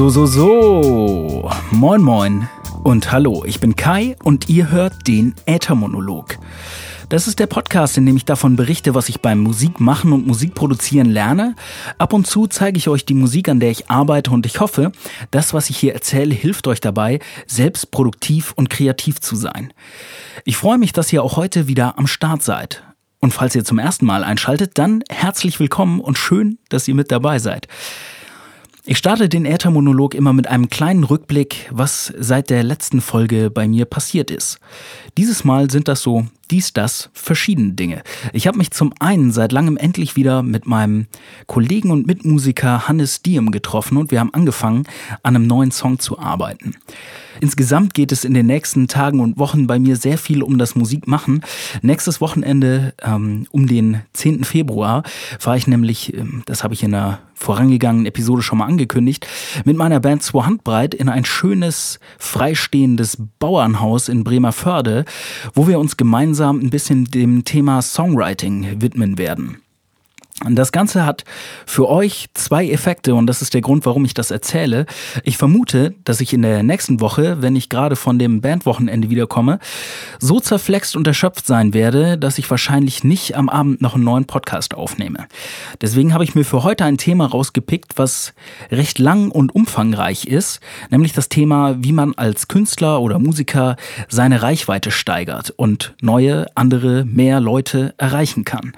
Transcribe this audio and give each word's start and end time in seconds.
So, 0.00 0.08
so, 0.08 0.24
so. 0.24 1.50
Moin, 1.72 2.00
moin. 2.00 2.48
Und 2.84 3.12
hallo, 3.12 3.44
ich 3.44 3.60
bin 3.60 3.76
Kai 3.76 4.16
und 4.24 4.48
ihr 4.48 4.70
hört 4.70 5.06
den 5.06 5.34
Äthermonolog. 5.44 6.38
Das 7.10 7.28
ist 7.28 7.38
der 7.38 7.46
Podcast, 7.46 7.98
in 7.98 8.06
dem 8.06 8.16
ich 8.16 8.24
davon 8.24 8.56
berichte, 8.56 8.94
was 8.94 9.10
ich 9.10 9.20
beim 9.20 9.40
Musikmachen 9.40 10.14
und 10.14 10.26
Musikproduzieren 10.26 11.10
lerne. 11.10 11.54
Ab 11.98 12.14
und 12.14 12.26
zu 12.26 12.46
zeige 12.46 12.78
ich 12.78 12.88
euch 12.88 13.04
die 13.04 13.12
Musik, 13.12 13.50
an 13.50 13.60
der 13.60 13.72
ich 13.72 13.90
arbeite 13.90 14.30
und 14.30 14.46
ich 14.46 14.60
hoffe, 14.60 14.90
das, 15.32 15.52
was 15.52 15.68
ich 15.68 15.76
hier 15.76 15.92
erzähle, 15.92 16.34
hilft 16.34 16.66
euch 16.66 16.80
dabei, 16.80 17.18
selbst 17.46 17.90
produktiv 17.90 18.54
und 18.56 18.70
kreativ 18.70 19.20
zu 19.20 19.36
sein. 19.36 19.70
Ich 20.46 20.56
freue 20.56 20.78
mich, 20.78 20.94
dass 20.94 21.12
ihr 21.12 21.22
auch 21.22 21.36
heute 21.36 21.68
wieder 21.68 21.98
am 21.98 22.06
Start 22.06 22.42
seid. 22.42 22.82
Und 23.20 23.34
falls 23.34 23.54
ihr 23.54 23.66
zum 23.66 23.78
ersten 23.78 24.06
Mal 24.06 24.24
einschaltet, 24.24 24.78
dann 24.78 25.04
herzlich 25.10 25.60
willkommen 25.60 26.00
und 26.00 26.16
schön, 26.16 26.56
dass 26.70 26.88
ihr 26.88 26.94
mit 26.94 27.12
dabei 27.12 27.38
seid. 27.38 27.68
Ich 28.86 28.96
starte 28.96 29.28
den 29.28 29.44
Äthermonolog 29.44 30.14
immer 30.14 30.32
mit 30.32 30.46
einem 30.46 30.70
kleinen 30.70 31.04
Rückblick, 31.04 31.68
was 31.70 32.12
seit 32.18 32.48
der 32.48 32.62
letzten 32.62 33.02
Folge 33.02 33.50
bei 33.50 33.68
mir 33.68 33.84
passiert 33.84 34.30
ist. 34.30 34.58
Dieses 35.18 35.44
Mal 35.44 35.70
sind 35.70 35.86
das 35.86 36.00
so 36.00 36.26
dies, 36.50 36.72
das, 36.72 37.10
verschiedene 37.12 37.74
Dinge. 37.74 38.02
Ich 38.32 38.46
habe 38.46 38.58
mich 38.58 38.70
zum 38.70 38.92
einen 38.98 39.32
seit 39.32 39.52
langem 39.52 39.76
endlich 39.76 40.16
wieder 40.16 40.42
mit 40.42 40.66
meinem 40.66 41.06
Kollegen 41.46 41.90
und 41.90 42.06
Mitmusiker 42.06 42.88
Hannes 42.88 43.22
Diem 43.22 43.50
getroffen 43.50 43.98
und 43.98 44.10
wir 44.10 44.18
haben 44.18 44.34
angefangen, 44.34 44.84
an 45.22 45.36
einem 45.36 45.46
neuen 45.46 45.70
Song 45.72 45.98
zu 45.98 46.18
arbeiten. 46.18 46.74
Insgesamt 47.40 47.94
geht 47.94 48.12
es 48.12 48.24
in 48.24 48.34
den 48.34 48.46
nächsten 48.46 48.86
Tagen 48.86 49.20
und 49.20 49.38
Wochen 49.38 49.66
bei 49.66 49.78
mir 49.78 49.96
sehr 49.96 50.18
viel 50.18 50.42
um 50.42 50.58
das 50.58 50.74
Musikmachen. 50.74 51.42
Nächstes 51.82 52.20
Wochenende, 52.20 52.94
ähm, 53.02 53.46
um 53.50 53.66
den 53.66 54.02
10. 54.12 54.44
Februar, 54.44 55.02
fahre 55.38 55.56
ich 55.56 55.66
nämlich, 55.66 56.14
ähm, 56.14 56.42
das 56.46 56.62
habe 56.62 56.74
ich 56.74 56.82
in 56.82 56.94
einer 56.94 57.20
vorangegangenen 57.34 58.06
Episode 58.06 58.42
schon 58.42 58.58
mal 58.58 58.66
angekündigt, 58.66 59.26
mit 59.64 59.76
meiner 59.76 60.00
Band 60.00 60.22
Zwei 60.22 60.42
Handbreit 60.44 60.94
in 60.94 61.08
ein 61.08 61.24
schönes, 61.24 61.98
freistehendes 62.18 63.16
Bauernhaus 63.38 64.08
in 64.08 64.24
Bremerförde, 64.24 65.06
wo 65.54 65.66
wir 65.66 65.78
uns 65.78 65.96
gemeinsam 65.96 66.60
ein 66.60 66.70
bisschen 66.70 67.06
dem 67.06 67.44
Thema 67.44 67.80
Songwriting 67.80 68.82
widmen 68.82 69.16
werden. 69.16 69.56
Das 70.48 70.72
Ganze 70.72 71.04
hat 71.04 71.24
für 71.66 71.86
euch 71.86 72.30
zwei 72.32 72.70
Effekte 72.70 73.14
und 73.14 73.26
das 73.26 73.42
ist 73.42 73.52
der 73.52 73.60
Grund, 73.60 73.84
warum 73.84 74.06
ich 74.06 74.14
das 74.14 74.30
erzähle. 74.30 74.86
Ich 75.22 75.36
vermute, 75.36 75.94
dass 76.04 76.22
ich 76.22 76.32
in 76.32 76.40
der 76.40 76.62
nächsten 76.62 77.00
Woche, 77.00 77.42
wenn 77.42 77.56
ich 77.56 77.68
gerade 77.68 77.94
von 77.94 78.18
dem 78.18 78.40
Bandwochenende 78.40 79.10
wiederkomme, 79.10 79.58
so 80.18 80.40
zerflext 80.40 80.96
und 80.96 81.06
erschöpft 81.06 81.46
sein 81.46 81.74
werde, 81.74 82.16
dass 82.16 82.38
ich 82.38 82.50
wahrscheinlich 82.50 83.04
nicht 83.04 83.36
am 83.36 83.50
Abend 83.50 83.82
noch 83.82 83.96
einen 83.96 84.04
neuen 84.04 84.24
Podcast 84.24 84.72
aufnehme. 84.72 85.26
Deswegen 85.82 86.14
habe 86.14 86.24
ich 86.24 86.34
mir 86.34 86.44
für 86.44 86.62
heute 86.62 86.86
ein 86.86 86.96
Thema 86.96 87.26
rausgepickt, 87.26 87.98
was 87.98 88.32
recht 88.70 88.98
lang 88.98 89.30
und 89.30 89.54
umfangreich 89.54 90.24
ist, 90.24 90.60
nämlich 90.88 91.12
das 91.12 91.28
Thema, 91.28 91.76
wie 91.80 91.92
man 91.92 92.14
als 92.14 92.48
Künstler 92.48 93.02
oder 93.02 93.18
Musiker 93.18 93.76
seine 94.08 94.40
Reichweite 94.40 94.90
steigert 94.90 95.50
und 95.50 95.94
neue, 96.00 96.46
andere, 96.54 97.04
mehr 97.04 97.40
Leute 97.40 97.92
erreichen 97.98 98.46
kann. 98.46 98.72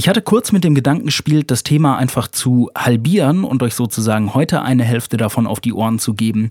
Ich 0.00 0.08
hatte 0.08 0.22
kurz 0.22 0.50
mit 0.50 0.64
dem 0.64 0.74
Gedanken 0.74 1.04
gespielt, 1.04 1.50
das 1.50 1.62
Thema 1.62 1.98
einfach 1.98 2.26
zu 2.26 2.70
halbieren 2.74 3.44
und 3.44 3.62
euch 3.62 3.74
sozusagen 3.74 4.32
heute 4.32 4.62
eine 4.62 4.82
Hälfte 4.82 5.18
davon 5.18 5.46
auf 5.46 5.60
die 5.60 5.74
Ohren 5.74 5.98
zu 5.98 6.14
geben 6.14 6.48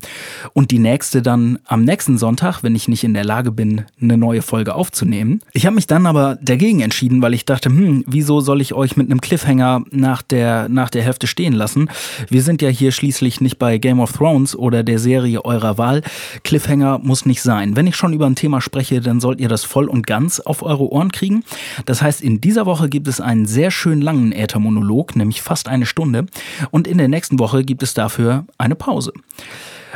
und 0.53 0.69
die 0.69 0.77
nächste 0.77 1.23
dann 1.23 1.57
am 1.65 1.83
nächsten 1.83 2.19
Sonntag, 2.19 2.61
wenn 2.61 2.75
ich 2.75 2.87
nicht 2.87 3.03
in 3.03 3.15
der 3.15 3.25
Lage 3.25 3.51
bin, 3.51 3.85
eine 3.99 4.19
neue 4.19 4.43
Folge 4.43 4.75
aufzunehmen. 4.75 5.41
Ich 5.51 5.65
habe 5.65 5.73
mich 5.73 5.87
dann 5.87 6.05
aber 6.05 6.37
dagegen 6.43 6.81
entschieden, 6.81 7.23
weil 7.23 7.33
ich 7.33 7.43
dachte, 7.43 7.69
hm, 7.69 8.03
wieso 8.05 8.39
soll 8.39 8.61
ich 8.61 8.75
euch 8.75 8.97
mit 8.97 9.09
einem 9.09 9.19
Cliffhanger 9.19 9.83
nach 9.89 10.21
der, 10.21 10.69
nach 10.69 10.91
der 10.91 11.01
Hälfte 11.01 11.25
stehen 11.25 11.53
lassen? 11.53 11.89
Wir 12.29 12.43
sind 12.43 12.61
ja 12.61 12.69
hier 12.69 12.91
schließlich 12.91 13.41
nicht 13.41 13.57
bei 13.57 13.79
Game 13.79 13.99
of 13.99 14.13
Thrones 14.13 14.55
oder 14.55 14.83
der 14.83 14.99
Serie 14.99 15.43
eurer 15.43 15.79
Wahl. 15.79 16.03
Cliffhanger 16.43 16.99
muss 16.99 17.25
nicht 17.25 17.41
sein. 17.41 17.75
Wenn 17.75 17.87
ich 17.87 17.95
schon 17.95 18.13
über 18.13 18.27
ein 18.27 18.35
Thema 18.35 18.61
spreche, 18.61 19.01
dann 19.01 19.19
sollt 19.19 19.39
ihr 19.39 19.49
das 19.49 19.63
voll 19.63 19.89
und 19.89 20.05
ganz 20.05 20.39
auf 20.39 20.61
eure 20.61 20.91
Ohren 20.91 21.11
kriegen. 21.11 21.43
Das 21.87 22.03
heißt, 22.03 22.21
in 22.21 22.41
dieser 22.41 22.67
Woche 22.67 22.89
gibt 22.89 23.07
es 23.07 23.19
einen 23.19 23.38
sehr 23.45 23.71
schön 23.71 24.01
langen 24.01 24.31
Äthermonolog, 24.31 25.15
nämlich 25.15 25.41
fast 25.41 25.67
eine 25.67 25.85
Stunde. 25.85 26.25
Und 26.71 26.87
in 26.87 26.97
der 26.97 27.07
nächsten 27.07 27.39
Woche 27.39 27.63
gibt 27.63 27.83
es 27.83 27.93
dafür 27.93 28.45
eine 28.57 28.75
Pause. 28.75 29.13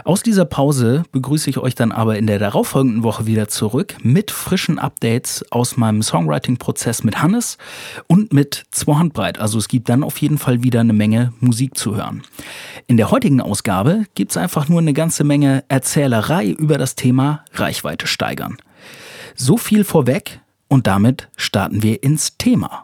Aus 0.06 0.24
dieser 0.24 0.46
Pause 0.46 1.04
begrüße 1.12 1.50
ich 1.50 1.60
euch 1.60 1.76
dann 1.76 1.92
aber 1.92 2.18
in 2.18 2.28
der 2.28 2.40
darauffolgenden 2.40 3.04
Woche 3.04 3.26
wieder 3.26 3.48
zurück 3.48 3.96
mit 4.02 4.32
frischen 4.32 4.80
Updates 4.80 5.46
aus 5.52 5.78
meinem 5.78 6.02
Songwriting-Prozess 6.02 7.04
mit 7.04 7.22
Hannes 7.22 7.58
und 8.08 8.34
mit 8.34 8.66
Zwei 8.72 8.96
Handbreit. 8.96 9.40
Also 9.40 9.60
es 9.60 9.68
gibt 9.68 9.88
dann 9.90 10.04
auf 10.04 10.18
jeden 10.18 10.40
Fall 10.40 10.64
wieder 10.64 10.82
eine 10.82 10.94
Menge 10.94 11.32
Musik 11.40 11.78
zu 11.78 11.96
hören. 11.96 12.24
In 12.88 12.98
der 12.98 13.12
heutigen 13.12 13.40
Ausgabe 13.40 14.06
gibt 14.16 14.32
es 14.32 14.38
einfach 14.38 14.68
nur 14.68 14.82
eine 14.82 14.94
ganze 14.94 15.24
Menge 15.24 15.64
Erzählerei 15.68 16.50
über 16.50 16.78
das 16.78 16.96
Thema 16.96 17.46
Reichweite 17.54 18.08
steigern. 18.08 18.58
So 19.36 19.58
viel 19.58 19.84
vorweg 19.84 20.42
und 20.68 20.88
damit 20.88 21.30
starten 21.38 21.84
wir 21.84 22.04
ins 22.04 22.38
Thema. 22.38 22.84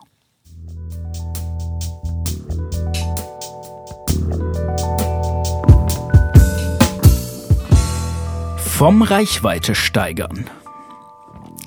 Vom 8.79 9.01
Reichweite 9.01 9.75
steigern. 9.75 10.49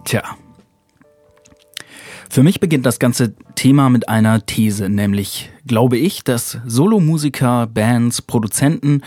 Tja. 0.07 0.23
Für 2.31 2.43
mich 2.43 2.59
beginnt 2.59 2.87
das 2.87 2.99
ganze 2.99 3.35
Thema 3.55 3.89
mit 3.89 4.09
einer 4.09 4.45
These, 4.45 4.89
nämlich 4.89 5.51
glaube 5.67 5.97
ich, 5.97 6.25
dass 6.25 6.59
Solomusiker, 6.67 7.67
Bands, 7.67 8.23
Produzenten 8.23 9.03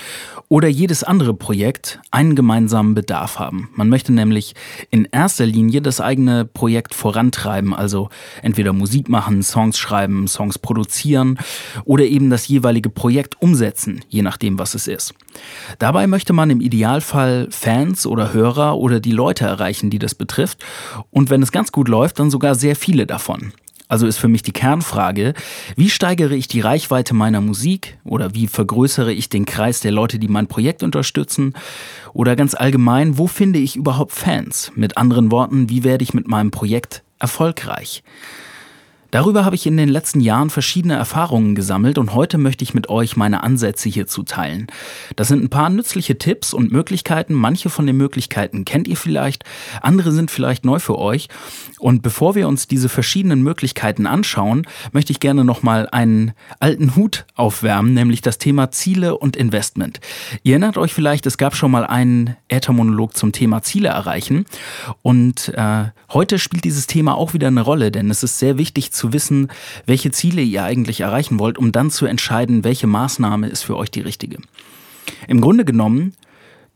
oder 0.48 0.68
jedes 0.68 1.04
andere 1.04 1.34
Projekt 1.34 2.00
einen 2.12 2.36
gemeinsamen 2.36 2.96
Bedarf 2.96 3.40
haben. 3.40 3.70
Man 3.76 3.90
möchte 3.90 4.14
nämlich 4.14 4.56
in 4.90 5.06
erster 5.12 5.46
Linie 5.46 5.82
das 5.82 6.00
eigene 6.00 6.46
Projekt 6.46 6.94
vorantreiben, 6.94 7.74
also 7.74 8.10
entweder 8.42 8.74
Musik 8.74 9.10
machen, 9.10 9.44
Songs 9.44 9.78
schreiben, 9.78 10.28
Songs 10.28 10.58
produzieren 10.58 11.38
oder 11.84 12.06
eben 12.06 12.30
das 12.30 12.48
jeweilige 12.48 12.90
Projekt 12.90 13.42
umsetzen, 13.42 14.02
je 14.08 14.22
nachdem, 14.22 14.58
was 14.60 14.76
es 14.76 14.88
ist. 14.88 15.14
Dabei 15.80 16.08
möchte 16.08 16.32
man 16.32 16.50
im 16.50 16.62
Idealfall 16.62 17.48
Fans 17.50 18.06
oder 18.06 18.34
Hörer 18.34 18.78
oder 18.78 19.00
die 19.00 19.12
Leute 19.12 19.46
erreichen, 19.46 19.90
die 19.90 20.00
das 20.00 20.16
betrifft 20.16 20.64
und 21.12 21.30
wenn 21.30 21.42
es 21.42 21.52
ganz 21.52 21.72
gut 21.72 21.90
läuft, 21.90 22.20
dann 22.20 22.32
sogar 22.32 22.56
sehr 22.56 22.76
viele 22.76 23.06
davon. 23.06 23.52
Also 23.88 24.08
ist 24.08 24.18
für 24.18 24.28
mich 24.28 24.42
die 24.42 24.52
Kernfrage, 24.52 25.34
wie 25.76 25.90
steigere 25.90 26.36
ich 26.36 26.48
die 26.48 26.62
Reichweite 26.62 27.14
meiner 27.14 27.42
Musik 27.42 27.98
oder 28.04 28.34
wie 28.34 28.48
vergrößere 28.48 29.14
ich 29.14 29.30
den 29.30 29.46
Kreis 29.46 29.80
der 29.80 29.92
Leute, 29.92 30.18
die 30.18 30.28
mein 30.28 30.48
Projekt 30.48 30.82
unterstützen 30.82 31.54
oder 32.14 32.36
ganz 32.36 32.56
allgemein, 32.56 33.18
wo 33.18 33.28
finde 33.28 33.60
ich 33.60 33.76
überhaupt 33.76 34.14
Fans? 34.14 34.72
Mit 34.76 34.98
anderen 34.98 35.32
Worten, 35.32 35.70
wie 35.70 35.84
werde 35.84 36.04
ich 36.04 36.14
mit 36.14 36.28
meinem 36.28 36.50
Projekt 36.50 37.04
erfolgreich? 37.20 38.04
Darüber 39.16 39.46
habe 39.46 39.56
ich 39.56 39.66
in 39.66 39.78
den 39.78 39.88
letzten 39.88 40.20
Jahren 40.20 40.50
verschiedene 40.50 40.96
Erfahrungen 40.96 41.56
gesammelt 41.56 41.98
und 41.98 42.14
heute 42.14 42.38
möchte 42.38 42.66
ich 42.66 42.74
mit 42.74 42.90
euch 42.90 43.16
meine 43.16 43.44
Ansätze 43.44 43.88
hierzu 43.88 44.24
teilen. 44.24 44.68
Das 45.16 45.30
sind 45.30 45.42
ein 45.42 45.50
paar 45.50 45.70
nützliche 45.70 46.18
Tipps 46.18 46.54
und 46.54 46.74
Möglichkeiten. 46.74 47.34
Manche 47.34 47.70
von 47.70 47.88
den 47.88 47.96
Möglichkeiten 47.96 48.66
kennt 48.66 48.90
ihr 48.90 48.98
vielleicht, 48.98 49.46
andere 49.82 50.12
sind 50.12 50.32
vielleicht 50.32 50.66
neu 50.66 50.80
für 50.80 51.00
euch. 51.00 51.30
Und 51.80 52.02
bevor 52.02 52.36
wir 52.36 52.46
uns 52.50 52.68
diese 52.68 52.90
verschiedenen 52.90 53.42
Möglichkeiten 53.42 54.06
anschauen, 54.06 54.68
möchte 54.92 55.14
ich 55.14 55.22
gerne 55.22 55.46
nochmal 55.46 55.88
einen 55.90 56.34
alten 56.60 56.98
Hut 56.98 57.26
aufwärmen, 57.36 57.94
nämlich 57.94 58.22
das 58.22 58.38
Thema 58.38 58.72
Ziele 58.72 59.18
und 59.18 59.38
Investment. 59.38 60.02
Ihr 60.44 60.56
erinnert 60.56 60.78
euch 60.78 60.94
vielleicht, 60.94 61.26
es 61.26 61.38
gab 61.38 61.56
schon 61.56 61.72
mal 61.72 61.86
einen 61.86 62.36
Äthermonolog 62.50 63.16
zum 63.16 63.32
Thema 63.32 63.62
Ziele 63.62 63.88
erreichen. 63.88 64.46
Und 65.04 65.54
äh, 65.56 65.86
heute 66.12 66.38
spielt 66.38 66.66
dieses 66.66 66.86
Thema 66.88 67.16
auch 67.16 67.34
wieder 67.34 67.48
eine 67.48 67.62
Rolle, 67.62 67.92
denn 67.92 68.10
es 68.10 68.22
ist 68.22 68.40
sehr 68.40 68.58
wichtig 68.58 68.92
zu 68.92 69.05
wissen, 69.14 69.50
welche 69.86 70.12
Ziele 70.12 70.42
ihr 70.42 70.64
eigentlich 70.64 71.02
erreichen 71.02 71.40
wollt, 71.40 71.58
um 71.58 71.72
dann 71.72 71.92
zu 71.92 72.06
entscheiden, 72.06 72.64
welche 72.64 72.88
Maßnahme 72.88 73.48
ist 73.48 73.64
für 73.64 73.78
euch 73.78 73.92
die 73.92 74.02
richtige. 74.02 74.38
Im 75.28 75.42
Grunde 75.42 75.66
genommen 75.66 76.14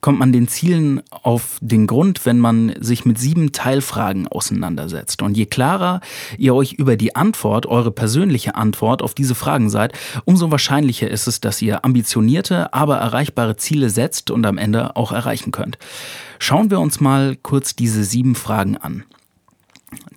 kommt 0.01 0.19
man 0.19 0.31
den 0.31 0.47
Zielen 0.47 1.01
auf 1.09 1.57
den 1.61 1.87
Grund, 1.87 2.25
wenn 2.25 2.39
man 2.39 2.73
sich 2.79 3.05
mit 3.05 3.19
sieben 3.19 3.51
Teilfragen 3.51 4.27
auseinandersetzt. 4.27 5.21
Und 5.21 5.35
je 5.35 5.45
klarer 5.45 5.99
ihr 6.37 6.55
euch 6.55 6.73
über 6.73 6.95
die 6.95 7.15
Antwort, 7.15 7.65
eure 7.65 7.91
persönliche 7.91 8.55
Antwort 8.55 9.01
auf 9.01 9.13
diese 9.13 9.35
Fragen 9.35 9.69
seid, 9.69 9.93
umso 10.25 10.51
wahrscheinlicher 10.51 11.09
ist 11.09 11.27
es, 11.27 11.41
dass 11.41 11.61
ihr 11.61 11.83
ambitionierte, 11.83 12.73
aber 12.73 12.97
erreichbare 12.97 13.57
Ziele 13.57 13.89
setzt 13.89 14.31
und 14.31 14.45
am 14.45 14.57
Ende 14.57 14.95
auch 14.95 15.11
erreichen 15.11 15.51
könnt. 15.51 15.77
Schauen 16.39 16.71
wir 16.71 16.79
uns 16.79 17.01
mal 17.01 17.35
kurz 17.35 17.75
diese 17.75 18.03
sieben 18.03 18.35
Fragen 18.35 18.77
an. 18.77 19.03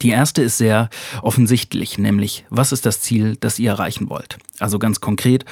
Die 0.02 0.10
erste 0.10 0.42
ist 0.42 0.58
sehr 0.58 0.90
offensichtlich, 1.22 1.96
nämlich 1.96 2.44
was 2.50 2.72
ist 2.72 2.84
das 2.86 3.00
Ziel, 3.00 3.36
das 3.38 3.58
ihr 3.58 3.70
erreichen 3.70 4.10
wollt? 4.10 4.38
Also 4.58 4.78
ganz 4.78 5.00
konkret, 5.00 5.44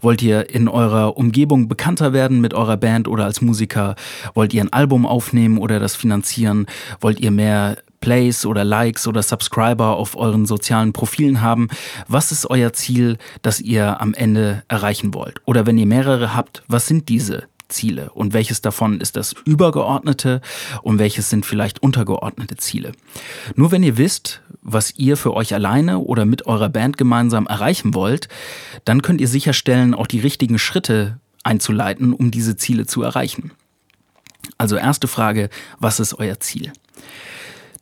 wollt 0.00 0.22
ihr 0.22 0.50
in 0.50 0.68
eurer 0.68 1.16
Umgebung 1.16 1.68
bekannter 1.68 2.12
werden 2.12 2.40
mit 2.40 2.54
eurer 2.54 2.76
Band 2.76 3.06
oder 3.06 3.24
als 3.24 3.40
Musiker? 3.40 3.96
Wollt 4.34 4.54
ihr 4.54 4.62
ein 4.62 4.72
Album 4.72 5.04
aufnehmen 5.06 5.58
oder 5.58 5.78
das 5.78 5.94
finanzieren? 5.94 6.66
Wollt 7.00 7.20
ihr 7.20 7.30
mehr 7.30 7.76
Plays 8.00 8.46
oder 8.46 8.64
Likes 8.64 9.06
oder 9.06 9.22
Subscriber 9.22 9.96
auf 9.96 10.16
euren 10.16 10.46
sozialen 10.46 10.92
Profilen 10.92 11.40
haben? 11.40 11.68
Was 12.06 12.32
ist 12.32 12.48
euer 12.48 12.72
Ziel, 12.72 13.18
das 13.42 13.60
ihr 13.60 14.00
am 14.00 14.14
Ende 14.14 14.62
erreichen 14.68 15.14
wollt? 15.14 15.40
Oder 15.44 15.66
wenn 15.66 15.78
ihr 15.78 15.86
mehrere 15.86 16.34
habt, 16.34 16.62
was 16.68 16.86
sind 16.86 17.08
diese 17.08 17.44
Ziele 17.68 18.10
und 18.10 18.32
welches 18.32 18.60
davon 18.60 19.00
ist 19.00 19.16
das 19.16 19.34
übergeordnete 19.44 20.40
und 20.82 20.98
welches 20.98 21.30
sind 21.30 21.46
vielleicht 21.46 21.82
untergeordnete 21.82 22.56
Ziele. 22.56 22.92
Nur 23.54 23.70
wenn 23.70 23.82
ihr 23.82 23.96
wisst, 23.96 24.42
was 24.62 24.94
ihr 24.96 25.16
für 25.16 25.34
euch 25.34 25.54
alleine 25.54 25.98
oder 25.98 26.24
mit 26.24 26.46
eurer 26.46 26.68
Band 26.68 26.96
gemeinsam 26.96 27.46
erreichen 27.46 27.94
wollt, 27.94 28.28
dann 28.84 29.02
könnt 29.02 29.20
ihr 29.20 29.28
sicherstellen, 29.28 29.94
auch 29.94 30.06
die 30.06 30.20
richtigen 30.20 30.58
Schritte 30.58 31.18
einzuleiten, 31.44 32.12
um 32.12 32.30
diese 32.30 32.56
Ziele 32.56 32.86
zu 32.86 33.02
erreichen. 33.02 33.52
Also 34.56 34.76
erste 34.76 35.08
Frage, 35.08 35.50
was 35.78 36.00
ist 36.00 36.14
euer 36.14 36.40
Ziel? 36.40 36.72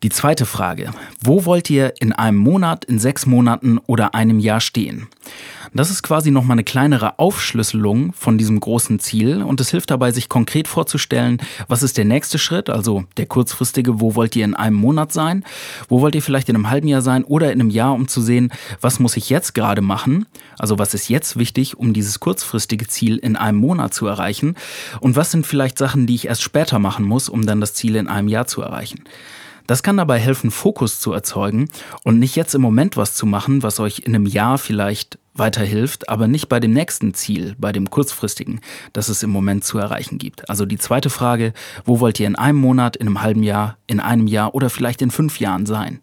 Die 0.07 0.11
zweite 0.11 0.47
Frage, 0.47 0.93
wo 1.21 1.47
wollt 1.47 1.69
ihr 1.69 1.95
in 1.99 2.13
einem 2.13 2.39
Monat, 2.39 2.85
in 2.85 3.01
sechs 3.01 3.27
Monaten 3.27 3.81
oder 3.89 4.15
einem 4.15 4.39
Jahr 4.39 4.61
stehen? 4.61 5.09
Das 5.75 5.91
ist 5.91 6.05
quasi 6.05 6.31
nochmal 6.31 6.55
eine 6.55 6.63
kleinere 6.63 7.19
Aufschlüsselung 7.19 8.13
von 8.13 8.39
diesem 8.39 8.61
großen 8.61 9.01
Ziel 9.01 9.43
und 9.43 9.61
es 9.61 9.71
hilft 9.71 9.91
dabei, 9.91 10.13
sich 10.13 10.29
konkret 10.29 10.69
vorzustellen, 10.69 11.39
was 11.67 11.83
ist 11.83 11.99
der 11.99 12.05
nächste 12.05 12.39
Schritt, 12.39 12.71
also 12.71 13.03
der 13.17 13.27
kurzfristige, 13.27 14.01
wo 14.01 14.15
wollt 14.15 14.37
ihr 14.37 14.45
in 14.45 14.55
einem 14.55 14.77
Monat 14.77 15.13
sein, 15.13 15.45
wo 15.89 16.01
wollt 16.01 16.15
ihr 16.15 16.23
vielleicht 16.23 16.49
in 16.49 16.55
einem 16.55 16.71
halben 16.71 16.87
Jahr 16.87 17.03
sein 17.03 17.25
oder 17.25 17.51
in 17.51 17.61
einem 17.61 17.71
Jahr, 17.71 17.93
um 17.93 18.07
zu 18.07 18.21
sehen, 18.21 18.53
was 18.81 19.01
muss 19.01 19.17
ich 19.17 19.29
jetzt 19.29 19.57
gerade 19.57 19.83
machen, 19.83 20.27
also 20.57 20.79
was 20.79 20.95
ist 20.95 21.09
jetzt 21.09 21.37
wichtig, 21.37 21.79
um 21.79 21.93
dieses 21.93 22.21
kurzfristige 22.21 22.87
Ziel 22.87 23.17
in 23.17 23.35
einem 23.35 23.59
Monat 23.59 23.93
zu 23.93 24.07
erreichen 24.07 24.55
und 25.01 25.17
was 25.17 25.33
sind 25.33 25.49
vielleicht 25.49 25.79
Sachen, 25.79 26.07
die 26.07 26.15
ich 26.15 26.29
erst 26.29 26.43
später 26.43 26.79
machen 26.79 27.05
muss, 27.05 27.29
um 27.29 27.45
dann 27.45 27.61
das 27.61 27.75
Ziel 27.75 27.97
in 27.97 28.07
einem 28.07 28.29
Jahr 28.29 28.47
zu 28.47 28.63
erreichen. 28.63 29.03
Das 29.67 29.83
kann 29.83 29.97
dabei 29.97 30.19
helfen, 30.19 30.51
Fokus 30.51 31.01
zu 31.01 31.13
erzeugen 31.13 31.69
und 32.05 32.19
nicht 32.19 32.37
jetzt 32.37 32.55
im 32.55 32.63
Moment 32.63 32.97
was 32.97 33.15
zu 33.15 33.27
machen, 33.27 33.63
was 33.63 33.81
euch 33.81 34.01
in 34.01 34.15
einem 34.15 34.27
Jahr 34.27 34.59
vielleicht 34.59 35.19
weiterhilft, 35.35 36.09
aber 36.09 36.29
nicht 36.29 36.49
bei 36.49 36.61
dem 36.61 36.73
nächsten 36.73 37.15
Ziel, 37.15 37.55
bei 37.59 37.73
dem 37.73 37.91
kurzfristigen, 37.91 38.61
das 38.93 39.09
es 39.09 39.23
im 39.23 39.31
Moment 39.31 39.65
zu 39.65 39.79
erreichen 39.79 40.19
gibt. 40.19 40.49
Also 40.49 40.65
die 40.67 40.79
zweite 40.79 41.11
Frage, 41.11 41.53
wo 41.85 42.01
wollt 42.01 42.21
ihr 42.21 42.27
in 42.27 42.37
einem 42.37 42.59
Monat, 42.59 42.97
in 42.97 43.07
einem 43.07 43.23
halben 43.23 43.43
Jahr, 43.43 43.77
in 43.87 44.01
einem 44.01 44.27
Jahr 44.27 44.55
oder 44.55 44.71
vielleicht 44.71 45.03
in 45.03 45.11
fünf 45.11 45.41
Jahren 45.41 45.67
sein? 45.67 46.01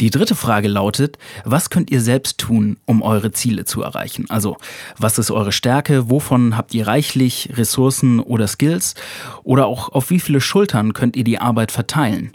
Die 0.00 0.10
dritte 0.10 0.34
Frage 0.34 0.68
lautet, 0.68 1.18
was 1.44 1.70
könnt 1.70 1.90
ihr 1.90 2.00
selbst 2.00 2.38
tun, 2.38 2.78
um 2.86 3.02
eure 3.02 3.32
Ziele 3.32 3.64
zu 3.64 3.82
erreichen? 3.82 4.26
Also, 4.28 4.56
was 4.98 5.18
ist 5.18 5.30
eure 5.30 5.52
Stärke? 5.52 6.10
Wovon 6.10 6.56
habt 6.56 6.74
ihr 6.74 6.86
reichlich 6.86 7.50
Ressourcen 7.56 8.20
oder 8.20 8.46
Skills? 8.48 8.94
Oder 9.42 9.66
auch 9.66 9.90
auf 9.90 10.10
wie 10.10 10.20
viele 10.20 10.40
Schultern 10.40 10.92
könnt 10.92 11.16
ihr 11.16 11.24
die 11.24 11.38
Arbeit 11.38 11.72
verteilen? 11.72 12.32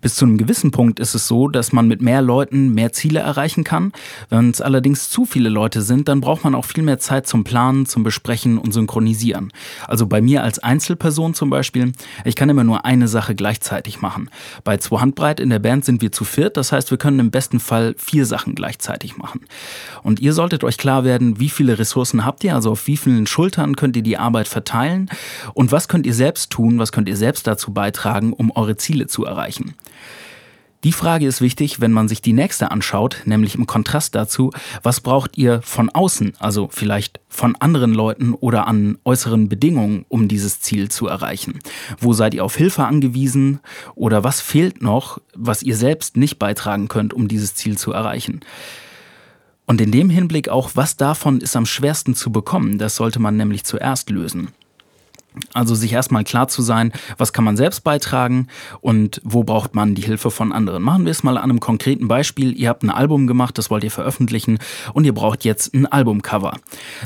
Bis 0.00 0.14
zu 0.14 0.24
einem 0.24 0.38
gewissen 0.38 0.70
Punkt 0.70 1.00
ist 1.00 1.14
es 1.14 1.26
so, 1.26 1.48
dass 1.48 1.72
man 1.72 1.88
mit 1.88 2.02
mehr 2.02 2.22
Leuten 2.22 2.74
mehr 2.74 2.92
Ziele 2.92 3.20
erreichen 3.20 3.64
kann. 3.64 3.92
Wenn 4.28 4.50
es 4.50 4.60
allerdings 4.60 5.10
zu 5.10 5.24
viele 5.24 5.48
Leute 5.48 5.82
sind, 5.82 6.08
dann 6.08 6.20
braucht 6.20 6.44
man 6.44 6.54
auch 6.54 6.64
viel 6.64 6.82
mehr 6.82 6.98
Zeit 6.98 7.26
zum 7.26 7.44
Planen, 7.44 7.86
zum 7.86 8.02
Besprechen 8.02 8.58
und 8.58 8.72
Synchronisieren. 8.72 9.52
Also 9.86 10.06
bei 10.06 10.20
mir 10.20 10.42
als 10.42 10.58
Einzelperson 10.58 11.34
zum 11.34 11.50
Beispiel, 11.50 11.92
ich 12.24 12.36
kann 12.36 12.48
immer 12.48 12.64
nur 12.64 12.84
eine 12.84 13.08
Sache 13.08 13.34
gleichzeitig 13.34 14.00
machen. 14.00 14.30
Bei 14.64 14.76
zwei 14.76 15.00
Handbreit 15.00 15.40
in 15.40 15.50
der 15.50 15.58
Band 15.58 15.84
sind 15.84 16.02
wir 16.02 16.12
zu 16.12 16.24
viert, 16.24 16.56
das 16.56 16.72
heißt, 16.72 16.90
wir 16.90 16.98
können 16.98 17.18
im 17.18 17.30
besten 17.30 17.60
Fall 17.60 17.94
vier 17.98 18.26
Sachen 18.26 18.54
gleichzeitig 18.54 19.16
machen. 19.16 19.40
Und 20.02 20.20
ihr 20.20 20.32
solltet 20.32 20.64
euch 20.64 20.78
klar 20.78 21.04
werden, 21.04 21.40
wie 21.40 21.48
viele 21.48 21.78
Ressourcen 21.78 22.24
habt 22.24 22.44
ihr, 22.44 22.54
also 22.54 22.72
auf 22.72 22.86
wie 22.86 22.96
vielen 22.96 23.26
Schultern 23.26 23.76
könnt 23.76 23.96
ihr 23.96 24.02
die 24.02 24.18
Arbeit 24.18 24.48
verteilen 24.48 25.10
und 25.54 25.72
was 25.72 25.88
könnt 25.88 26.06
ihr 26.06 26.14
selbst 26.14 26.50
tun, 26.50 26.78
was 26.78 26.92
könnt 26.92 27.08
ihr 27.08 27.16
selbst 27.16 27.46
dazu 27.46 27.72
beitragen, 27.72 28.32
um 28.32 28.50
eure 28.50 28.76
Ziele 28.76 29.06
zu 29.06 29.24
erreichen. 29.24 29.74
Die 30.86 30.92
Frage 30.92 31.26
ist 31.26 31.40
wichtig, 31.40 31.80
wenn 31.80 31.90
man 31.90 32.06
sich 32.06 32.22
die 32.22 32.32
nächste 32.32 32.70
anschaut, 32.70 33.22
nämlich 33.24 33.56
im 33.56 33.66
Kontrast 33.66 34.14
dazu, 34.14 34.52
was 34.84 35.00
braucht 35.00 35.36
ihr 35.36 35.60
von 35.62 35.90
außen, 35.90 36.34
also 36.38 36.68
vielleicht 36.70 37.18
von 37.28 37.56
anderen 37.56 37.92
Leuten 37.92 38.34
oder 38.34 38.68
an 38.68 38.96
äußeren 39.04 39.48
Bedingungen, 39.48 40.04
um 40.08 40.28
dieses 40.28 40.60
Ziel 40.60 40.88
zu 40.88 41.08
erreichen? 41.08 41.58
Wo 41.98 42.12
seid 42.12 42.34
ihr 42.34 42.44
auf 42.44 42.54
Hilfe 42.54 42.84
angewiesen 42.84 43.58
oder 43.96 44.22
was 44.22 44.40
fehlt 44.40 44.80
noch, 44.80 45.20
was 45.34 45.64
ihr 45.64 45.74
selbst 45.74 46.16
nicht 46.16 46.38
beitragen 46.38 46.86
könnt, 46.86 47.12
um 47.12 47.26
dieses 47.26 47.56
Ziel 47.56 47.76
zu 47.76 47.90
erreichen? 47.90 48.42
Und 49.66 49.80
in 49.80 49.90
dem 49.90 50.08
Hinblick 50.08 50.48
auch, 50.48 50.70
was 50.74 50.96
davon 50.96 51.40
ist 51.40 51.56
am 51.56 51.66
schwersten 51.66 52.14
zu 52.14 52.30
bekommen, 52.30 52.78
das 52.78 52.94
sollte 52.94 53.18
man 53.18 53.36
nämlich 53.36 53.64
zuerst 53.64 54.08
lösen. 54.10 54.52
Also 55.52 55.74
sich 55.74 55.92
erstmal 55.92 56.24
klar 56.24 56.48
zu 56.48 56.62
sein, 56.62 56.92
was 57.18 57.32
kann 57.32 57.44
man 57.44 57.56
selbst 57.56 57.84
beitragen 57.84 58.48
und 58.80 59.20
wo 59.24 59.44
braucht 59.44 59.74
man 59.74 59.94
die 59.94 60.02
Hilfe 60.02 60.30
von 60.30 60.52
anderen. 60.52 60.82
Machen 60.82 61.04
wir 61.04 61.10
es 61.10 61.22
mal 61.22 61.36
an 61.36 61.44
einem 61.44 61.60
konkreten 61.60 62.08
Beispiel. 62.08 62.58
Ihr 62.58 62.68
habt 62.68 62.82
ein 62.82 62.90
Album 62.90 63.26
gemacht, 63.26 63.58
das 63.58 63.70
wollt 63.70 63.84
ihr 63.84 63.90
veröffentlichen 63.90 64.58
und 64.92 65.04
ihr 65.04 65.14
braucht 65.14 65.44
jetzt 65.44 65.74
ein 65.74 65.86
Albumcover. 65.86 66.58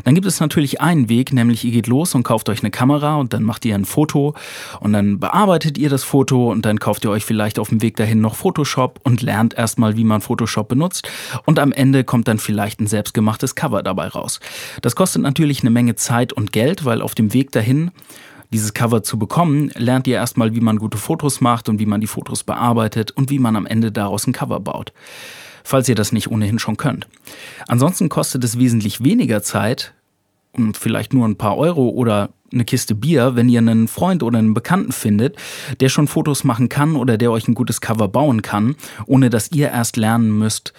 Dann 0.04 0.14
gibt 0.14 0.26
es 0.26 0.40
natürlich 0.40 0.80
einen 0.80 1.08
Weg, 1.08 1.32
nämlich 1.32 1.64
ihr 1.64 1.72
geht 1.72 1.86
los 1.86 2.14
und 2.14 2.22
kauft 2.22 2.48
euch 2.48 2.60
eine 2.60 2.70
Kamera 2.70 3.16
und 3.16 3.32
dann 3.32 3.42
macht 3.42 3.64
ihr 3.64 3.74
ein 3.74 3.84
Foto 3.84 4.34
und 4.80 4.92
dann 4.92 5.18
bearbeitet 5.18 5.78
ihr 5.78 5.90
das 5.90 6.04
Foto 6.04 6.50
und 6.50 6.64
dann 6.64 6.78
kauft 6.78 7.04
ihr 7.04 7.10
euch 7.10 7.24
vielleicht 7.24 7.58
auf 7.58 7.68
dem 7.68 7.82
Weg 7.82 7.96
dahin 7.96 8.20
noch 8.20 8.34
Photoshop 8.34 9.00
und 9.04 9.22
lernt 9.22 9.54
erstmal, 9.54 9.96
wie 9.96 10.04
man 10.04 10.20
Photoshop 10.20 10.68
benutzt 10.68 11.08
und 11.46 11.58
am 11.58 11.72
Ende 11.72 12.04
kommt 12.04 12.28
dann 12.28 12.38
vielleicht 12.38 12.80
ein 12.80 12.86
selbstgemachtes 12.86 13.54
Cover 13.54 13.82
dabei 13.82 14.08
raus. 14.08 14.40
Das 14.82 14.96
kostet 14.96 15.22
natürlich 15.22 15.60
eine 15.60 15.70
Menge 15.70 15.94
Zeit 15.94 16.32
und 16.32 16.52
Geld, 16.52 16.84
weil 16.84 17.02
auf 17.02 17.14
dem 17.14 17.32
Weg 17.32 17.52
dahin 17.52 17.90
dieses 18.52 18.74
Cover 18.74 19.02
zu 19.02 19.18
bekommen, 19.18 19.70
lernt 19.76 20.06
ihr 20.06 20.16
erstmal, 20.16 20.54
wie 20.54 20.60
man 20.60 20.78
gute 20.78 20.98
Fotos 20.98 21.40
macht 21.40 21.68
und 21.68 21.78
wie 21.78 21.86
man 21.86 22.00
die 22.00 22.06
Fotos 22.06 22.42
bearbeitet 22.44 23.10
und 23.12 23.30
wie 23.30 23.38
man 23.38 23.56
am 23.56 23.66
Ende 23.66 23.92
daraus 23.92 24.26
ein 24.26 24.32
Cover 24.32 24.60
baut. 24.60 24.92
Falls 25.62 25.88
ihr 25.88 25.94
das 25.94 26.12
nicht 26.12 26.30
ohnehin 26.30 26.58
schon 26.58 26.76
könnt. 26.76 27.06
Ansonsten 27.68 28.08
kostet 28.08 28.42
es 28.44 28.58
wesentlich 28.58 29.04
weniger 29.04 29.42
Zeit, 29.42 29.94
und 30.52 30.76
vielleicht 30.76 31.12
nur 31.12 31.26
ein 31.26 31.36
paar 31.36 31.56
Euro 31.56 31.88
oder 31.88 32.30
eine 32.52 32.64
Kiste 32.64 32.94
Bier, 32.94 33.36
wenn 33.36 33.48
ihr 33.48 33.58
einen 33.58 33.88
Freund 33.88 34.22
oder 34.22 34.38
einen 34.38 34.54
Bekannten 34.54 34.92
findet, 34.92 35.36
der 35.80 35.88
schon 35.88 36.08
Fotos 36.08 36.44
machen 36.44 36.68
kann 36.68 36.96
oder 36.96 37.16
der 37.16 37.30
euch 37.30 37.48
ein 37.48 37.54
gutes 37.54 37.80
Cover 37.80 38.08
bauen 38.08 38.42
kann, 38.42 38.76
ohne 39.06 39.30
dass 39.30 39.52
ihr 39.52 39.70
erst 39.70 39.96
lernen 39.96 40.38
müsst, 40.38 40.72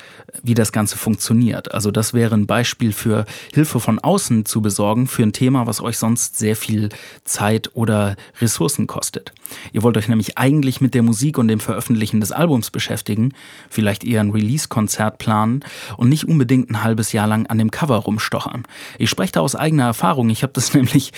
wie 0.44 0.54
das 0.54 0.72
Ganze 0.72 0.98
funktioniert. 0.98 1.74
Also 1.74 1.92
das 1.92 2.14
wäre 2.14 2.36
ein 2.36 2.48
Beispiel 2.48 2.94
für 2.94 3.26
Hilfe 3.54 3.80
von 3.80 4.00
außen 4.00 4.46
zu 4.46 4.62
besorgen 4.62 5.08
für 5.08 5.24
ein 5.24 5.34
Thema, 5.34 5.68
was 5.68 5.82
euch 5.82 5.98
sonst 5.98 6.38
sehr 6.38 6.56
viel 6.56 6.90
Zeit 7.26 7.72
oder 7.74 8.16
Ressourcen 8.40 8.88
kostet. 8.88 9.34
Ihr 9.74 9.84
wollt 9.84 9.98
euch 9.98 10.08
nämlich 10.08 10.38
eigentlich 10.38 10.82
mit 10.82 10.94
der 10.94 11.04
Musik 11.04 11.38
und 11.38 11.48
dem 11.48 11.60
Veröffentlichen 11.60 12.22
des 12.22 12.32
Albums 12.32 12.72
beschäftigen, 12.72 13.34
vielleicht 13.70 14.04
eher 14.04 14.22
ein 14.22 14.32
Release-Konzert 14.32 15.18
planen 15.18 15.64
und 15.98 16.10
nicht 16.10 16.28
unbedingt 16.28 16.70
ein 16.70 16.84
halbes 16.84 17.12
Jahr 17.12 17.28
lang 17.28 17.48
an 17.48 17.58
dem 17.58 17.72
Cover 17.72 17.98
rumstochern. 17.98 18.64
Ich 18.98 19.10
spreche 19.10 19.34
da 19.34 19.42
aus 19.42 19.56
eigener 19.56 19.86
Erfahrung. 19.86 20.30
Ich 20.30 20.44
habe 20.44 20.54
das 20.54 20.74
nämlich 20.74 21.12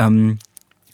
ähm, 0.00 0.38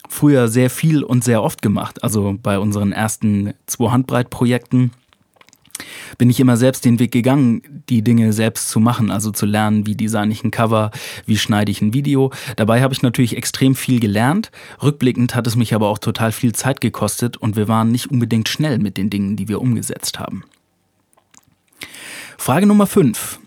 früher 0.09 0.47
sehr 0.47 0.69
viel 0.69 1.03
und 1.03 1.23
sehr 1.23 1.43
oft 1.43 1.61
gemacht. 1.61 2.03
Also 2.03 2.37
bei 2.41 2.59
unseren 2.59 2.91
ersten 2.91 3.53
zwei 3.65 3.91
Handbreit-Projekten 3.91 4.91
bin 6.17 6.29
ich 6.29 6.39
immer 6.39 6.57
selbst 6.57 6.85
den 6.85 6.99
Weg 6.99 7.11
gegangen, 7.11 7.83
die 7.89 8.01
Dinge 8.01 8.33
selbst 8.33 8.69
zu 8.69 8.79
machen, 8.79 9.11
also 9.11 9.31
zu 9.31 9.45
lernen, 9.45 9.85
wie 9.85 9.95
designe 9.95 10.31
ich 10.31 10.43
ein 10.43 10.51
Cover, 10.51 10.91
wie 11.25 11.37
schneide 11.37 11.71
ich 11.71 11.81
ein 11.81 11.93
Video. 11.93 12.31
Dabei 12.55 12.81
habe 12.81 12.93
ich 12.93 13.01
natürlich 13.01 13.37
extrem 13.37 13.75
viel 13.75 13.99
gelernt. 13.99 14.51
Rückblickend 14.81 15.35
hat 15.35 15.45
es 15.45 15.55
mich 15.55 15.75
aber 15.75 15.87
auch 15.87 15.99
total 15.99 16.31
viel 16.31 16.53
Zeit 16.53 16.81
gekostet 16.81 17.37
und 17.37 17.55
wir 17.55 17.67
waren 17.67 17.91
nicht 17.91 18.09
unbedingt 18.09 18.49
schnell 18.49 18.79
mit 18.79 18.97
den 18.97 19.09
Dingen, 19.09 19.35
die 19.35 19.47
wir 19.47 19.61
umgesetzt 19.61 20.19
haben. 20.19 20.43
Frage 22.37 22.65
Nummer 22.65 22.87
5. 22.87 23.39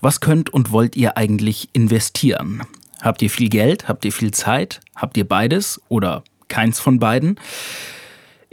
Was 0.00 0.20
könnt 0.20 0.50
und 0.50 0.70
wollt 0.70 0.96
ihr 0.96 1.16
eigentlich 1.16 1.68
investieren? 1.72 2.62
Habt 3.02 3.20
ihr 3.20 3.30
viel 3.30 3.48
Geld? 3.48 3.88
Habt 3.88 4.04
ihr 4.04 4.12
viel 4.12 4.30
Zeit? 4.30 4.80
Habt 4.94 5.16
ihr 5.16 5.26
beides 5.26 5.82
oder 5.88 6.22
keins 6.46 6.78
von 6.78 7.00
beiden? 7.00 7.38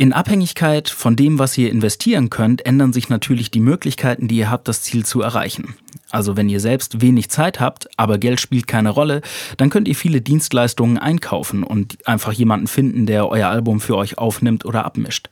In 0.01 0.13
Abhängigkeit 0.13 0.89
von 0.89 1.17
dem, 1.17 1.39
was 1.39 1.57
ihr 1.57 1.69
investieren 1.69 2.29
könnt, 2.29 2.65
ändern 2.65 2.93
sich 2.93 3.09
natürlich 3.09 3.51
die 3.51 3.59
Möglichkeiten, 3.59 4.29
die 4.29 4.37
ihr 4.37 4.49
habt, 4.49 4.69
das 4.69 4.81
Ziel 4.81 5.05
zu 5.05 5.21
erreichen. 5.21 5.75
Also 6.09 6.37
wenn 6.37 6.47
ihr 6.47 6.61
selbst 6.61 7.01
wenig 7.01 7.29
Zeit 7.29 7.59
habt, 7.59 7.89
aber 7.97 8.17
Geld 8.17 8.39
spielt 8.39 8.65
keine 8.65 8.91
Rolle, 8.91 9.21
dann 9.57 9.69
könnt 9.69 9.89
ihr 9.89 9.97
viele 9.97 10.21
Dienstleistungen 10.21 10.99
einkaufen 10.99 11.63
und 11.63 11.97
einfach 12.07 12.31
jemanden 12.31 12.67
finden, 12.67 13.07
der 13.07 13.27
euer 13.27 13.49
Album 13.49 13.81
für 13.81 13.97
euch 13.97 14.17
aufnimmt 14.17 14.63
oder 14.63 14.85
abmischt. 14.85 15.27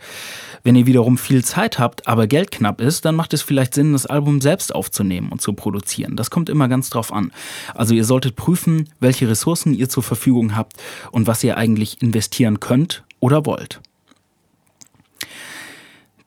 Wenn 0.63 0.75
ihr 0.75 0.85
wiederum 0.85 1.17
viel 1.17 1.45
Zeit 1.45 1.79
habt, 1.79 2.05
aber 2.05 2.27
Geld 2.27 2.51
knapp 2.51 2.81
ist, 2.81 3.05
dann 3.05 3.15
macht 3.15 3.33
es 3.33 3.43
vielleicht 3.43 3.73
Sinn, 3.73 3.93
das 3.93 4.05
Album 4.05 4.41
selbst 4.41 4.75
aufzunehmen 4.75 5.29
und 5.29 5.41
zu 5.41 5.53
produzieren. 5.53 6.17
Das 6.17 6.29
kommt 6.29 6.49
immer 6.49 6.67
ganz 6.67 6.89
drauf 6.89 7.13
an. 7.13 7.31
Also 7.73 7.93
ihr 7.93 8.03
solltet 8.03 8.35
prüfen, 8.35 8.89
welche 8.99 9.29
Ressourcen 9.29 9.73
ihr 9.73 9.87
zur 9.87 10.03
Verfügung 10.03 10.57
habt 10.57 10.73
und 11.11 11.25
was 11.25 11.41
ihr 11.45 11.55
eigentlich 11.55 12.01
investieren 12.01 12.59
könnt 12.59 13.05
oder 13.21 13.45
wollt. 13.45 13.79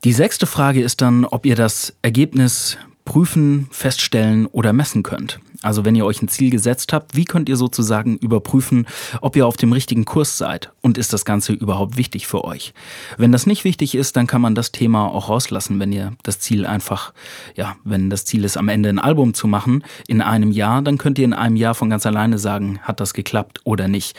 Die 0.03 0.15
sechste 0.15 0.47
Frage 0.47 0.81
ist 0.81 1.03
dann, 1.03 1.27
ob 1.27 1.45
ihr 1.45 1.57
das 1.57 1.95
Ergebnis 2.01 2.79
prüfen, 3.05 3.69
feststellen 3.71 4.47
oder 4.47 4.73
messen 4.73 5.03
könnt. 5.03 5.41
Also 5.61 5.85
wenn 5.85 5.95
ihr 5.95 6.07
euch 6.07 6.23
ein 6.23 6.29
Ziel 6.29 6.49
gesetzt 6.49 6.95
habt, 6.95 7.17
wie 7.17 7.27
könnt 7.27 7.51
ihr 7.51 7.57
sozusagen 7.57 8.17
überprüfen, 8.17 8.87
ob 9.21 9.37
ihr 9.37 9.47
auf 9.47 9.59
dem 9.59 9.75
richtigen 9.75 10.07
Kurs 10.07 10.39
seid 10.39 10.73
und 10.81 10.97
ist 10.97 11.13
das 11.13 11.27
Ganze 11.27 11.53
überhaupt 11.53 11.99
wichtig 11.99 12.27
für 12.27 12.45
euch? 12.45 12.73
Wenn 13.19 13.31
das 13.31 13.45
nicht 13.45 13.65
wichtig 13.65 13.95
ist, 13.95 14.17
dann 14.17 14.27
kann 14.27 14.41
man 14.41 14.55
das 14.55 14.73
Thema 14.73 15.07
auch 15.07 15.29
rauslassen, 15.29 15.79
wenn 15.79 15.93
ihr 15.93 16.15
das 16.23 16.41
Ziel 16.41 16.65
einfach, 16.65 17.13
ja, 17.55 17.77
wenn 17.85 18.09
das 18.09 18.25
Ziel 18.25 18.45
ist, 18.45 18.57
am 18.57 18.71
Ende 18.71 18.89
ein 18.89 18.99
Album 18.99 19.35
zu 19.35 19.49
machen 19.49 19.85
in 20.09 20.23
einem 20.23 20.51
Jahr, 20.51 20.81
dann 20.81 20.97
könnt 20.97 21.19
ihr 21.19 21.27
in 21.27 21.35
einem 21.35 21.57
Jahr 21.57 21.75
von 21.75 21.91
ganz 21.91 22.07
alleine 22.07 22.39
sagen, 22.39 22.81
hat 22.85 23.01
das 23.01 23.13
geklappt 23.13 23.61
oder 23.65 23.87
nicht. 23.87 24.17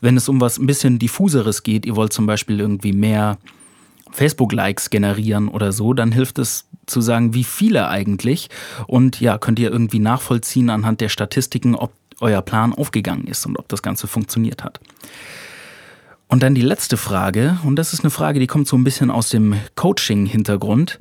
Wenn 0.00 0.16
es 0.16 0.28
um 0.28 0.40
was 0.40 0.58
ein 0.58 0.66
bisschen 0.66 1.00
diffuseres 1.00 1.64
geht, 1.64 1.86
ihr 1.86 1.96
wollt 1.96 2.12
zum 2.12 2.26
Beispiel 2.26 2.60
irgendwie 2.60 2.92
mehr 2.92 3.36
Facebook-Likes 4.12 4.90
generieren 4.90 5.48
oder 5.48 5.72
so, 5.72 5.94
dann 5.94 6.12
hilft 6.12 6.38
es 6.38 6.66
zu 6.86 7.00
sagen, 7.00 7.34
wie 7.34 7.44
viele 7.44 7.88
eigentlich. 7.88 8.48
Und 8.86 9.20
ja, 9.20 9.38
könnt 9.38 9.58
ihr 9.58 9.70
irgendwie 9.70 9.98
nachvollziehen 9.98 10.70
anhand 10.70 11.00
der 11.00 11.08
Statistiken, 11.08 11.74
ob 11.74 11.92
euer 12.20 12.42
Plan 12.42 12.72
aufgegangen 12.72 13.26
ist 13.26 13.46
und 13.46 13.58
ob 13.58 13.68
das 13.68 13.82
Ganze 13.82 14.06
funktioniert 14.06 14.64
hat. 14.64 14.80
Und 16.28 16.42
dann 16.42 16.54
die 16.54 16.62
letzte 16.62 16.96
Frage, 16.96 17.58
und 17.64 17.76
das 17.76 17.92
ist 17.92 18.00
eine 18.00 18.10
Frage, 18.10 18.38
die 18.38 18.46
kommt 18.46 18.68
so 18.68 18.76
ein 18.76 18.84
bisschen 18.84 19.10
aus 19.10 19.30
dem 19.30 19.54
Coaching-Hintergrund. 19.76 21.00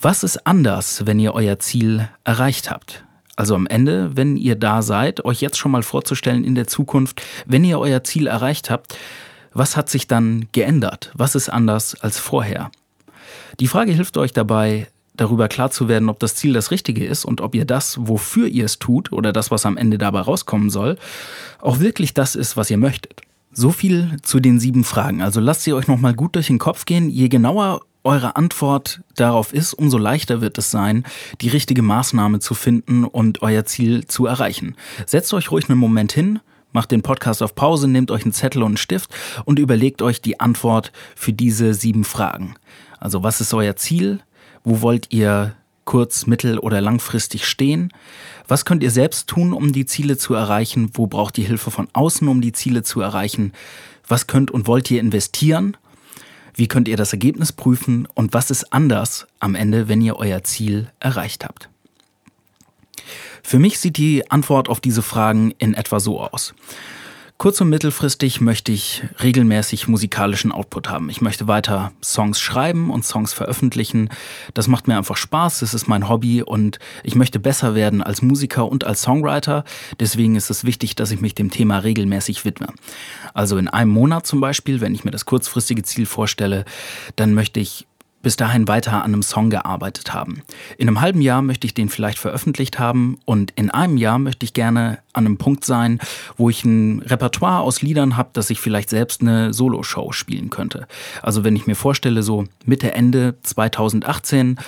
Was 0.00 0.24
ist 0.24 0.46
anders, 0.46 1.06
wenn 1.06 1.20
ihr 1.20 1.34
euer 1.34 1.58
Ziel 1.58 2.08
erreicht 2.24 2.70
habt? 2.70 3.04
Also 3.36 3.54
am 3.54 3.66
Ende, 3.66 4.16
wenn 4.16 4.36
ihr 4.36 4.56
da 4.56 4.82
seid, 4.82 5.24
euch 5.24 5.40
jetzt 5.40 5.56
schon 5.56 5.70
mal 5.70 5.82
vorzustellen 5.82 6.44
in 6.44 6.54
der 6.54 6.66
Zukunft, 6.66 7.22
wenn 7.46 7.64
ihr 7.64 7.78
euer 7.78 8.02
Ziel 8.02 8.26
erreicht 8.26 8.70
habt, 8.70 8.98
was 9.52 9.76
hat 9.76 9.88
sich 9.88 10.06
dann 10.06 10.48
geändert? 10.52 11.12
Was 11.14 11.34
ist 11.34 11.48
anders 11.48 11.94
als 12.00 12.18
vorher? 12.18 12.70
Die 13.58 13.68
Frage 13.68 13.92
hilft 13.92 14.16
euch 14.16 14.32
dabei, 14.32 14.88
darüber 15.16 15.48
klar 15.48 15.70
zu 15.70 15.88
werden, 15.88 16.08
ob 16.08 16.18
das 16.18 16.34
Ziel 16.34 16.52
das 16.52 16.70
Richtige 16.70 17.04
ist 17.04 17.24
und 17.24 17.40
ob 17.40 17.54
ihr 17.54 17.64
das, 17.64 17.98
wofür 18.00 18.46
ihr 18.46 18.64
es 18.64 18.78
tut 18.78 19.12
oder 19.12 19.32
das, 19.32 19.50
was 19.50 19.66
am 19.66 19.76
Ende 19.76 19.98
dabei 19.98 20.20
rauskommen 20.20 20.70
soll, 20.70 20.96
auch 21.60 21.80
wirklich 21.80 22.14
das 22.14 22.34
ist, 22.34 22.56
was 22.56 22.70
ihr 22.70 22.78
möchtet. 22.78 23.20
So 23.52 23.70
viel 23.70 24.16
zu 24.22 24.40
den 24.40 24.60
sieben 24.60 24.84
Fragen. 24.84 25.22
Also 25.22 25.40
lasst 25.40 25.64
sie 25.64 25.72
euch 25.72 25.88
nochmal 25.88 26.14
gut 26.14 26.36
durch 26.36 26.46
den 26.46 26.58
Kopf 26.58 26.84
gehen. 26.84 27.10
Je 27.10 27.28
genauer 27.28 27.80
eure 28.04 28.36
Antwort 28.36 29.02
darauf 29.16 29.52
ist, 29.52 29.74
umso 29.74 29.98
leichter 29.98 30.40
wird 30.40 30.56
es 30.56 30.70
sein, 30.70 31.04
die 31.40 31.48
richtige 31.48 31.82
Maßnahme 31.82 32.38
zu 32.38 32.54
finden 32.54 33.04
und 33.04 33.42
euer 33.42 33.64
Ziel 33.66 34.06
zu 34.06 34.26
erreichen. 34.26 34.76
Setzt 35.04 35.34
euch 35.34 35.50
ruhig 35.50 35.68
einen 35.68 35.78
Moment 35.78 36.12
hin, 36.12 36.40
Macht 36.72 36.92
den 36.92 37.02
Podcast 37.02 37.42
auf 37.42 37.54
Pause, 37.54 37.88
nehmt 37.88 38.10
euch 38.10 38.22
einen 38.22 38.32
Zettel 38.32 38.62
und 38.62 38.68
einen 38.68 38.76
Stift 38.76 39.10
und 39.44 39.58
überlegt 39.58 40.02
euch 40.02 40.20
die 40.20 40.38
Antwort 40.38 40.92
für 41.16 41.32
diese 41.32 41.74
sieben 41.74 42.04
Fragen. 42.04 42.54
Also 42.98 43.22
was 43.22 43.40
ist 43.40 43.52
euer 43.54 43.76
Ziel? 43.76 44.20
Wo 44.62 44.80
wollt 44.82 45.06
ihr 45.10 45.54
kurz-, 45.84 46.26
mittel- 46.26 46.58
oder 46.58 46.80
langfristig 46.80 47.46
stehen? 47.46 47.92
Was 48.46 48.64
könnt 48.64 48.82
ihr 48.82 48.90
selbst 48.92 49.26
tun, 49.28 49.52
um 49.52 49.72
die 49.72 49.86
Ziele 49.86 50.16
zu 50.16 50.34
erreichen? 50.34 50.90
Wo 50.94 51.06
braucht 51.06 51.38
ihr 51.38 51.46
Hilfe 51.46 51.70
von 51.70 51.88
außen, 51.92 52.28
um 52.28 52.40
die 52.40 52.52
Ziele 52.52 52.82
zu 52.82 53.00
erreichen? 53.00 53.52
Was 54.06 54.26
könnt 54.26 54.50
und 54.50 54.66
wollt 54.68 54.90
ihr 54.90 55.00
investieren? 55.00 55.76
Wie 56.54 56.68
könnt 56.68 56.88
ihr 56.88 56.96
das 56.96 57.12
Ergebnis 57.12 57.52
prüfen? 57.52 58.06
Und 58.14 58.34
was 58.34 58.50
ist 58.50 58.72
anders 58.72 59.26
am 59.40 59.54
Ende, 59.54 59.88
wenn 59.88 60.00
ihr 60.02 60.16
euer 60.16 60.44
Ziel 60.44 60.90
erreicht 61.00 61.44
habt? 61.44 61.68
Für 63.50 63.58
mich 63.58 63.80
sieht 63.80 63.96
die 63.96 64.30
Antwort 64.30 64.68
auf 64.68 64.78
diese 64.78 65.02
Fragen 65.02 65.52
in 65.58 65.74
etwa 65.74 65.98
so 65.98 66.20
aus. 66.20 66.54
Kurz- 67.36 67.60
und 67.60 67.68
mittelfristig 67.68 68.40
möchte 68.40 68.70
ich 68.70 69.02
regelmäßig 69.20 69.88
musikalischen 69.88 70.52
Output 70.52 70.88
haben. 70.88 71.10
Ich 71.10 71.20
möchte 71.20 71.48
weiter 71.48 71.90
Songs 72.00 72.38
schreiben 72.38 72.90
und 72.90 73.04
Songs 73.04 73.32
veröffentlichen. 73.32 74.08
Das 74.54 74.68
macht 74.68 74.86
mir 74.86 74.96
einfach 74.96 75.16
Spaß, 75.16 75.62
es 75.62 75.74
ist 75.74 75.88
mein 75.88 76.08
Hobby 76.08 76.44
und 76.44 76.78
ich 77.02 77.16
möchte 77.16 77.40
besser 77.40 77.74
werden 77.74 78.04
als 78.04 78.22
Musiker 78.22 78.68
und 78.68 78.84
als 78.84 79.02
Songwriter. 79.02 79.64
Deswegen 79.98 80.36
ist 80.36 80.50
es 80.50 80.62
wichtig, 80.62 80.94
dass 80.94 81.10
ich 81.10 81.20
mich 81.20 81.34
dem 81.34 81.50
Thema 81.50 81.78
regelmäßig 81.78 82.44
widme. 82.44 82.68
Also 83.34 83.56
in 83.56 83.66
einem 83.66 83.90
Monat 83.90 84.28
zum 84.28 84.40
Beispiel, 84.40 84.80
wenn 84.80 84.94
ich 84.94 85.02
mir 85.02 85.10
das 85.10 85.24
kurzfristige 85.24 85.82
Ziel 85.82 86.06
vorstelle, 86.06 86.64
dann 87.16 87.34
möchte 87.34 87.58
ich 87.58 87.88
bis 88.22 88.36
dahin 88.36 88.68
weiter 88.68 88.92
an 88.92 89.12
einem 89.12 89.22
Song 89.22 89.50
gearbeitet 89.50 90.12
haben. 90.12 90.42
In 90.76 90.88
einem 90.88 91.00
halben 91.00 91.20
Jahr 91.20 91.42
möchte 91.42 91.66
ich 91.66 91.74
den 91.74 91.88
vielleicht 91.88 92.18
veröffentlicht 92.18 92.78
haben 92.78 93.18
und 93.24 93.52
in 93.56 93.70
einem 93.70 93.96
Jahr 93.96 94.18
möchte 94.18 94.44
ich 94.44 94.52
gerne 94.52 94.98
an 95.12 95.26
einem 95.26 95.38
Punkt 95.38 95.64
sein, 95.64 95.98
wo 96.36 96.50
ich 96.50 96.64
ein 96.64 97.00
Repertoire 97.00 97.60
aus 97.60 97.82
Liedern 97.82 98.16
habe, 98.16 98.30
dass 98.32 98.50
ich 98.50 98.60
vielleicht 98.60 98.90
selbst 98.90 99.22
eine 99.22 99.52
Solo-Show 99.52 100.12
spielen 100.12 100.50
könnte. 100.50 100.86
Also 101.22 101.42
wenn 101.42 101.56
ich 101.56 101.66
mir 101.66 101.74
vorstelle, 101.74 102.22
so 102.22 102.44
Mitte, 102.64 102.94
Ende 102.94 103.34
2018, 103.42 104.58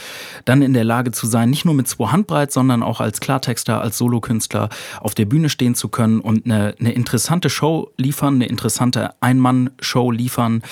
dann 0.44 0.62
in 0.62 0.74
der 0.74 0.84
Lage 0.84 1.12
zu 1.12 1.26
sein, 1.26 1.50
nicht 1.50 1.64
nur 1.64 1.74
mit 1.74 1.86
zwei 1.86 2.08
Handbreit, 2.08 2.52
sondern 2.52 2.82
auch 2.82 3.00
als 3.00 3.20
Klartexter, 3.20 3.80
als 3.80 3.98
Solokünstler 3.98 4.68
auf 5.00 5.14
der 5.14 5.26
Bühne 5.26 5.48
stehen 5.48 5.74
zu 5.74 5.88
können 5.88 6.20
und 6.20 6.44
eine, 6.46 6.74
eine 6.80 6.92
interessante 6.92 7.48
Show 7.48 7.90
liefern, 7.96 8.36
eine 8.36 8.46
interessante 8.46 9.10
Ein-Mann-Show 9.20 10.10
liefern, 10.10 10.62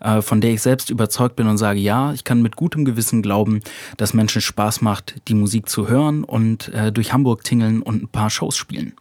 äh, 0.00 0.22
von 0.22 0.40
der 0.40 0.52
ich 0.52 0.62
selbst 0.62 0.88
überzeugt 0.88 1.36
bin 1.36 1.48
und 1.48 1.58
sage, 1.58 1.80
ja, 1.80 2.12
ich 2.12 2.24
kann 2.28 2.42
mit 2.42 2.56
gutem 2.56 2.84
Gewissen 2.84 3.22
glauben, 3.22 3.62
dass 3.96 4.12
Menschen 4.12 4.42
Spaß 4.42 4.82
macht, 4.82 5.14
die 5.28 5.34
Musik 5.34 5.66
zu 5.66 5.88
hören 5.88 6.24
und 6.24 6.68
äh, 6.74 6.92
durch 6.92 7.14
Hamburg 7.14 7.42
tingeln 7.42 7.80
und 7.80 8.02
ein 8.02 8.08
paar 8.08 8.28
Shows 8.28 8.54
spielen. 8.54 8.92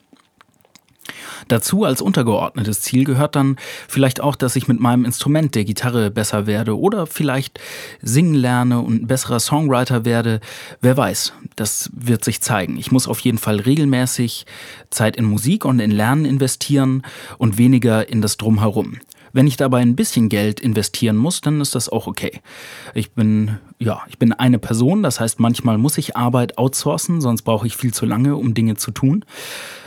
Dazu 1.50 1.84
als 1.84 2.02
untergeordnetes 2.02 2.82
Ziel 2.82 3.04
gehört 3.04 3.36
dann 3.36 3.58
vielleicht 3.90 4.22
auch, 4.22 4.38
dass 4.38 4.56
ich 4.56 4.70
mit 4.70 4.80
meinem 4.80 5.04
Instrument 5.04 5.56
der 5.56 5.66
Gitarre 5.66 6.10
besser 6.10 6.48
werde 6.48 6.80
oder 6.80 7.06
vielleicht 7.06 7.60
singen 8.02 8.34
lerne 8.34 8.80
und 8.80 9.04
ein 9.04 9.08
besserer 9.08 9.42
Songwriter 9.42 10.06
werde. 10.06 10.40
Wer 10.80 10.96
weiß, 10.96 11.34
das 11.58 11.90
wird 11.94 12.24
sich 12.24 12.42
zeigen. 12.42 12.78
Ich 12.78 12.94
muss 12.94 13.10
auf 13.10 13.20
jeden 13.20 13.40
Fall 13.40 13.60
regelmäßig 13.60 14.46
Zeit 14.90 15.18
in 15.18 15.26
Musik 15.26 15.66
und 15.66 15.80
in 15.80 15.92
Lernen 15.92 16.24
investieren 16.24 17.04
und 17.38 17.58
weniger 17.58 18.08
in 18.08 18.22
das 18.22 18.38
Drumherum. 18.38 19.00
Wenn 19.38 19.46
ich 19.46 19.56
dabei 19.56 19.82
ein 19.82 19.96
bisschen 19.96 20.29
Geld 20.29 20.60
investieren 20.60 21.15
muss, 21.15 21.41
dann 21.41 21.62
ist 21.62 21.75
das 21.75 21.89
auch 21.89 22.08
okay. 22.08 22.41
Ich 22.96 23.12
bin, 23.12 23.60
ja, 23.77 24.01
ich 24.10 24.17
bin 24.17 24.34
eine 24.34 24.58
Person, 24.58 25.03
das 25.03 25.20
heißt, 25.20 25.39
manchmal 25.39 25.77
muss 25.77 26.00
ich 26.00 26.17
Arbeit 26.17 26.58
outsourcen, 26.58 27.22
sonst 27.22 27.44
brauche 27.44 27.67
ich 27.67 27.77
viel 27.77 27.94
zu 27.94 28.08
lange, 28.08 28.36
um 28.36 28.56
Dinge 28.56 28.77
zu 28.77 28.89
tun. 28.89 29.25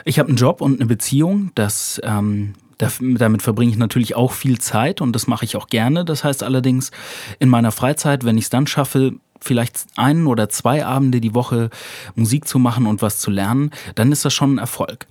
Ich 0.04 0.20
habe 0.20 0.28
einen 0.28 0.36
Job 0.36 0.60
und 0.60 0.76
eine 0.76 0.86
Beziehung, 0.86 1.50
das 1.56 2.00
ähm, 2.04 2.54
damit 2.78 3.42
verbringe 3.42 3.72
ich 3.72 3.76
natürlich 3.76 4.14
auch 4.14 4.30
viel 4.30 4.60
Zeit 4.60 5.00
und 5.00 5.16
das 5.16 5.26
mache 5.26 5.44
ich 5.44 5.56
auch 5.56 5.66
gerne. 5.66 6.04
Das 6.04 6.22
heißt 6.22 6.44
allerdings, 6.44 6.92
in 7.40 7.48
meiner 7.48 7.72
Freizeit, 7.72 8.22
wenn 8.22 8.38
ich 8.38 8.44
es 8.44 8.50
dann 8.50 8.68
schaffe, 8.68 9.14
vielleicht 9.40 9.84
einen 9.96 10.28
oder 10.28 10.48
zwei 10.48 10.86
Abende 10.86 11.20
die 11.20 11.34
Woche 11.34 11.70
Musik 12.14 12.46
zu 12.46 12.60
machen 12.60 12.86
und 12.86 13.02
was 13.02 13.18
zu 13.18 13.32
lernen, 13.32 13.72
dann 13.96 14.12
ist 14.12 14.24
das 14.24 14.32
schon 14.32 14.54
ein 14.54 14.58
Erfolg. 14.58 15.08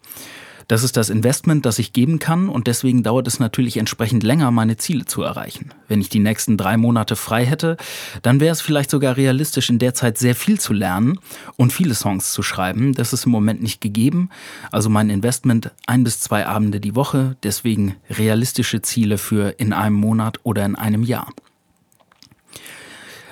Das 0.69 0.83
ist 0.83 0.97
das 0.97 1.09
Investment, 1.09 1.65
das 1.65 1.79
ich 1.79 1.93
geben 1.93 2.19
kann 2.19 2.47
und 2.47 2.67
deswegen 2.67 3.01
dauert 3.01 3.27
es 3.27 3.39
natürlich 3.39 3.77
entsprechend 3.77 4.21
länger, 4.21 4.51
meine 4.51 4.77
Ziele 4.77 5.05
zu 5.05 5.23
erreichen. 5.23 5.73
Wenn 5.87 5.99
ich 5.99 6.09
die 6.09 6.19
nächsten 6.19 6.57
drei 6.57 6.77
Monate 6.77 7.15
frei 7.15 7.43
hätte, 7.43 7.75
dann 8.21 8.39
wäre 8.39 8.51
es 8.51 8.61
vielleicht 8.61 8.91
sogar 8.91 9.17
realistisch, 9.17 9.71
in 9.71 9.79
der 9.79 9.95
Zeit 9.95 10.19
sehr 10.19 10.35
viel 10.35 10.59
zu 10.59 10.73
lernen 10.73 11.17
und 11.57 11.73
viele 11.73 11.95
Songs 11.95 12.33
zu 12.33 12.43
schreiben. 12.43 12.93
Das 12.93 13.13
ist 13.13 13.25
im 13.25 13.31
Moment 13.31 13.63
nicht 13.63 13.81
gegeben. 13.81 14.29
Also 14.71 14.91
mein 14.91 15.09
Investment 15.09 15.71
ein 15.87 16.03
bis 16.03 16.19
zwei 16.19 16.45
Abende 16.45 16.79
die 16.79 16.95
Woche, 16.95 17.35
deswegen 17.41 17.95
realistische 18.07 18.83
Ziele 18.83 19.17
für 19.17 19.55
in 19.57 19.73
einem 19.73 19.95
Monat 19.95 20.37
oder 20.43 20.65
in 20.65 20.75
einem 20.75 21.01
Jahr. 21.01 21.33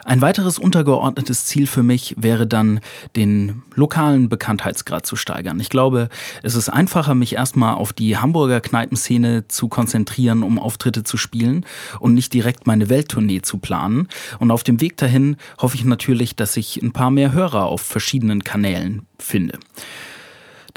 Ein 0.07 0.21
weiteres 0.21 0.57
untergeordnetes 0.57 1.43
Ziel 1.47 1.67
für 1.67 1.83
mich 1.83 2.15
wäre 2.17 2.47
dann, 2.47 2.79
den 3.17 3.63
lokalen 3.75 4.29
Bekanntheitsgrad 4.29 5.05
zu 5.05 5.17
steigern. 5.17 5.59
Ich 5.59 5.67
glaube, 5.67 6.07
es 6.43 6.55
ist 6.55 6.69
einfacher, 6.69 7.13
mich 7.13 7.35
erstmal 7.35 7.75
auf 7.75 7.91
die 7.91 8.15
Hamburger 8.15 8.61
Kneipenszene 8.61 9.49
zu 9.49 9.67
konzentrieren, 9.67 10.43
um 10.43 10.59
Auftritte 10.59 11.03
zu 11.03 11.17
spielen 11.17 11.65
und 11.99 12.13
nicht 12.13 12.33
direkt 12.33 12.67
meine 12.67 12.87
Welttournee 12.87 13.41
zu 13.41 13.57
planen. 13.57 14.07
Und 14.39 14.49
auf 14.49 14.63
dem 14.63 14.79
Weg 14.79 14.95
dahin 14.95 15.35
hoffe 15.59 15.75
ich 15.75 15.83
natürlich, 15.83 16.37
dass 16.37 16.55
ich 16.55 16.81
ein 16.81 16.93
paar 16.93 17.11
mehr 17.11 17.33
Hörer 17.33 17.65
auf 17.65 17.81
verschiedenen 17.81 18.45
Kanälen 18.45 19.05
finde. 19.19 19.59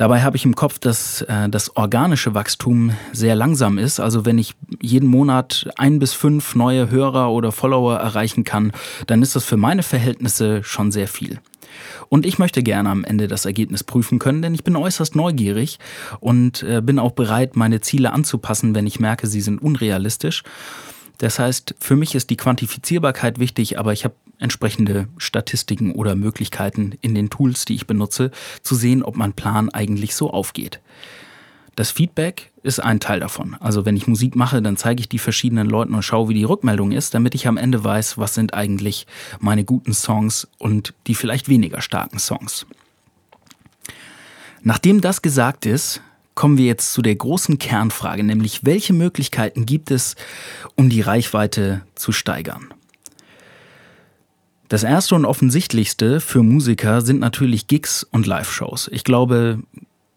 Dabei 0.00 0.22
habe 0.22 0.34
ich 0.34 0.46
im 0.46 0.56
Kopf, 0.56 0.78
dass 0.78 1.20
äh, 1.20 1.50
das 1.50 1.76
organische 1.76 2.32
Wachstum 2.32 2.92
sehr 3.12 3.34
langsam 3.34 3.76
ist. 3.76 4.00
Also 4.00 4.24
wenn 4.24 4.38
ich 4.38 4.54
jeden 4.80 5.06
Monat 5.06 5.68
ein 5.76 5.98
bis 5.98 6.14
fünf 6.14 6.54
neue 6.54 6.88
Hörer 6.88 7.30
oder 7.30 7.52
Follower 7.52 7.98
erreichen 7.98 8.44
kann, 8.44 8.72
dann 9.08 9.20
ist 9.20 9.36
das 9.36 9.44
für 9.44 9.58
meine 9.58 9.82
Verhältnisse 9.82 10.64
schon 10.64 10.90
sehr 10.90 11.06
viel. 11.06 11.38
Und 12.08 12.24
ich 12.24 12.38
möchte 12.38 12.62
gerne 12.62 12.88
am 12.88 13.04
Ende 13.04 13.28
das 13.28 13.44
Ergebnis 13.44 13.84
prüfen 13.84 14.18
können, 14.18 14.40
denn 14.40 14.54
ich 14.54 14.64
bin 14.64 14.74
äußerst 14.74 15.16
neugierig 15.16 15.78
und 16.18 16.62
äh, 16.62 16.80
bin 16.80 16.98
auch 16.98 17.12
bereit, 17.12 17.54
meine 17.54 17.82
Ziele 17.82 18.14
anzupassen, 18.14 18.74
wenn 18.74 18.86
ich 18.86 19.00
merke, 19.00 19.26
sie 19.26 19.42
sind 19.42 19.60
unrealistisch. 19.60 20.44
Das 21.20 21.38
heißt, 21.38 21.74
für 21.78 21.96
mich 21.96 22.14
ist 22.14 22.30
die 22.30 22.38
Quantifizierbarkeit 22.38 23.38
wichtig, 23.38 23.78
aber 23.78 23.92
ich 23.92 24.04
habe 24.04 24.14
entsprechende 24.38 25.06
Statistiken 25.18 25.92
oder 25.92 26.16
Möglichkeiten 26.16 26.94
in 27.02 27.14
den 27.14 27.28
Tools, 27.28 27.66
die 27.66 27.74
ich 27.74 27.86
benutze, 27.86 28.30
zu 28.62 28.74
sehen, 28.74 29.02
ob 29.02 29.16
mein 29.16 29.34
Plan 29.34 29.68
eigentlich 29.68 30.14
so 30.14 30.30
aufgeht. 30.30 30.80
Das 31.76 31.90
Feedback 31.90 32.50
ist 32.62 32.80
ein 32.80 33.00
Teil 33.00 33.20
davon. 33.20 33.54
Also 33.60 33.84
wenn 33.84 33.98
ich 33.98 34.06
Musik 34.06 34.34
mache, 34.34 34.62
dann 34.62 34.78
zeige 34.78 35.00
ich 35.00 35.10
die 35.10 35.18
verschiedenen 35.18 35.68
Leuten 35.68 35.92
und 35.92 36.02
schaue, 36.02 36.30
wie 36.30 36.34
die 36.34 36.44
Rückmeldung 36.44 36.90
ist, 36.90 37.12
damit 37.12 37.34
ich 37.34 37.46
am 37.46 37.58
Ende 37.58 37.84
weiß, 37.84 38.16
was 38.16 38.32
sind 38.32 38.54
eigentlich 38.54 39.06
meine 39.40 39.64
guten 39.64 39.92
Songs 39.92 40.48
und 40.56 40.94
die 41.06 41.14
vielleicht 41.14 41.50
weniger 41.50 41.82
starken 41.82 42.18
Songs. 42.18 42.64
Nachdem 44.62 45.02
das 45.02 45.20
gesagt 45.20 45.66
ist, 45.66 46.00
kommen 46.40 46.56
wir 46.56 46.64
jetzt 46.64 46.94
zu 46.94 47.02
der 47.02 47.16
großen 47.16 47.58
Kernfrage, 47.58 48.24
nämlich 48.24 48.64
welche 48.64 48.94
Möglichkeiten 48.94 49.66
gibt 49.66 49.90
es, 49.90 50.16
um 50.74 50.88
die 50.88 51.02
Reichweite 51.02 51.82
zu 51.94 52.12
steigern? 52.12 52.72
Das 54.70 54.82
erste 54.82 55.16
und 55.16 55.26
offensichtlichste 55.26 56.18
für 56.18 56.42
Musiker 56.42 57.02
sind 57.02 57.20
natürlich 57.20 57.66
Gigs 57.66 58.04
und 58.04 58.26
Live-Shows. 58.26 58.88
Ich 58.90 59.04
glaube, 59.04 59.58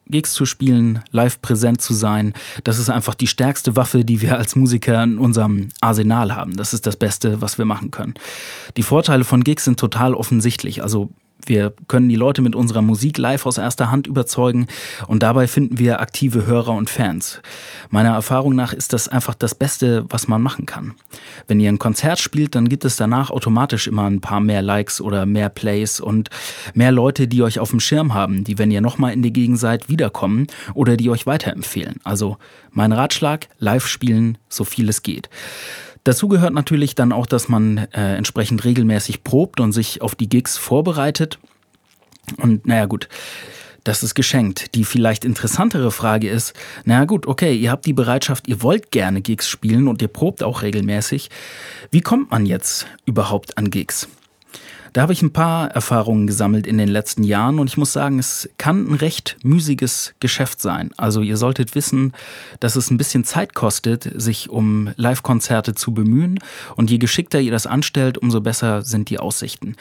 Gigs 0.07 0.31
zu 0.31 0.45
spielen, 0.45 1.03
live 1.11 1.41
präsent 1.41 1.81
zu 1.81 1.93
sein, 1.93 2.31
das 2.63 2.79
ist 2.79 2.89
einfach 2.89 3.15
die 3.15 3.27
stärkste 3.27 3.75
Waffe, 3.75 4.05
die 4.05 4.21
wir 4.21 4.37
als 4.37 4.55
Musiker 4.55 5.03
in 5.03 5.17
unserem 5.17 5.71
Arsenal 5.81 6.33
haben. 6.33 6.55
Das 6.55 6.73
ist 6.73 6.87
das 6.87 6.95
Beste, 6.95 7.41
was 7.41 7.57
wir 7.57 7.65
machen 7.65 7.91
können. 7.91 8.13
Die 8.77 8.83
Vorteile 8.83 9.25
von 9.25 9.43
Gigs 9.43 9.65
sind 9.65 9.77
total 9.77 10.13
offensichtlich. 10.13 10.83
Also 10.83 11.09
wir 11.47 11.73
können 11.87 12.09
die 12.09 12.15
Leute 12.15 12.41
mit 12.41 12.55
unserer 12.55 12.81
Musik 12.81 13.17
live 13.17 13.45
aus 13.45 13.57
erster 13.57 13.91
Hand 13.91 14.07
überzeugen 14.07 14.67
und 15.07 15.23
dabei 15.23 15.47
finden 15.47 15.79
wir 15.79 15.99
aktive 15.99 16.45
Hörer 16.45 16.73
und 16.73 16.89
Fans. 16.89 17.41
Meiner 17.89 18.13
Erfahrung 18.13 18.55
nach 18.55 18.73
ist 18.73 18.93
das 18.93 19.07
einfach 19.07 19.35
das 19.35 19.55
Beste, 19.55 20.05
was 20.09 20.27
man 20.27 20.41
machen 20.41 20.65
kann. 20.65 20.95
Wenn 21.47 21.59
ihr 21.59 21.69
ein 21.69 21.79
Konzert 21.79 22.19
spielt, 22.19 22.55
dann 22.55 22.69
gibt 22.69 22.85
es 22.85 22.95
danach 22.95 23.29
automatisch 23.29 23.87
immer 23.87 24.09
ein 24.09 24.21
paar 24.21 24.39
mehr 24.39 24.61
Likes 24.61 25.01
oder 25.01 25.25
mehr 25.25 25.49
Plays 25.49 25.99
und 25.99 26.29
mehr 26.73 26.91
Leute, 26.91 27.27
die 27.27 27.43
euch 27.43 27.59
auf 27.59 27.69
dem 27.69 27.79
Schirm 27.79 28.13
haben, 28.13 28.43
die, 28.43 28.57
wenn 28.57 28.71
ihr 28.71 28.81
nochmal 28.81 29.13
in 29.13 29.21
die 29.21 29.33
Gegend 29.33 29.59
seid, 29.59 29.89
wiederkommen 29.89 30.47
oder 30.73 30.97
die 30.97 31.09
euch 31.09 31.25
weiterempfehlen. 31.25 31.99
Also 32.03 32.37
mein 32.71 32.91
Ratschlag, 32.91 33.47
live 33.59 33.87
spielen, 33.87 34.37
so 34.49 34.63
viel 34.63 34.89
es 34.89 35.03
geht. 35.03 35.29
Dazu 36.03 36.27
gehört 36.27 36.53
natürlich 36.53 36.95
dann 36.95 37.11
auch, 37.11 37.25
dass 37.25 37.47
man 37.47 37.77
äh, 37.77 38.15
entsprechend 38.15 38.65
regelmäßig 38.65 39.23
probt 39.23 39.59
und 39.59 39.71
sich 39.71 40.01
auf 40.01 40.15
die 40.15 40.27
Gigs 40.27 40.57
vorbereitet. 40.57 41.39
Und 42.37 42.65
naja 42.65 42.85
gut, 42.85 43.07
das 43.83 44.03
ist 44.03 44.15
geschenkt. 44.15 44.75
Die 44.75 44.85
vielleicht 44.85 45.25
interessantere 45.25 45.91
Frage 45.91 46.29
ist, 46.29 46.53
naja 46.85 47.05
gut, 47.05 47.27
okay, 47.27 47.55
ihr 47.55 47.71
habt 47.71 47.85
die 47.85 47.93
Bereitschaft, 47.93 48.47
ihr 48.47 48.61
wollt 48.61 48.91
gerne 48.91 49.21
Gigs 49.21 49.47
spielen 49.47 49.87
und 49.87 50.01
ihr 50.01 50.07
probt 50.07 50.43
auch 50.43 50.61
regelmäßig. 50.61 51.29
Wie 51.91 52.01
kommt 52.01 52.31
man 52.31 52.45
jetzt 52.45 52.87
überhaupt 53.05 53.57
an 53.57 53.69
Gigs? 53.69 54.07
Da 54.93 55.01
habe 55.01 55.13
ich 55.13 55.23
ein 55.23 55.33
paar 55.33 55.71
Erfahrungen 55.71 56.27
gesammelt 56.27 56.67
in 56.67 56.77
den 56.77 56.87
letzten 56.87 57.23
Jahren 57.23 57.57
und 57.57 57.67
ich 57.67 57.77
muss 57.77 57.91
sagen, 57.91 58.19
es 58.19 58.47
kann 58.59 58.87
ein 58.87 58.93
recht 58.93 59.37
müßiges 59.41 60.13
Geschäft 60.19 60.61
sein. 60.61 60.91
Also 60.97 61.21
ihr 61.21 61.35
solltet 61.37 61.73
wissen, 61.73 62.13
dass 62.59 62.75
es 62.75 62.91
ein 62.91 62.97
bisschen 62.97 63.23
Zeit 63.23 63.55
kostet, 63.55 64.07
sich 64.13 64.51
um 64.51 64.91
Live-Konzerte 64.95 65.73
zu 65.73 65.95
bemühen 65.95 66.39
und 66.75 66.91
je 66.91 66.99
geschickter 66.99 67.39
ihr 67.41 67.51
das 67.51 67.65
anstellt, 67.65 68.19
umso 68.19 68.39
besser 68.39 68.83
sind 68.83 69.09
die 69.09 69.17
Aussichten. 69.17 69.77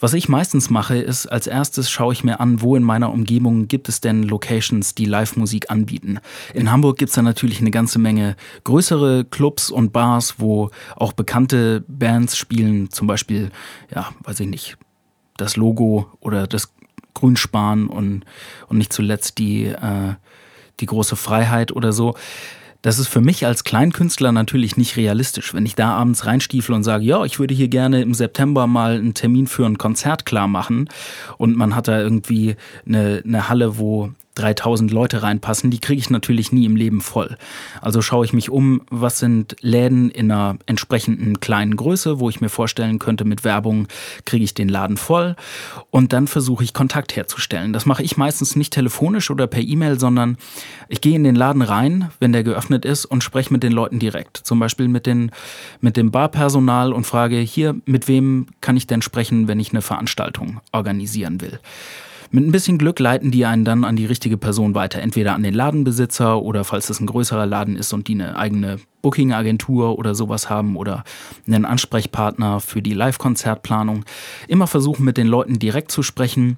Was 0.00 0.14
ich 0.14 0.28
meistens 0.28 0.70
mache, 0.70 0.96
ist, 0.96 1.26
als 1.26 1.46
erstes 1.46 1.90
schaue 1.90 2.12
ich 2.12 2.24
mir 2.24 2.40
an, 2.40 2.60
wo 2.60 2.76
in 2.76 2.82
meiner 2.82 3.12
Umgebung 3.12 3.68
gibt 3.68 3.88
es 3.88 4.00
denn 4.00 4.22
Locations, 4.22 4.94
die 4.94 5.04
Live-Musik 5.04 5.70
anbieten. 5.70 6.18
In 6.52 6.70
Hamburg 6.70 6.98
gibt 6.98 7.10
es 7.10 7.14
da 7.14 7.22
natürlich 7.22 7.60
eine 7.60 7.70
ganze 7.70 7.98
Menge 7.98 8.36
größere 8.64 9.24
Clubs 9.24 9.70
und 9.70 9.92
Bars, 9.92 10.34
wo 10.38 10.70
auch 10.96 11.12
bekannte 11.12 11.84
Bands 11.88 12.36
spielen, 12.36 12.90
zum 12.90 13.06
Beispiel, 13.06 13.50
ja, 13.94 14.10
weiß 14.24 14.40
ich 14.40 14.48
nicht, 14.48 14.76
das 15.36 15.56
Logo 15.56 16.10
oder 16.20 16.46
das 16.46 16.72
Grünspan 17.14 17.86
und, 17.86 18.24
und 18.68 18.78
nicht 18.78 18.92
zuletzt 18.92 19.38
die, 19.38 19.66
äh, 19.66 20.14
die 20.80 20.86
große 20.86 21.16
Freiheit 21.16 21.72
oder 21.72 21.92
so. 21.92 22.16
Das 22.84 22.98
ist 22.98 23.08
für 23.08 23.22
mich 23.22 23.46
als 23.46 23.64
Kleinkünstler 23.64 24.30
natürlich 24.30 24.76
nicht 24.76 24.98
realistisch. 24.98 25.54
Wenn 25.54 25.64
ich 25.64 25.74
da 25.74 25.94
abends 25.94 26.26
reinstiefel 26.26 26.74
und 26.74 26.84
sage, 26.84 27.02
ja, 27.02 27.24
ich 27.24 27.38
würde 27.38 27.54
hier 27.54 27.68
gerne 27.68 28.02
im 28.02 28.12
September 28.12 28.66
mal 28.66 28.96
einen 28.96 29.14
Termin 29.14 29.46
für 29.46 29.64
ein 29.64 29.78
Konzert 29.78 30.26
klar 30.26 30.48
machen 30.48 30.90
und 31.38 31.56
man 31.56 31.74
hat 31.74 31.88
da 31.88 31.98
irgendwie 31.98 32.56
eine, 32.86 33.22
eine 33.24 33.48
Halle, 33.48 33.78
wo 33.78 34.10
3000 34.34 34.90
Leute 34.90 35.22
reinpassen, 35.22 35.70
die 35.70 35.80
kriege 35.80 36.00
ich 36.00 36.10
natürlich 36.10 36.52
nie 36.52 36.64
im 36.64 36.76
Leben 36.76 37.00
voll. 37.00 37.36
Also 37.80 38.02
schaue 38.02 38.24
ich 38.24 38.32
mich 38.32 38.50
um, 38.50 38.82
was 38.90 39.18
sind 39.18 39.56
Läden 39.60 40.10
in 40.10 40.30
einer 40.30 40.58
entsprechenden 40.66 41.40
kleinen 41.40 41.76
Größe, 41.76 42.18
wo 42.20 42.28
ich 42.28 42.40
mir 42.40 42.48
vorstellen 42.48 42.98
könnte, 42.98 43.24
mit 43.24 43.44
Werbung 43.44 43.86
kriege 44.24 44.44
ich 44.44 44.54
den 44.54 44.68
Laden 44.68 44.96
voll 44.96 45.36
und 45.90 46.12
dann 46.12 46.26
versuche 46.26 46.64
ich 46.64 46.74
Kontakt 46.74 47.14
herzustellen. 47.16 47.72
Das 47.72 47.86
mache 47.86 48.02
ich 48.02 48.16
meistens 48.16 48.56
nicht 48.56 48.72
telefonisch 48.72 49.30
oder 49.30 49.46
per 49.46 49.62
E-Mail, 49.62 49.98
sondern 50.00 50.36
ich 50.88 51.00
gehe 51.00 51.14
in 51.14 51.24
den 51.24 51.36
Laden 51.36 51.62
rein, 51.62 52.10
wenn 52.18 52.32
der 52.32 52.44
geöffnet 52.44 52.84
ist 52.84 53.04
und 53.04 53.22
spreche 53.22 53.52
mit 53.52 53.62
den 53.62 53.72
Leuten 53.72 53.98
direkt. 53.98 54.36
Zum 54.36 54.58
Beispiel 54.58 54.88
mit, 54.88 55.06
den, 55.06 55.30
mit 55.80 55.96
dem 55.96 56.10
Barpersonal 56.10 56.92
und 56.92 57.04
frage 57.06 57.38
hier, 57.38 57.76
mit 57.84 58.08
wem 58.08 58.46
kann 58.60 58.76
ich 58.76 58.86
denn 58.86 59.02
sprechen, 59.02 59.48
wenn 59.48 59.60
ich 59.60 59.70
eine 59.70 59.82
Veranstaltung 59.82 60.60
organisieren 60.72 61.40
will. 61.40 61.60
Mit 62.34 62.44
ein 62.44 62.50
bisschen 62.50 62.78
Glück 62.78 62.98
leiten 62.98 63.30
die 63.30 63.46
einen 63.46 63.64
dann 63.64 63.84
an 63.84 63.94
die 63.94 64.06
richtige 64.06 64.36
Person 64.36 64.74
weiter, 64.74 65.00
entweder 65.00 65.36
an 65.36 65.44
den 65.44 65.54
Ladenbesitzer 65.54 66.42
oder 66.42 66.64
falls 66.64 66.90
es 66.90 66.98
ein 66.98 67.06
größerer 67.06 67.46
Laden 67.46 67.76
ist 67.76 67.92
und 67.92 68.08
die 68.08 68.14
eine 68.14 68.34
eigene 68.34 68.80
Booking-Agentur 69.02 70.00
oder 70.00 70.16
sowas 70.16 70.50
haben 70.50 70.74
oder 70.74 71.04
einen 71.46 71.64
Ansprechpartner 71.64 72.58
für 72.58 72.82
die 72.82 72.92
Live-Konzertplanung. 72.92 74.04
Immer 74.48 74.66
versuchen 74.66 75.04
mit 75.04 75.16
den 75.16 75.28
Leuten 75.28 75.60
direkt 75.60 75.92
zu 75.92 76.02
sprechen 76.02 76.56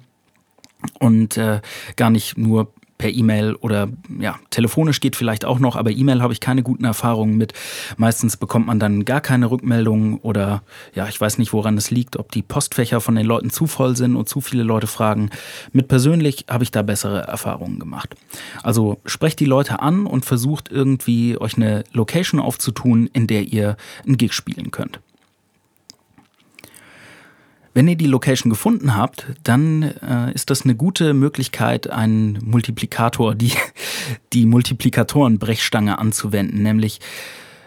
und 0.99 1.37
äh, 1.37 1.61
gar 1.95 2.09
nicht 2.09 2.39
nur 2.39 2.71
per 2.97 3.09
E-Mail 3.09 3.55
oder 3.55 3.89
ja, 4.19 4.39
telefonisch 4.49 4.99
geht 4.99 5.15
vielleicht 5.15 5.45
auch 5.45 5.59
noch, 5.59 5.75
aber 5.75 5.91
E-Mail 5.91 6.21
habe 6.21 6.33
ich 6.33 6.39
keine 6.39 6.63
guten 6.63 6.83
Erfahrungen 6.83 7.37
mit. 7.37 7.53
Meistens 7.97 8.37
bekommt 8.37 8.67
man 8.67 8.79
dann 8.79 9.05
gar 9.05 9.21
keine 9.21 9.51
Rückmeldungen 9.51 10.17
oder 10.19 10.63
ja, 10.95 11.07
ich 11.07 11.19
weiß 11.19 11.37
nicht, 11.37 11.53
woran 11.53 11.77
es 11.77 11.91
liegt, 11.91 12.17
ob 12.17 12.31
die 12.31 12.41
Postfächer 12.41 13.01
von 13.01 13.15
den 13.15 13.25
Leuten 13.25 13.49
zu 13.49 13.67
voll 13.67 13.95
sind 13.95 14.15
und 14.15 14.27
zu 14.27 14.41
viele 14.41 14.63
Leute 14.63 14.87
fragen. 14.87 15.29
Mit 15.71 15.87
persönlich 15.87 16.45
habe 16.49 16.63
ich 16.63 16.71
da 16.71 16.81
bessere 16.81 17.21
Erfahrungen 17.21 17.79
gemacht. 17.79 18.15
Also 18.63 18.99
sprecht 19.05 19.39
die 19.39 19.45
Leute 19.45 19.79
an 19.81 20.05
und 20.05 20.25
versucht 20.25 20.71
irgendwie 20.71 21.37
euch 21.37 21.57
eine 21.57 21.83
Location 21.93 22.39
aufzutun, 22.39 23.09
in 23.13 23.27
der 23.27 23.43
ihr 23.43 23.77
einen 24.05 24.17
Gig 24.17 24.33
spielen 24.33 24.71
könnt. 24.71 24.99
Wenn 27.77 27.87
ihr 27.87 27.95
die 27.95 28.07
Location 28.07 28.49
gefunden 28.49 28.95
habt, 28.95 29.27
dann 29.43 29.83
äh, 29.83 30.33
ist 30.33 30.49
das 30.49 30.63
eine 30.63 30.73
gute 30.73 31.13
Möglichkeit, 31.13 31.87
einen 31.87 32.39
Multiplikator, 32.43 33.35
die, 33.35 33.51
die 34.33 34.47
Multiplikatoren-Brechstange 34.47 35.99
anzuwenden, 35.99 36.63
nämlich 36.63 36.99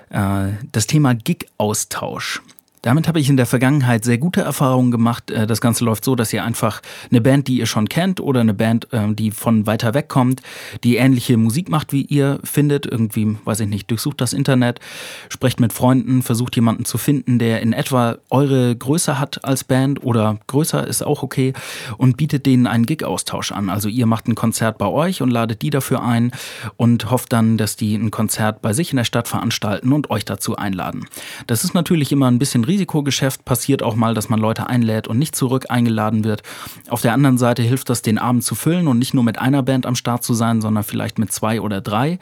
äh, 0.09 0.49
das 0.73 0.89
Thema 0.89 1.15
Gig-Austausch. 1.15 2.43
Damit 2.83 3.09
habe 3.09 3.21
ich 3.21 3.29
in 3.29 3.37
der 3.37 3.45
Vergangenheit 3.45 4.05
sehr 4.05 4.17
gute 4.17 4.41
Erfahrungen 4.41 4.91
gemacht. 4.91 5.31
Äh, 5.31 5.47
das 5.47 5.61
Ganze 5.61 5.85
läuft 5.85 6.05
so, 6.05 6.15
dass 6.15 6.33
ihr 6.33 6.45
einfach 6.45 6.81
eine 7.11 7.21
Band, 7.21 7.47
die 7.47 7.59
ihr 7.59 7.67
schon 7.67 7.89
kennt 7.89 8.21
oder 8.21 8.41
eine 8.41 8.55
Band, 8.55 8.91
äh, 8.93 9.13
die 9.13 9.33
von 9.33 9.67
weiter 9.67 9.93
weg 9.93 10.09
kommt, 10.09 10.41
die 10.83 10.97
ähnliche 10.97 11.37
Musik 11.37 11.69
macht 11.69 11.93
wie 11.93 12.03
ihr, 12.03 12.41
findet, 12.43 12.87
irgendwie, 12.87 13.37
weiß 13.45 13.61
ich 13.61 13.69
nicht, 13.69 13.91
durchsucht 13.91 14.21
das 14.21 14.33
Internet, 14.33 14.81
sprecht 15.29 15.61
mit 15.61 15.75
Freunden, 15.75 16.23
versucht 16.23 16.57
jemanden 16.57 16.87
zu 16.87 16.97
finden, 16.97 17.39
der 17.39 17.61
in 17.61 17.75
etwa 17.75 18.17
eure 18.31 18.75
Größe 18.75 19.19
hat 19.19 19.45
als 19.45 19.65
Band 19.65 20.03
oder 20.03 20.39
größer 20.47 20.87
ist 20.87 21.03
auch 21.03 21.23
okay 21.23 21.53
und 21.99 22.17
bietet 22.17 22.47
denen 22.47 22.67
einen 22.67 22.87
Gig-Austausch 22.87 23.53
an. 23.53 23.69
Also 23.69 23.91
ihr 23.91 24.07
macht 24.07 24.27
ein 24.27 24.35
Konzert 24.35 24.79
bei 24.79 24.87
euch 24.87 25.21
und 25.21 25.31
ladet 25.31 25.61
die 25.61 25.71
dafür 25.71 26.03
ein 26.03 26.33
und 26.79 27.11
hofft 27.11 27.33
dann, 27.35 27.59
dass 27.59 27.77
die 27.77 27.95
ein 27.95 28.11
Konzert 28.11 28.63
bei 28.63 28.73
sich 28.73 28.93
in 28.93 28.97
der 28.97 29.05
Stadt 29.05 29.29
veranstalten 29.29 29.93
und 29.93 30.09
euch 30.09 30.25
dazu 30.25 30.57
einladen. 30.57 31.05
Das 31.47 31.63
ist 31.63 31.75
natürlich 31.75 32.11
immer 32.11 32.31
ein 32.31 32.39
bisschen 32.39 32.65
Risikogeschäft 32.71 33.45
passiert 33.45 33.83
auch 33.83 33.97
mal, 33.97 34.15
dass 34.15 34.29
man 34.29 34.39
Leute 34.39 34.69
einlädt 34.69 35.09
und 35.09 35.19
nicht 35.19 35.35
zurück 35.35 35.67
eingeladen 35.69 36.23
wird. 36.23 36.43
Auf 36.89 37.03
der 37.03 37.13
anderen 37.13 37.37
Seite 37.37 37.63
hilft 37.63 37.91
das, 37.91 38.03
den 38.03 38.17
Abend 38.17 38.45
zu 38.45 38.55
füllen 38.55 38.87
und 38.87 38.99
nicht 38.99 39.13
nur 39.13 39.25
mit 39.25 39.39
einer 39.39 39.63
Band 39.63 39.87
am 39.87 39.97
Start 39.97 40.23
zu 40.23 40.35
sein, 40.35 40.61
sondern 40.61 40.85
vielleicht 40.85 41.19
mit 41.19 41.33
zwei 41.33 41.61
oder 41.61 41.81
drei. 41.81 42.19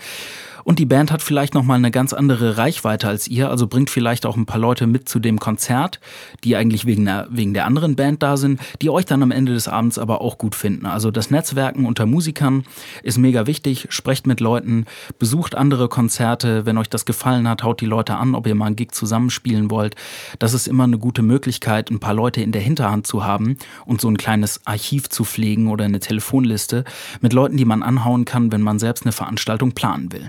Und 0.68 0.78
die 0.78 0.84
Band 0.84 1.10
hat 1.10 1.22
vielleicht 1.22 1.54
nochmal 1.54 1.78
eine 1.78 1.90
ganz 1.90 2.12
andere 2.12 2.58
Reichweite 2.58 3.08
als 3.08 3.26
ihr, 3.26 3.48
also 3.48 3.66
bringt 3.66 3.88
vielleicht 3.88 4.26
auch 4.26 4.36
ein 4.36 4.44
paar 4.44 4.60
Leute 4.60 4.86
mit 4.86 5.08
zu 5.08 5.18
dem 5.18 5.40
Konzert, 5.40 5.98
die 6.44 6.56
eigentlich 6.56 6.84
wegen 6.84 7.06
der, 7.06 7.26
wegen 7.30 7.54
der 7.54 7.64
anderen 7.64 7.96
Band 7.96 8.22
da 8.22 8.36
sind, 8.36 8.60
die 8.82 8.90
euch 8.90 9.06
dann 9.06 9.22
am 9.22 9.30
Ende 9.30 9.54
des 9.54 9.66
Abends 9.66 9.98
aber 9.98 10.20
auch 10.20 10.36
gut 10.36 10.54
finden. 10.54 10.84
Also 10.84 11.10
das 11.10 11.30
Netzwerken 11.30 11.86
unter 11.86 12.04
Musikern 12.04 12.64
ist 13.02 13.16
mega 13.16 13.46
wichtig. 13.46 13.86
Sprecht 13.88 14.26
mit 14.26 14.40
Leuten, 14.40 14.84
besucht 15.18 15.54
andere 15.54 15.88
Konzerte. 15.88 16.66
Wenn 16.66 16.76
euch 16.76 16.90
das 16.90 17.06
gefallen 17.06 17.48
hat, 17.48 17.62
haut 17.62 17.80
die 17.80 17.86
Leute 17.86 18.16
an, 18.16 18.34
ob 18.34 18.46
ihr 18.46 18.54
mal 18.54 18.66
einen 18.66 18.76
Gig 18.76 18.92
zusammenspielen 18.92 19.70
wollt. 19.70 19.96
Das 20.38 20.52
ist 20.52 20.68
immer 20.68 20.84
eine 20.84 20.98
gute 20.98 21.22
Möglichkeit, 21.22 21.90
ein 21.90 21.98
paar 21.98 22.12
Leute 22.12 22.42
in 22.42 22.52
der 22.52 22.60
Hinterhand 22.60 23.06
zu 23.06 23.24
haben 23.24 23.56
und 23.86 24.02
so 24.02 24.08
ein 24.10 24.18
kleines 24.18 24.60
Archiv 24.66 25.08
zu 25.08 25.24
pflegen 25.24 25.68
oder 25.68 25.86
eine 25.86 26.00
Telefonliste 26.00 26.84
mit 27.22 27.32
Leuten, 27.32 27.56
die 27.56 27.64
man 27.64 27.82
anhauen 27.82 28.26
kann, 28.26 28.52
wenn 28.52 28.60
man 28.60 28.78
selbst 28.78 29.06
eine 29.06 29.12
Veranstaltung 29.12 29.72
planen 29.72 30.12
will. 30.12 30.28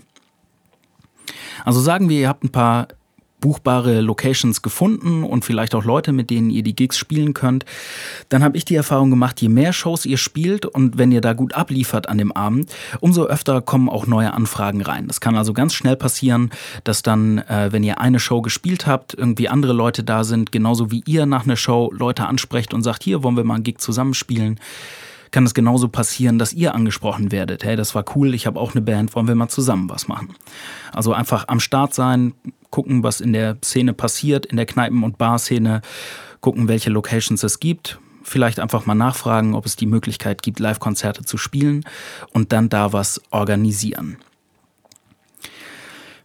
Also 1.66 1.80
sagen 1.80 2.10
wir, 2.10 2.20
ihr 2.20 2.30
habt 2.30 2.44
ein 2.44 2.52
paar 2.52 2.88
buchbare 3.40 4.02
Locations 4.02 4.62
gefunden 4.62 5.24
und 5.24 5.46
vielleicht 5.46 5.76
auch 5.76 5.84
Leute, 5.84 6.12
mit 6.12 6.30
denen 6.30 6.50
ihr 6.50 6.64
die 6.64 6.76
Gigs 6.76 6.98
spielen 6.98 7.34
könnt, 7.34 7.66
dann 8.30 8.44
habe 8.44 8.58
ich 8.58 8.66
die 8.66 8.76
Erfahrung 8.76 9.10
gemacht, 9.10 9.42
je 9.42 9.50
mehr 9.50 9.74
Shows 9.74 10.06
ihr 10.06 10.18
spielt 10.18 10.66
und 10.66 10.98
wenn 10.98 11.12
ihr 11.12 11.22
da 11.22 11.34
gut 11.34 11.54
abliefert 11.54 12.10
an 12.10 12.18
dem 12.18 12.32
Abend, 12.32 12.72
umso 13.00 13.26
öfter 13.26 13.62
kommen 13.62 13.90
auch 13.90 14.08
neue 14.08 14.34
Anfragen 14.34 14.82
rein. 14.82 15.08
Das 15.08 15.22
kann 15.22 15.36
also 15.36 15.54
ganz 15.54 15.74
schnell 15.74 15.96
passieren, 15.96 16.52
dass 16.84 17.02
dann, 17.02 17.40
äh, 17.40 17.72
wenn 17.72 17.84
ihr 17.84 18.02
eine 18.02 18.20
Show 18.20 18.42
gespielt 18.42 18.88
habt, 18.88 19.14
irgendwie 19.14 19.50
andere 19.50 19.74
Leute 19.74 20.04
da 20.04 20.24
sind, 20.24 20.52
genauso 20.52 20.92
wie 20.92 21.04
ihr 21.06 21.26
nach 21.26 21.46
einer 21.46 21.56
Show 21.56 21.92
Leute 21.94 22.26
ansprecht 22.26 22.74
und 22.74 22.84
sagt, 22.84 23.04
hier 23.04 23.24
wollen 23.24 23.38
wir 23.38 23.44
mal 23.44 23.56
einen 23.56 23.64
Gig 23.64 23.80
zusammenspielen 23.80 24.60
kann 25.32 25.46
es 25.46 25.54
genauso 25.54 25.88
passieren, 25.90 26.40
dass 26.40 26.54
ihr 26.54 26.76
angesprochen 26.76 27.32
werdet. 27.32 27.64
Hey, 27.64 27.76
das 27.76 27.96
war 27.96 28.06
cool, 28.16 28.34
ich 28.34 28.48
habe 28.48 28.60
auch 28.60 28.74
eine 28.74 28.82
Band, 28.82 29.16
wollen 29.16 29.28
wir 29.28 29.36
mal 29.36 29.50
zusammen 29.50 29.90
was 29.90 30.08
machen? 30.08 30.36
Also 30.92 31.14
einfach 31.14 31.48
am 31.48 31.60
Start 31.60 31.94
sein, 31.94 32.34
gucken, 32.70 33.04
was 33.04 33.22
in 33.22 33.34
der 33.34 33.58
Szene 33.64 33.94
passiert, 33.94 34.46
in 34.46 34.58
der 34.58 34.66
Kneipen- 34.66 35.04
und 35.04 35.18
Barszene, 35.18 35.82
gucken, 36.42 36.68
welche 36.68 36.90
Locations 36.90 37.44
es 37.44 37.60
gibt, 37.60 38.00
vielleicht 38.24 38.60
einfach 38.60 38.86
mal 38.86 38.96
nachfragen, 38.96 39.56
ob 39.56 39.66
es 39.66 39.76
die 39.76 39.86
Möglichkeit 39.86 40.42
gibt, 40.42 40.60
Live-Konzerte 40.60 41.24
zu 41.24 41.38
spielen 41.38 41.84
und 42.32 42.52
dann 42.52 42.70
da 42.70 42.94
was 42.94 43.22
organisieren. 43.32 44.18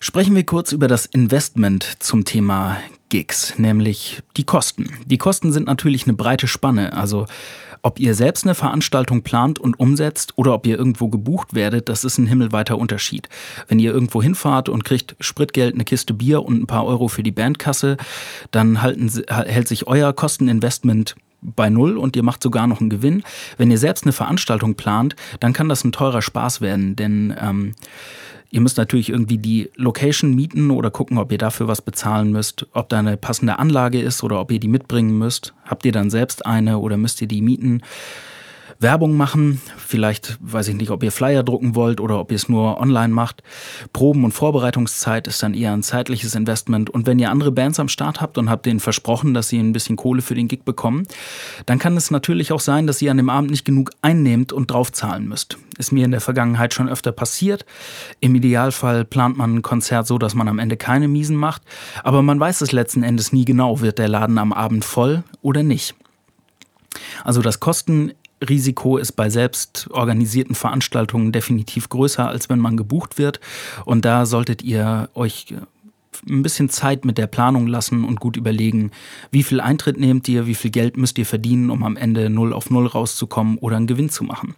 Sprechen 0.01 0.37
wir 0.37 0.45
kurz 0.45 0.73
über 0.73 0.87
das 0.87 1.07
Investment 1.07 1.97
zum 1.99 2.27
Thema 2.27 2.77
Gigs, 3.09 3.59
nämlich 3.59 4.23
die 4.37 4.45
Kosten. 4.45 4.91
Die 5.07 5.17
Kosten 5.19 5.51
sind 5.51 5.67
natürlich 5.67 6.05
eine 6.05 6.13
breite 6.13 6.47
Spanne, 6.47 6.93
also 6.93 7.27
ob 7.85 8.01
ihr 8.01 8.15
selbst 8.15 8.45
eine 8.45 8.55
Veranstaltung 8.55 9.23
plant 9.23 9.59
und 9.59 9.79
umsetzt 9.79 10.33
oder 10.37 10.55
ob 10.55 10.67
ihr 10.67 10.79
irgendwo 10.79 11.09
gebucht 11.09 11.55
werdet, 11.55 11.91
das 11.91 12.03
ist 12.03 12.17
ein 12.17 12.27
himmelweiter 12.27 12.79
Unterschied. 12.79 13.29
Wenn 13.69 13.79
ihr 13.79 13.93
irgendwo 13.93 14.23
hinfahrt 14.23 14.71
und 14.71 14.85
kriegt 14.85 15.17
Spritgeld, 15.21 15.75
eine 15.75 15.85
Kiste 15.85 16.15
Bier 16.15 16.43
und 16.43 16.63
ein 16.63 16.67
paar 16.67 16.87
Euro 16.87 17.09
für 17.09 17.23
die 17.23 17.31
Bandkasse, 17.31 17.99
dann 18.51 18.81
halten, 18.81 19.13
hält 19.29 19.69
sich 19.69 19.87
euer 19.87 20.15
Kosteninvestment 20.15 21.15
bei 21.43 21.69
Null 21.69 21.99
und 21.99 22.17
ihr 22.17 22.23
macht 22.23 22.43
sogar 22.43 22.67
noch 22.67 22.81
einen 22.81 22.89
Gewinn. 22.89 23.23
Wenn 23.59 23.71
ihr 23.71 23.79
selbst 23.79 24.05
eine 24.05 24.13
Veranstaltung 24.13 24.77
plant, 24.77 25.15
dann 25.41 25.53
kann 25.53 25.69
das 25.69 25.85
ein 25.85 25.93
teurer 25.93 26.23
Spaß 26.23 26.63
werden, 26.63 26.97
denn 26.97 27.37
ähm, 27.39 27.75
Ihr 28.55 28.61
müsst 28.61 28.79
natürlich 28.79 29.11
irgendwie 29.11 29.39
die 29.39 29.69
Location 29.75 30.33
mieten 30.33 30.71
oder 30.71 30.89
gucken, 30.89 31.19
ob 31.19 31.33
ihr 31.33 31.39
dafür 31.39 31.67
was 31.67 31.83
bezahlen 31.83 32.31
müsst, 32.31 32.69
ob 32.73 32.89
da 32.89 33.01
eine 33.01 33.17
passende 33.17 33.59
Anlage 33.59 34.01
ist 34.01 34.23
oder 34.23 34.41
ob 34.41 34.53
ihr 34.53 34.61
die 34.61 34.69
mitbringen 34.69 35.19
müsst. 35.19 35.53
Habt 35.65 35.85
ihr 35.85 35.91
dann 35.91 36.09
selbst 36.09 36.47
eine 36.47 36.79
oder 36.79 36.97
müsst 36.97 37.21
ihr 37.21 37.27
die 37.27 37.43
mieten? 37.43 37.83
Werbung 38.79 39.17
machen. 39.17 39.61
Vielleicht 39.77 40.39
weiß 40.41 40.69
ich 40.69 40.75
nicht, 40.75 40.91
ob 40.91 41.03
ihr 41.03 41.13
Flyer 41.13 41.43
drucken 41.43 41.75
wollt 41.75 42.01
oder 42.01 42.19
ob 42.19 42.31
ihr 42.31 42.37
es 42.37 42.49
nur 42.49 42.81
online 42.81 43.13
macht. 43.13 43.43
Proben- 43.93 44.25
und 44.25 44.33
Vorbereitungszeit 44.33 45.27
ist 45.27 45.43
dann 45.43 45.55
eher 45.55 45.73
ein 45.73 45.83
zeitliches 45.83 46.35
Investment. 46.35 46.91
Und 46.91 47.07
wenn 47.07 47.19
ihr 47.19 47.31
andere 47.31 47.53
Bands 47.53 47.81
am 47.81 47.89
Start 47.89 48.21
habt 48.21 48.39
und 48.39 48.51
habt 48.51 48.67
denen 48.67 48.81
versprochen, 48.81 49.35
dass 49.35 49.49
sie 49.49 49.59
ein 49.59 49.73
bisschen 49.73 49.97
Kohle 49.97 50.23
für 50.23 50.35
den 50.35 50.49
Gig 50.49 50.65
bekommen, 50.65 51.07
dann 51.67 51.79
kann 51.79 51.97
es 51.97 52.11
natürlich 52.11 52.53
auch 52.53 52.61
sein, 52.61 52.87
dass 52.87 53.01
ihr 53.03 53.11
an 53.11 53.17
dem 53.17 53.31
Abend 53.31 53.51
nicht 53.51 53.65
genug 53.65 53.91
einnehmt 54.03 54.53
und 54.53 54.71
draufzahlen 54.71 55.29
müsst. 55.29 55.59
Ist 55.79 55.93
mir 55.93 56.05
in 56.05 56.11
der 56.11 56.21
Vergangenheit 56.21 56.75
schon 56.75 56.89
öfter 56.89 57.13
passiert. 57.13 57.65
Im 58.21 58.35
Idealfall 58.35 59.05
plant 59.05 59.37
man 59.37 59.57
ein 59.57 59.63
Konzert 59.63 60.07
so, 60.07 60.19
dass 60.19 60.35
man 60.35 60.49
am 60.49 60.59
Ende 60.59 60.77
keine 60.77 61.09
Miesen 61.09 61.37
macht. 61.37 61.63
Aber 62.03 62.23
man 62.23 62.39
weiß 62.39 62.61
es 62.61 62.73
letzten 62.73 63.03
Endes 63.03 63.33
nie 63.33 63.45
genau, 63.45 63.81
wird 63.81 63.99
der 63.99 64.09
Laden 64.09 64.39
am 64.39 64.53
Abend 64.53 64.85
voll 64.85 65.25
oder 65.43 65.63
nicht. 65.63 65.95
Also 67.25 67.43
das 67.43 67.61
Kosten 67.61 68.13
Risiko 68.49 68.97
ist 68.97 69.13
bei 69.13 69.31
selbst 69.31 69.89
organisierten 69.91 70.55
Veranstaltungen 70.55 71.33
definitiv 71.33 71.89
größer, 71.89 72.29
als 72.29 72.49
wenn 72.49 72.59
man 72.59 72.77
gebucht 72.77 73.19
wird. 73.19 73.41
Und 73.85 74.05
da 74.05 74.27
solltet 74.27 74.63
ihr 74.63 75.09
euch 75.15 75.47
äh, 75.51 75.57
ein 76.29 76.43
bisschen 76.43 76.69
Zeit 76.69 77.05
mit 77.05 77.19
der 77.19 77.27
Planung 77.27 77.67
lassen 77.67 78.05
und 78.05 78.21
gut 78.21 78.37
überlegen, 78.37 78.91
wie 79.31 79.43
viel 79.43 79.61
Eintritt 79.61 79.99
nehmt 79.99 80.29
ihr, 80.29 80.47
wie 80.47 80.55
viel 80.55 80.71
Geld 80.71 80.97
müsst 80.97 81.19
ihr 81.19 81.27
verdienen, 81.27 81.71
um 81.71 81.83
am 81.83 81.97
Ende 81.97 82.31
null 82.31 82.53
auf 82.53 82.71
null 82.71 82.87
rauszukommen 82.87 83.59
oder 83.59 83.77
einen 83.77 83.87
Gewinn 83.87 84.11
zu 84.11 84.25
machen. 84.25 84.55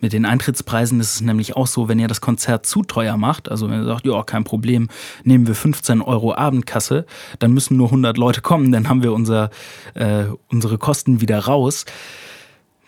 Mit 0.00 0.14
den 0.14 0.24
Eintrittspreisen 0.24 0.98
ist 0.98 1.14
es 1.14 1.20
nämlich 1.20 1.56
auch 1.56 1.66
so, 1.66 1.88
wenn 1.88 1.98
ihr 1.98 2.08
das 2.08 2.22
Konzert 2.22 2.64
zu 2.64 2.82
teuer 2.82 3.18
macht, 3.18 3.50
also 3.50 3.68
wenn 3.68 3.80
ihr 3.80 3.84
sagt, 3.84 4.06
ja, 4.06 4.22
kein 4.22 4.44
Problem, 4.44 4.88
nehmen 5.24 5.46
wir 5.46 5.54
15 5.54 6.00
Euro 6.00 6.34
Abendkasse, 6.34 7.04
dann 7.38 7.52
müssen 7.52 7.76
nur 7.76 7.88
100 7.88 8.16
Leute 8.16 8.40
kommen, 8.40 8.72
dann 8.72 8.88
haben 8.88 9.02
wir 9.02 9.12
unser, 9.12 9.50
äh, 9.94 10.24
unsere 10.48 10.78
Kosten 10.78 11.20
wieder 11.20 11.38
raus. 11.40 11.84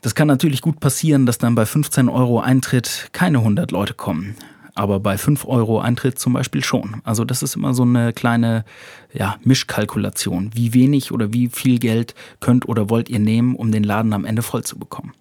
Das 0.02 0.16
kann 0.16 0.26
natürlich 0.26 0.62
gut 0.62 0.80
passieren, 0.80 1.26
dass 1.26 1.38
dann 1.38 1.54
bei 1.54 1.64
15 1.64 2.08
Euro 2.08 2.40
Eintritt 2.40 3.08
keine 3.12 3.38
100 3.38 3.70
Leute 3.70 3.94
kommen. 3.94 4.34
Aber 4.74 4.98
bei 4.98 5.16
5 5.16 5.44
Euro 5.46 5.80
Eintritt 5.80 6.18
zum 6.18 6.32
Beispiel 6.32 6.64
schon. 6.64 7.00
Also 7.04 7.24
das 7.24 7.42
ist 7.42 7.54
immer 7.54 7.72
so 7.72 7.84
eine 7.84 8.12
kleine 8.12 8.64
ja, 9.12 9.36
Mischkalkulation. 9.44 10.50
Wie 10.54 10.74
wenig 10.74 11.12
oder 11.12 11.32
wie 11.32 11.48
viel 11.48 11.78
Geld 11.78 12.14
könnt 12.40 12.68
oder 12.68 12.90
wollt 12.90 13.10
ihr 13.10 13.20
nehmen, 13.20 13.54
um 13.54 13.70
den 13.70 13.84
Laden 13.84 14.12
am 14.12 14.24
Ende 14.24 14.42
voll 14.42 14.64
zu 14.64 14.76
bekommen. 14.76 15.12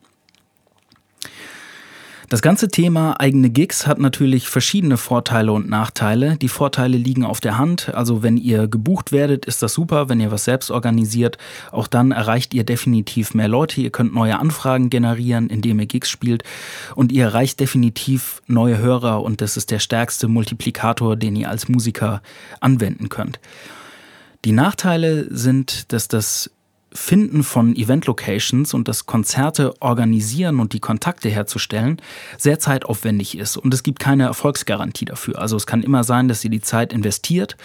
Das 2.31 2.41
ganze 2.41 2.69
Thema 2.69 3.19
eigene 3.19 3.49
Gigs 3.49 3.85
hat 3.87 3.99
natürlich 3.99 4.47
verschiedene 4.47 4.95
Vorteile 4.95 5.51
und 5.51 5.67
Nachteile. 5.67 6.37
Die 6.37 6.47
Vorteile 6.47 6.95
liegen 6.95 7.25
auf 7.25 7.41
der 7.41 7.57
Hand. 7.57 7.93
Also 7.93 8.23
wenn 8.23 8.37
ihr 8.37 8.69
gebucht 8.69 9.11
werdet, 9.11 9.45
ist 9.45 9.61
das 9.61 9.73
super. 9.73 10.07
Wenn 10.07 10.21
ihr 10.21 10.31
was 10.31 10.45
selbst 10.45 10.71
organisiert, 10.71 11.37
auch 11.73 11.87
dann 11.87 12.13
erreicht 12.13 12.53
ihr 12.53 12.63
definitiv 12.63 13.33
mehr 13.33 13.49
Leute. 13.49 13.81
Ihr 13.81 13.89
könnt 13.89 14.13
neue 14.13 14.39
Anfragen 14.39 14.89
generieren, 14.89 15.49
indem 15.49 15.81
ihr 15.81 15.87
Gigs 15.87 16.09
spielt. 16.09 16.45
Und 16.95 17.11
ihr 17.11 17.25
erreicht 17.25 17.59
definitiv 17.59 18.41
neue 18.47 18.77
Hörer. 18.77 19.23
Und 19.23 19.41
das 19.41 19.57
ist 19.57 19.69
der 19.69 19.79
stärkste 19.79 20.29
Multiplikator, 20.29 21.17
den 21.17 21.35
ihr 21.35 21.49
als 21.49 21.67
Musiker 21.67 22.21
anwenden 22.61 23.09
könnt. 23.09 23.41
Die 24.45 24.53
Nachteile 24.53 25.27
sind, 25.35 25.91
dass 25.91 26.07
das 26.07 26.49
Finden 26.93 27.43
von 27.43 27.75
Event-Locations 27.75 28.73
und 28.73 28.87
das 28.87 29.05
Konzerte 29.05 29.73
organisieren 29.81 30.59
und 30.59 30.73
die 30.73 30.79
Kontakte 30.79 31.29
herzustellen 31.29 32.01
sehr 32.37 32.59
zeitaufwendig 32.59 33.37
ist 33.37 33.57
und 33.57 33.73
es 33.73 33.83
gibt 33.83 33.99
keine 33.99 34.23
Erfolgsgarantie 34.23 35.05
dafür. 35.05 35.39
Also 35.39 35.55
es 35.55 35.65
kann 35.65 35.83
immer 35.83 36.03
sein, 36.03 36.27
dass 36.27 36.43
ihr 36.43 36.49
die 36.49 36.61
Zeit 36.61 36.93
investiert 36.93 37.55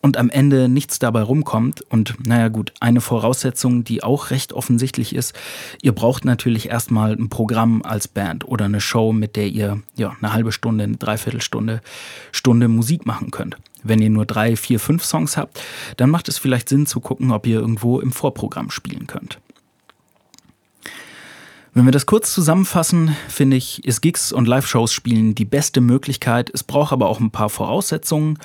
und 0.00 0.16
am 0.16 0.30
Ende 0.30 0.68
nichts 0.68 0.98
dabei 0.98 1.22
rumkommt. 1.22 1.82
Und 1.82 2.26
naja 2.26 2.48
gut, 2.48 2.72
eine 2.80 3.00
Voraussetzung, 3.00 3.84
die 3.84 4.02
auch 4.02 4.30
recht 4.30 4.52
offensichtlich 4.52 5.14
ist, 5.14 5.34
ihr 5.82 5.92
braucht 5.92 6.24
natürlich 6.24 6.68
erstmal 6.68 7.12
ein 7.12 7.28
Programm 7.28 7.82
als 7.82 8.08
Band 8.08 8.46
oder 8.46 8.64
eine 8.64 8.80
Show, 8.80 9.12
mit 9.12 9.36
der 9.36 9.48
ihr 9.48 9.82
ja 9.96 10.16
eine 10.20 10.32
halbe 10.32 10.52
Stunde, 10.52 10.84
eine 10.84 10.96
Dreiviertelstunde, 10.96 11.80
Stunde 12.32 12.68
Musik 12.68 13.06
machen 13.06 13.30
könnt. 13.30 13.56
Wenn 13.82 14.02
ihr 14.02 14.10
nur 14.10 14.26
drei, 14.26 14.56
vier, 14.56 14.80
fünf 14.80 15.04
Songs 15.04 15.36
habt, 15.36 15.60
dann 15.96 16.10
macht 16.10 16.28
es 16.28 16.38
vielleicht 16.38 16.68
Sinn 16.68 16.86
zu 16.86 17.00
gucken, 17.00 17.30
ob 17.30 17.46
ihr 17.46 17.60
irgendwo 17.60 18.00
im 18.00 18.12
Vorprogramm 18.12 18.70
spielen 18.70 19.06
könnt. 19.06 19.38
Wenn 21.72 21.84
wir 21.84 21.92
das 21.92 22.06
kurz 22.06 22.34
zusammenfassen, 22.34 23.16
finde 23.28 23.56
ich, 23.56 23.84
ist 23.84 24.00
Gigs 24.00 24.32
und 24.32 24.48
Live-Shows 24.48 24.92
spielen 24.92 25.36
die 25.36 25.44
beste 25.44 25.80
Möglichkeit. 25.80 26.50
Es 26.52 26.64
braucht 26.64 26.92
aber 26.92 27.08
auch 27.08 27.20
ein 27.20 27.30
paar 27.30 27.48
Voraussetzungen. 27.48 28.38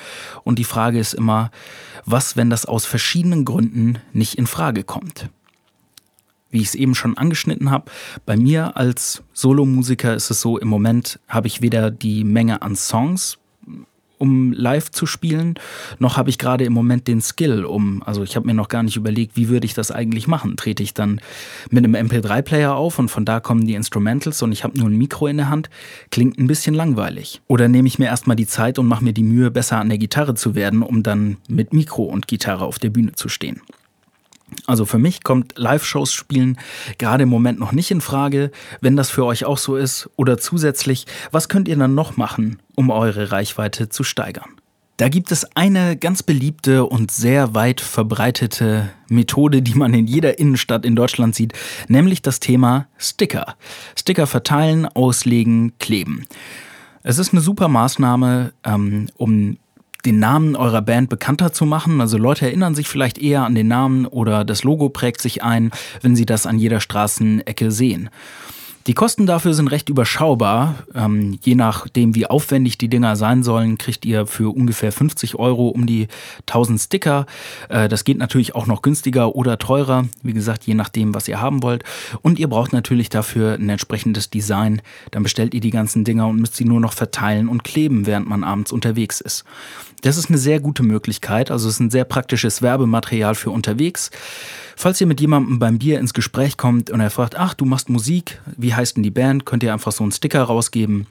Und 0.44 0.60
die 0.60 0.64
Frage 0.64 1.00
ist 1.00 1.12
immer, 1.12 1.50
was, 2.04 2.36
wenn 2.36 2.50
das 2.50 2.66
aus 2.66 2.86
verschiedenen 2.86 3.44
Gründen 3.44 3.98
nicht 4.12 4.38
in 4.38 4.46
Frage 4.46 4.84
kommt? 4.84 5.28
Wie 6.50 6.60
ich 6.60 6.68
es 6.68 6.74
eben 6.76 6.94
schon 6.94 7.18
angeschnitten 7.18 7.72
habe, 7.72 7.90
bei 8.26 8.36
mir 8.36 8.76
als 8.76 9.24
Solomusiker 9.32 10.14
ist 10.14 10.30
es 10.30 10.40
so, 10.40 10.56
im 10.58 10.68
Moment 10.68 11.18
habe 11.26 11.48
ich 11.48 11.62
weder 11.62 11.90
die 11.90 12.22
Menge 12.22 12.62
an 12.62 12.76
Songs, 12.76 13.38
um 14.18 14.52
live 14.52 14.90
zu 14.90 15.06
spielen, 15.06 15.54
noch 15.98 16.16
habe 16.16 16.30
ich 16.30 16.38
gerade 16.38 16.64
im 16.64 16.72
Moment 16.72 17.08
den 17.08 17.20
Skill, 17.20 17.64
um, 17.64 18.02
also 18.02 18.22
ich 18.22 18.36
habe 18.36 18.46
mir 18.46 18.54
noch 18.54 18.68
gar 18.68 18.82
nicht 18.82 18.96
überlegt, 18.96 19.36
wie 19.36 19.48
würde 19.48 19.66
ich 19.66 19.74
das 19.74 19.90
eigentlich 19.90 20.26
machen. 20.26 20.56
Trete 20.56 20.82
ich 20.82 20.94
dann 20.94 21.20
mit 21.70 21.84
einem 21.84 21.94
MP3-Player 21.94 22.74
auf 22.74 22.98
und 22.98 23.08
von 23.08 23.24
da 23.24 23.40
kommen 23.40 23.66
die 23.66 23.74
Instrumentals 23.74 24.42
und 24.42 24.52
ich 24.52 24.64
habe 24.64 24.78
nur 24.78 24.88
ein 24.88 24.96
Mikro 24.96 25.26
in 25.26 25.36
der 25.36 25.48
Hand, 25.48 25.70
klingt 26.10 26.38
ein 26.38 26.46
bisschen 26.46 26.74
langweilig. 26.74 27.40
Oder 27.46 27.68
nehme 27.68 27.88
ich 27.88 27.98
mir 27.98 28.06
erstmal 28.06 28.36
die 28.36 28.46
Zeit 28.46 28.78
und 28.78 28.86
mache 28.86 29.04
mir 29.04 29.12
die 29.12 29.22
Mühe, 29.22 29.50
besser 29.50 29.78
an 29.78 29.88
der 29.88 29.98
Gitarre 29.98 30.34
zu 30.34 30.54
werden, 30.54 30.82
um 30.82 31.02
dann 31.02 31.36
mit 31.48 31.72
Mikro 31.72 32.04
und 32.04 32.28
Gitarre 32.28 32.64
auf 32.64 32.78
der 32.78 32.90
Bühne 32.90 33.12
zu 33.12 33.28
stehen. 33.28 33.60
Also 34.66 34.84
für 34.84 34.98
mich 34.98 35.24
kommt 35.24 35.54
Live-Shows 35.56 36.12
spielen 36.12 36.58
gerade 36.98 37.24
im 37.24 37.28
Moment 37.28 37.58
noch 37.58 37.72
nicht 37.72 37.90
in 37.90 38.00
Frage. 38.00 38.50
Wenn 38.80 38.96
das 38.96 39.10
für 39.10 39.24
euch 39.24 39.44
auch 39.44 39.58
so 39.58 39.76
ist 39.76 40.08
oder 40.16 40.38
zusätzlich, 40.38 41.06
was 41.32 41.48
könnt 41.48 41.68
ihr 41.68 41.76
dann 41.76 41.94
noch 41.94 42.16
machen, 42.16 42.60
um 42.74 42.90
eure 42.90 43.32
Reichweite 43.32 43.88
zu 43.88 44.04
steigern? 44.04 44.50
Da 44.98 45.10
gibt 45.10 45.30
es 45.30 45.44
eine 45.54 45.96
ganz 45.96 46.22
beliebte 46.22 46.86
und 46.86 47.10
sehr 47.10 47.54
weit 47.54 47.82
verbreitete 47.82 48.88
Methode, 49.08 49.60
die 49.60 49.74
man 49.74 49.92
in 49.92 50.06
jeder 50.06 50.38
Innenstadt 50.38 50.86
in 50.86 50.96
Deutschland 50.96 51.34
sieht, 51.34 51.52
nämlich 51.88 52.22
das 52.22 52.40
Thema 52.40 52.86
Sticker. 52.96 53.56
Sticker 53.94 54.26
verteilen, 54.26 54.86
auslegen, 54.86 55.74
kleben. 55.78 56.24
Es 57.02 57.18
ist 57.18 57.32
eine 57.32 57.42
super 57.42 57.68
Maßnahme, 57.68 58.54
ähm, 58.64 59.08
um 59.16 59.58
den 60.06 60.18
Namen 60.20 60.56
eurer 60.56 60.82
Band 60.82 61.10
bekannter 61.10 61.52
zu 61.52 61.66
machen. 61.66 62.00
Also 62.00 62.16
Leute 62.16 62.46
erinnern 62.46 62.74
sich 62.74 62.88
vielleicht 62.88 63.18
eher 63.18 63.42
an 63.42 63.54
den 63.54 63.68
Namen 63.68 64.06
oder 64.06 64.44
das 64.44 64.62
Logo 64.64 64.88
prägt 64.88 65.20
sich 65.20 65.42
ein, 65.42 65.72
wenn 66.00 66.16
sie 66.16 66.26
das 66.26 66.46
an 66.46 66.58
jeder 66.58 66.80
Straßenecke 66.80 67.70
sehen. 67.70 68.08
Die 68.86 68.94
Kosten 68.94 69.26
dafür 69.26 69.52
sind 69.52 69.66
recht 69.66 69.88
überschaubar. 69.88 70.76
Ähm, 70.94 71.40
je 71.42 71.56
nachdem, 71.56 72.14
wie 72.14 72.26
aufwendig 72.26 72.78
die 72.78 72.88
Dinger 72.88 73.16
sein 73.16 73.42
sollen, 73.42 73.78
kriegt 73.78 74.04
ihr 74.04 74.26
für 74.26 74.54
ungefähr 74.54 74.92
50 74.92 75.34
Euro 75.34 75.68
um 75.68 75.86
die 75.86 76.06
1000 76.46 76.80
Sticker. 76.80 77.26
Äh, 77.68 77.88
das 77.88 78.04
geht 78.04 78.18
natürlich 78.18 78.54
auch 78.54 78.68
noch 78.68 78.82
günstiger 78.82 79.34
oder 79.34 79.58
teurer. 79.58 80.04
Wie 80.22 80.32
gesagt, 80.32 80.64
je 80.68 80.74
nachdem, 80.74 81.14
was 81.14 81.26
ihr 81.26 81.40
haben 81.40 81.64
wollt. 81.64 81.82
Und 82.22 82.38
ihr 82.38 82.48
braucht 82.48 82.72
natürlich 82.72 83.08
dafür 83.08 83.54
ein 83.54 83.68
entsprechendes 83.68 84.30
Design. 84.30 84.80
Dann 85.10 85.24
bestellt 85.24 85.52
ihr 85.54 85.60
die 85.60 85.70
ganzen 85.70 86.04
Dinger 86.04 86.28
und 86.28 86.38
müsst 86.38 86.54
sie 86.54 86.64
nur 86.64 86.78
noch 86.78 86.92
verteilen 86.92 87.48
und 87.48 87.64
kleben, 87.64 88.06
während 88.06 88.28
man 88.28 88.44
abends 88.44 88.70
unterwegs 88.70 89.20
ist. 89.20 89.44
Das 90.06 90.16
ist 90.16 90.28
eine 90.28 90.38
sehr 90.38 90.60
gute 90.60 90.84
Möglichkeit. 90.84 91.50
Also 91.50 91.66
es 91.66 91.74
ist 91.74 91.80
ein 91.80 91.90
sehr 91.90 92.04
praktisches 92.04 92.62
Werbematerial 92.62 93.34
für 93.34 93.50
unterwegs. 93.50 94.12
Falls 94.76 95.00
ihr 95.00 95.06
mit 95.08 95.20
jemandem 95.20 95.58
beim 95.58 95.78
Bier 95.78 95.98
ins 95.98 96.14
Gespräch 96.14 96.56
kommt 96.56 96.90
und 96.90 97.00
er 97.00 97.10
fragt, 97.10 97.34
ach, 97.34 97.54
du 97.54 97.64
machst 97.64 97.88
Musik, 97.88 98.40
wie 98.56 98.72
heißt 98.72 98.96
denn 98.96 99.02
die 99.02 99.10
Band, 99.10 99.46
könnt 99.46 99.64
ihr 99.64 99.72
einfach 99.72 99.90
so 99.90 100.04
einen 100.04 100.12
Sticker 100.12 100.44
rausgeben. 100.44 101.08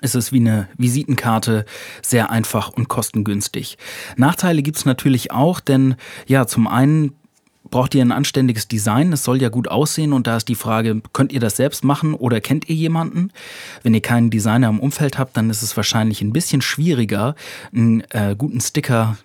Es 0.00 0.14
ist 0.14 0.32
wie 0.32 0.40
eine 0.40 0.66
Visitenkarte, 0.78 1.66
sehr 2.00 2.30
einfach 2.30 2.70
und 2.70 2.88
kostengünstig. 2.88 3.76
Nachteile 4.16 4.62
gibt's 4.62 4.86
natürlich 4.86 5.32
auch, 5.32 5.60
denn 5.60 5.96
ja, 6.26 6.46
zum 6.46 6.68
einen 6.68 7.12
braucht 7.70 7.94
ihr 7.94 8.02
ein 8.02 8.12
anständiges 8.12 8.68
Design. 8.68 9.12
Es 9.12 9.24
soll 9.24 9.40
ja 9.40 9.48
gut 9.48 9.68
aussehen 9.68 10.12
und 10.12 10.26
da 10.26 10.36
ist 10.36 10.48
die 10.48 10.54
Frage, 10.54 11.02
könnt 11.12 11.32
ihr 11.32 11.40
das 11.40 11.56
selbst 11.56 11.84
machen 11.84 12.14
oder 12.14 12.40
kennt 12.40 12.68
ihr 12.68 12.76
jemanden? 12.76 13.30
Wenn 13.82 13.94
ihr 13.94 14.02
keinen 14.02 14.30
Designer 14.30 14.68
im 14.68 14.80
Umfeld 14.80 15.18
habt, 15.18 15.36
dann 15.36 15.50
ist 15.50 15.62
es 15.62 15.76
wahrscheinlich 15.76 16.22
ein 16.22 16.32
bisschen 16.32 16.62
schwieriger, 16.62 17.34
einen 17.72 18.02
äh, 18.10 18.34
guten 18.36 18.60
Sticker 18.60 19.16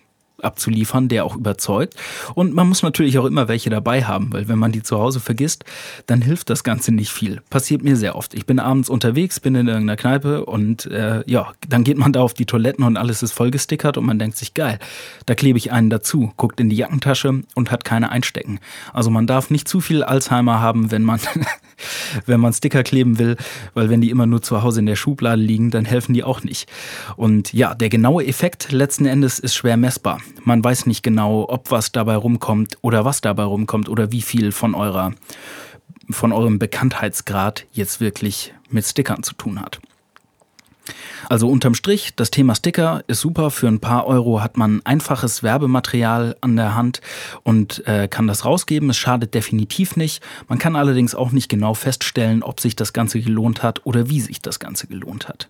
abzuliefern, 0.44 1.08
der 1.08 1.26
auch 1.26 1.36
überzeugt. 1.36 1.96
Und 2.34 2.54
man 2.54 2.68
muss 2.68 2.84
natürlich 2.84 3.18
auch 3.20 3.26
immer 3.26 3.48
welche 3.48 3.70
dabei 3.70 4.04
haben, 4.04 4.32
weil 4.34 4.48
wenn 4.48 4.60
man 4.60 4.72
die 4.72 4.84
zu 4.84 5.00
Hause 5.00 5.20
vergisst, 5.20 5.66
dann 6.06 6.22
hilft 6.22 6.50
das 6.50 6.64
Ganze 6.64 6.92
nicht 6.92 7.12
viel. 7.12 7.42
Passiert 7.50 7.84
mir 7.84 7.96
sehr 7.96 8.16
oft. 8.16 8.34
Ich 8.34 8.46
bin 8.46 8.60
abends 8.60 8.90
unterwegs, 8.90 9.40
bin 9.40 9.56
in 9.56 9.68
irgendeiner 9.68 9.98
Kneipe 9.98 10.46
und 10.46 10.86
äh, 10.86 11.24
ja, 11.26 11.52
dann 11.68 11.84
geht 11.84 11.98
man 11.98 12.14
da 12.14 12.22
auf 12.22 12.34
die 12.34 12.46
Toiletten 12.46 12.84
und 12.84 12.98
alles 12.98 13.24
ist 13.24 13.34
vollgestickert 13.34 13.98
und 13.98 14.06
man 14.06 14.20
denkt 14.20 14.38
sich, 14.38 14.54
geil, 14.54 14.80
da 15.26 15.36
klebe 15.36 15.58
ich 15.58 15.72
einen 15.72 15.90
dazu, 15.90 16.32
guckt 16.38 16.60
in 16.60 16.70
die 16.70 16.76
Jackentasche 16.76 17.42
und 17.56 17.72
hat 17.72 17.84
keine 17.84 18.12
einstecken. 18.12 18.60
Also 18.94 19.10
man 19.10 19.28
darf 19.28 19.50
nicht 19.50 19.68
zu 19.68 19.82
viel 19.82 20.04
Alzheimer 20.04 20.60
haben, 20.60 20.92
wenn 20.92 21.04
man, 21.04 21.20
wenn 22.26 22.40
man 22.40 22.54
Sticker 22.54 22.84
kleben 22.84 23.20
will, 23.20 23.38
weil 23.74 23.90
wenn 23.90 24.02
die 24.02 24.10
immer 24.10 24.26
nur 24.26 24.42
zu 24.42 24.62
Hause 24.64 24.80
in 24.80 24.86
der 24.86 24.96
Schublade 24.96 25.42
liegen, 25.42 25.72
dann 25.72 25.86
helfen 25.86 26.14
die 26.14 26.24
auch 26.24 26.44
nicht. 26.44 26.70
Und 27.16 27.54
ja, 27.54 27.76
der 27.76 27.90
genaue 27.90 28.26
Effekt 28.26 28.72
letzten 28.72 29.06
Endes 29.06 29.40
ist 29.40 29.56
schwer 29.56 29.78
messbar. 29.78 30.20
Man 30.44 30.64
weiß 30.64 30.86
nicht 30.86 31.04
genau, 31.04 31.46
ob 31.48 31.72
was 31.72 31.92
dabei 31.92 32.16
rumkommt 32.16 32.78
oder 32.82 33.06
was 33.06 33.22
dabei 33.22 33.44
rumkommt 33.44 33.90
oder 33.90 34.12
wie 34.12 34.22
viel 34.22 34.52
von 34.52 34.76
eurer 34.76 35.14
von 36.10 36.34
eurem 36.34 36.60
Bekanntheitsgrad 36.60 37.66
jetzt 37.72 38.02
wirklich 38.02 38.54
mit 38.70 38.86
Stickern 38.86 39.24
zu 39.24 39.34
tun 39.34 39.62
hat. 39.62 39.80
Also 41.30 41.48
unterm 41.48 41.76
Strich, 41.76 42.16
das 42.16 42.32
Thema 42.32 42.56
Sticker 42.56 43.04
ist 43.08 43.22
super. 43.22 43.52
Für 43.52 43.68
ein 43.68 43.80
paar 43.80 44.08
Euro 44.08 44.42
hat 44.42 44.58
man 44.58 44.82
einfaches 44.84 45.44
Werbematerial 45.44 46.36
an 46.42 46.56
der 46.56 46.76
Hand 46.76 47.02
und 47.44 47.86
äh, 47.88 48.08
kann 48.08 48.28
das 48.28 48.44
rausgeben. 48.44 48.90
Es 48.90 48.98
schadet 48.98 49.34
definitiv 49.34 49.96
nicht. 49.96 50.22
Man 50.48 50.60
kann 50.60 50.76
allerdings 50.76 51.16
auch 51.16 51.32
nicht 51.32 51.50
genau 51.50 51.74
feststellen, 51.74 52.44
ob 52.44 52.60
sich 52.60 52.76
das 52.76 52.94
Ganze 52.94 53.22
gelohnt 53.22 53.64
hat 53.64 53.86
oder 53.86 54.10
wie 54.10 54.20
sich 54.20 54.42
das 54.42 54.60
Ganze 54.60 54.88
gelohnt 54.88 55.30
hat. 55.30 55.48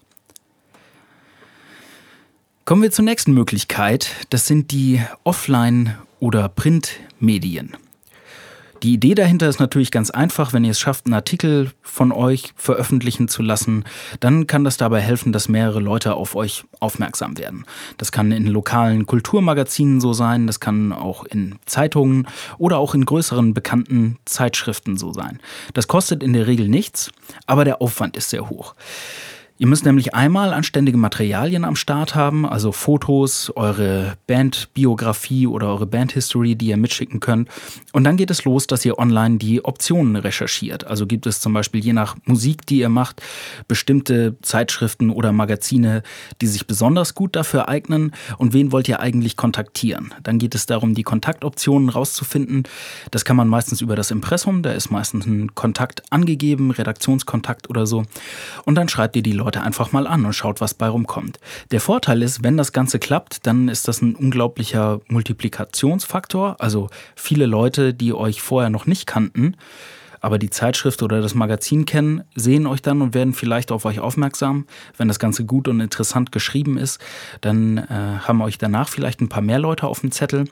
Kommen 2.63 2.83
wir 2.83 2.91
zur 2.91 3.05
nächsten 3.05 3.33
Möglichkeit. 3.33 4.11
Das 4.29 4.45
sind 4.45 4.71
die 4.71 5.01
Offline- 5.23 5.95
oder 6.19 6.47
Printmedien. 6.47 7.75
Die 8.83 8.93
Idee 8.93 9.15
dahinter 9.15 9.49
ist 9.49 9.59
natürlich 9.59 9.89
ganz 9.89 10.11
einfach. 10.11 10.53
Wenn 10.53 10.63
ihr 10.63 10.71
es 10.71 10.79
schafft, 10.79 11.05
einen 11.05 11.15
Artikel 11.15 11.71
von 11.81 12.11
euch 12.11 12.53
veröffentlichen 12.55 13.27
zu 13.27 13.41
lassen, 13.41 13.83
dann 14.19 14.45
kann 14.45 14.63
das 14.63 14.77
dabei 14.77 15.01
helfen, 15.01 15.33
dass 15.33 15.49
mehrere 15.49 15.79
Leute 15.79 16.13
auf 16.13 16.35
euch 16.35 16.63
aufmerksam 16.79 17.37
werden. 17.39 17.65
Das 17.97 18.11
kann 18.11 18.31
in 18.31 18.45
lokalen 18.45 19.07
Kulturmagazinen 19.07 19.99
so 19.99 20.13
sein, 20.13 20.45
das 20.45 20.59
kann 20.59 20.93
auch 20.93 21.25
in 21.25 21.55
Zeitungen 21.65 22.27
oder 22.59 22.77
auch 22.77 22.93
in 22.93 23.05
größeren 23.05 23.55
bekannten 23.55 24.17
Zeitschriften 24.25 24.97
so 24.97 25.13
sein. 25.13 25.39
Das 25.73 25.87
kostet 25.87 26.21
in 26.21 26.33
der 26.33 26.45
Regel 26.45 26.69
nichts, 26.69 27.11
aber 27.47 27.65
der 27.65 27.81
Aufwand 27.81 28.15
ist 28.17 28.29
sehr 28.29 28.49
hoch. 28.49 28.75
Ihr 29.61 29.67
müsst 29.67 29.85
nämlich 29.85 30.15
einmal 30.15 30.53
anständige 30.53 30.97
Materialien 30.97 31.65
am 31.65 31.75
Start 31.75 32.15
haben, 32.15 32.47
also 32.47 32.71
Fotos, 32.71 33.53
eure 33.55 34.17
Bandbiografie 34.25 35.45
oder 35.45 35.67
eure 35.67 35.85
Bandhistory, 35.85 36.55
die 36.55 36.69
ihr 36.69 36.77
mitschicken 36.77 37.19
könnt. 37.19 37.47
Und 37.93 38.03
dann 38.03 38.17
geht 38.17 38.31
es 38.31 38.43
los, 38.43 38.65
dass 38.65 38.83
ihr 38.85 38.97
online 38.97 39.37
die 39.37 39.63
Optionen 39.63 40.15
recherchiert. 40.15 40.87
Also 40.87 41.05
gibt 41.05 41.27
es 41.27 41.41
zum 41.41 41.53
Beispiel 41.53 41.85
je 41.85 41.93
nach 41.93 42.15
Musik, 42.25 42.65
die 42.65 42.79
ihr 42.79 42.89
macht, 42.89 43.21
bestimmte 43.67 44.35
Zeitschriften 44.41 45.11
oder 45.11 45.31
Magazine, 45.31 46.01
die 46.41 46.47
sich 46.47 46.65
besonders 46.65 47.13
gut 47.13 47.35
dafür 47.35 47.69
eignen. 47.69 48.15
Und 48.39 48.53
wen 48.53 48.71
wollt 48.71 48.89
ihr 48.89 48.99
eigentlich 48.99 49.37
kontaktieren? 49.37 50.11
Dann 50.23 50.39
geht 50.39 50.55
es 50.55 50.65
darum, 50.65 50.95
die 50.95 51.03
Kontaktoptionen 51.03 51.89
rauszufinden. 51.89 52.63
Das 53.11 53.25
kann 53.25 53.35
man 53.35 53.47
meistens 53.47 53.81
über 53.81 53.95
das 53.95 54.09
Impressum, 54.09 54.63
da 54.63 54.71
ist 54.71 54.89
meistens 54.89 55.27
ein 55.27 55.53
Kontakt 55.53 56.01
angegeben, 56.09 56.71
Redaktionskontakt 56.71 57.69
oder 57.69 57.85
so. 57.85 58.05
Und 58.65 58.73
dann 58.73 58.89
schreibt 58.89 59.15
ihr 59.15 59.21
die 59.21 59.33
Leute 59.33 59.50
Leute 59.51 59.63
einfach 59.63 59.91
mal 59.91 60.07
an 60.07 60.23
und 60.23 60.31
schaut, 60.31 60.61
was 60.61 60.73
bei 60.73 60.87
rumkommt. 60.87 61.37
Der 61.71 61.81
Vorteil 61.81 62.21
ist, 62.21 62.41
wenn 62.41 62.55
das 62.55 62.71
Ganze 62.71 62.99
klappt, 62.99 63.45
dann 63.45 63.67
ist 63.67 63.85
das 63.89 64.01
ein 64.01 64.15
unglaublicher 64.15 65.01
Multiplikationsfaktor. 65.09 66.55
Also 66.59 66.89
viele 67.15 67.47
Leute, 67.47 67.93
die 67.93 68.13
euch 68.13 68.41
vorher 68.41 68.69
noch 68.69 68.85
nicht 68.85 69.07
kannten, 69.07 69.57
aber 70.21 70.39
die 70.39 70.49
Zeitschrift 70.49 71.03
oder 71.03 71.19
das 71.19 71.35
Magazin 71.35 71.83
kennen, 71.85 72.23
sehen 72.33 72.65
euch 72.65 72.81
dann 72.81 73.01
und 73.01 73.13
werden 73.13 73.33
vielleicht 73.33 73.73
auf 73.73 73.83
euch 73.83 73.99
aufmerksam. 73.99 74.67
Wenn 74.95 75.09
das 75.09 75.19
Ganze 75.19 75.43
gut 75.43 75.67
und 75.67 75.81
interessant 75.81 76.31
geschrieben 76.31 76.77
ist, 76.77 77.01
dann 77.41 77.77
äh, 77.77 78.19
haben 78.21 78.41
euch 78.41 78.57
danach 78.57 78.87
vielleicht 78.87 79.19
ein 79.19 79.27
paar 79.27 79.41
mehr 79.41 79.59
Leute 79.59 79.85
auf 79.85 79.99
dem 79.99 80.13
Zettel. 80.13 80.45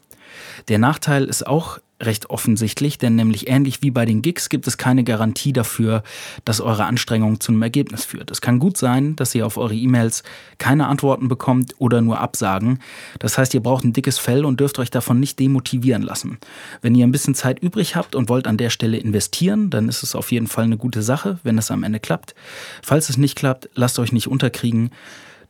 Der 0.68 0.78
Nachteil 0.78 1.24
ist 1.24 1.48
auch, 1.48 1.80
recht 2.02 2.30
offensichtlich, 2.30 2.98
denn 2.98 3.16
nämlich 3.16 3.48
ähnlich 3.48 3.82
wie 3.82 3.92
bei 3.92 4.06
den 4.06 4.22
Gigs 4.22 4.50
gibt 4.50 4.68
es 4.68 4.78
keine 4.78 5.04
Garantie 5.04 5.54
dafür, 5.54 6.04
dass 6.46 6.62
eure 6.62 6.86
Anstrengung 6.86 7.40
zu 7.40 7.52
einem 7.52 7.62
Ergebnis 7.62 8.06
führt. 8.06 8.32
Es 8.32 8.42
kann 8.42 8.60
gut 8.60 8.78
sein, 8.78 9.16
dass 9.16 9.36
ihr 9.36 9.46
auf 9.46 9.58
eure 9.58 9.76
E-Mails 9.76 10.24
keine 10.58 10.88
Antworten 10.88 11.28
bekommt 11.28 11.74
oder 11.78 12.02
nur 12.02 12.20
Absagen. 12.20 12.80
Das 13.20 13.38
heißt, 13.38 13.54
ihr 13.54 13.62
braucht 13.62 13.84
ein 13.84 13.94
dickes 13.94 14.18
Fell 14.18 14.46
und 14.46 14.60
dürft 14.60 14.80
euch 14.80 14.92
davon 14.92 15.20
nicht 15.20 15.40
demotivieren 15.40 16.02
lassen. 16.04 16.38
Wenn 16.82 16.96
ihr 16.96 17.06
ein 17.06 17.12
bisschen 17.12 17.36
Zeit 17.36 17.60
übrig 17.60 17.96
habt 17.96 18.16
und 18.16 18.30
wollt 18.30 18.48
an 18.48 18.58
der 18.58 18.70
Stelle 18.70 18.98
investieren, 18.98 19.70
dann 19.70 19.90
ist 19.90 20.04
es 20.04 20.16
auf 20.16 20.32
jeden 20.32 20.48
Fall 20.48 20.66
eine 20.66 20.78
gute 20.78 21.02
Sache, 21.02 21.40
wenn 21.44 21.58
es 21.58 21.72
am 21.72 21.84
Ende 21.84 22.00
klappt. 22.00 22.34
Falls 22.82 23.10
es 23.10 23.18
nicht 23.18 23.36
klappt, 23.36 23.70
lasst 23.76 24.00
euch 24.00 24.12
nicht 24.12 24.28
unterkriegen. 24.28 24.92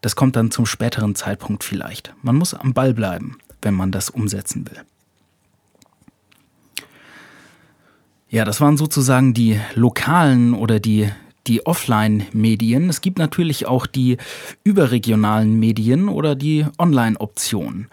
Das 0.01 0.15
kommt 0.15 0.35
dann 0.35 0.49
zum 0.49 0.65
späteren 0.65 1.13
Zeitpunkt 1.15 1.63
vielleicht. 1.63 2.13
Man 2.21 2.37
muss 2.37 2.53
am 2.53 2.73
Ball 2.73 2.93
bleiben, 2.93 3.37
wenn 3.61 3.73
man 3.73 3.91
das 3.91 4.09
umsetzen 4.09 4.65
will. 4.69 4.81
Ja, 8.31 8.45
das 8.45 8.61
waren 8.61 8.77
sozusagen 8.77 9.33
die 9.33 9.59
lokalen 9.73 10.53
oder 10.53 10.79
die, 10.79 11.09
die 11.47 11.65
Offline-Medien. 11.65 12.87
Es 12.87 13.01
gibt 13.01 13.17
natürlich 13.17 13.65
auch 13.65 13.87
die 13.87 14.17
überregionalen 14.63 15.59
Medien 15.59 16.09
oder 16.09 16.35
die 16.35 16.67
Online-Optionen. 16.77 17.87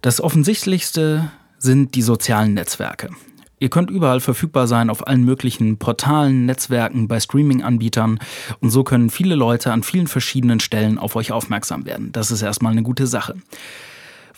Das 0.00 0.20
offensichtlichste 0.20 1.32
sind 1.58 1.96
die 1.96 2.02
sozialen 2.02 2.54
Netzwerke. 2.54 3.10
Ihr 3.58 3.68
könnt 3.68 3.90
überall 3.90 4.20
verfügbar 4.20 4.68
sein 4.68 4.90
auf 4.90 5.04
allen 5.08 5.24
möglichen 5.24 5.78
Portalen, 5.78 6.46
Netzwerken, 6.46 7.08
bei 7.08 7.18
Streaming-Anbietern 7.18 8.20
und 8.60 8.70
so 8.70 8.84
können 8.84 9.10
viele 9.10 9.34
Leute 9.34 9.72
an 9.72 9.82
vielen 9.82 10.06
verschiedenen 10.06 10.60
Stellen 10.60 10.98
auf 10.98 11.16
euch 11.16 11.32
aufmerksam 11.32 11.84
werden. 11.84 12.12
Das 12.12 12.30
ist 12.30 12.42
erstmal 12.42 12.70
eine 12.70 12.84
gute 12.84 13.08
Sache. 13.08 13.34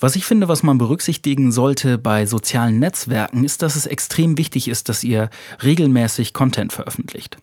Was 0.00 0.16
ich 0.16 0.24
finde, 0.24 0.48
was 0.48 0.62
man 0.62 0.78
berücksichtigen 0.78 1.52
sollte 1.52 1.98
bei 1.98 2.24
sozialen 2.24 2.78
Netzwerken, 2.78 3.44
ist, 3.44 3.60
dass 3.60 3.76
es 3.76 3.84
extrem 3.84 4.38
wichtig 4.38 4.68
ist, 4.68 4.88
dass 4.88 5.04
ihr 5.04 5.28
regelmäßig 5.62 6.32
Content 6.32 6.72
veröffentlicht. 6.72 7.36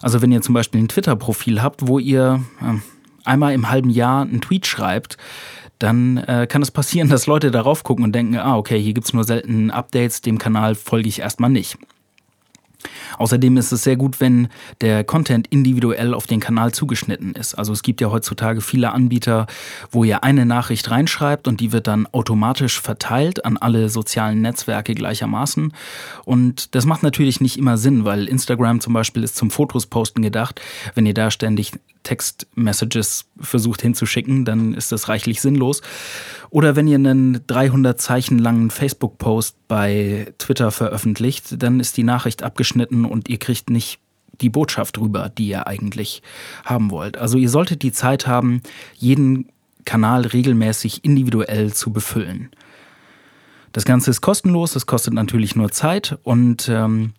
Also 0.00 0.22
wenn 0.22 0.30
ihr 0.30 0.40
zum 0.40 0.54
Beispiel 0.54 0.80
ein 0.80 0.88
Twitter-Profil 0.88 1.60
habt, 1.60 1.88
wo 1.88 1.98
ihr 1.98 2.44
äh, 2.62 2.74
einmal 3.24 3.52
im 3.52 3.68
halben 3.68 3.90
Jahr 3.90 4.22
einen 4.22 4.40
Tweet 4.40 4.66
schreibt, 4.66 5.16
dann 5.80 6.18
äh, 6.18 6.46
kann 6.48 6.62
es 6.62 6.70
passieren, 6.70 7.08
dass 7.10 7.26
Leute 7.26 7.50
darauf 7.50 7.82
gucken 7.82 8.04
und 8.04 8.14
denken, 8.14 8.36
ah, 8.36 8.56
okay, 8.56 8.80
hier 8.80 8.94
gibt's 8.94 9.12
nur 9.12 9.24
selten 9.24 9.72
Updates, 9.72 10.20
dem 10.20 10.38
Kanal 10.38 10.76
folge 10.76 11.08
ich 11.08 11.18
erstmal 11.18 11.50
nicht. 11.50 11.78
Außerdem 13.18 13.56
ist 13.56 13.72
es 13.72 13.82
sehr 13.82 13.96
gut, 13.96 14.20
wenn 14.20 14.48
der 14.80 15.02
Content 15.02 15.48
individuell 15.48 16.14
auf 16.14 16.26
den 16.26 16.40
Kanal 16.40 16.72
zugeschnitten 16.72 17.34
ist. 17.34 17.54
Also 17.54 17.72
es 17.72 17.82
gibt 17.82 18.00
ja 18.00 18.10
heutzutage 18.10 18.60
viele 18.60 18.92
Anbieter, 18.92 19.46
wo 19.90 20.04
ihr 20.04 20.22
eine 20.22 20.46
Nachricht 20.46 20.90
reinschreibt 20.90 21.48
und 21.48 21.60
die 21.60 21.72
wird 21.72 21.86
dann 21.88 22.06
automatisch 22.06 22.80
verteilt 22.80 23.44
an 23.44 23.56
alle 23.56 23.88
sozialen 23.88 24.40
Netzwerke 24.40 24.94
gleichermaßen. 24.94 25.72
Und 26.24 26.74
das 26.74 26.86
macht 26.86 27.02
natürlich 27.02 27.40
nicht 27.40 27.58
immer 27.58 27.78
Sinn, 27.78 28.04
weil 28.04 28.28
Instagram 28.28 28.80
zum 28.80 28.92
Beispiel 28.92 29.24
ist 29.24 29.36
zum 29.36 29.50
Fotos 29.50 29.86
posten 29.86 30.22
gedacht. 30.22 30.60
Wenn 30.94 31.06
ihr 31.06 31.14
da 31.14 31.30
ständig 31.30 31.72
Textmessages 32.02 33.26
versucht 33.40 33.82
hinzuschicken, 33.82 34.44
dann 34.44 34.74
ist 34.74 34.92
das 34.92 35.08
reichlich 35.08 35.40
sinnlos. 35.40 35.82
Oder 36.50 36.76
wenn 36.76 36.88
ihr 36.88 36.96
einen 36.96 37.46
300 37.46 38.00
Zeichen 38.00 38.38
langen 38.38 38.70
Facebook-Post 38.70 39.56
bei 39.68 40.32
Twitter 40.38 40.70
veröffentlicht, 40.70 41.62
dann 41.62 41.80
ist 41.80 41.96
die 41.96 42.04
Nachricht 42.04 42.42
abgeschnitten 42.42 43.04
und 43.04 43.28
ihr 43.28 43.38
kriegt 43.38 43.70
nicht 43.70 44.00
die 44.40 44.50
Botschaft 44.50 44.98
rüber, 44.98 45.28
die 45.28 45.48
ihr 45.48 45.66
eigentlich 45.66 46.22
haben 46.64 46.90
wollt. 46.90 47.16
Also 47.16 47.38
ihr 47.38 47.50
solltet 47.50 47.82
die 47.82 47.92
Zeit 47.92 48.26
haben, 48.26 48.62
jeden 48.94 49.48
Kanal 49.84 50.26
regelmäßig 50.26 51.04
individuell 51.04 51.72
zu 51.72 51.92
befüllen. 51.92 52.50
Das 53.72 53.84
Ganze 53.84 54.10
ist 54.10 54.20
kostenlos, 54.20 54.76
es 54.76 54.86
kostet 54.86 55.14
natürlich 55.14 55.56
nur 55.56 55.70
Zeit 55.70 56.18
und 56.22 56.68
ähm, 56.68 57.12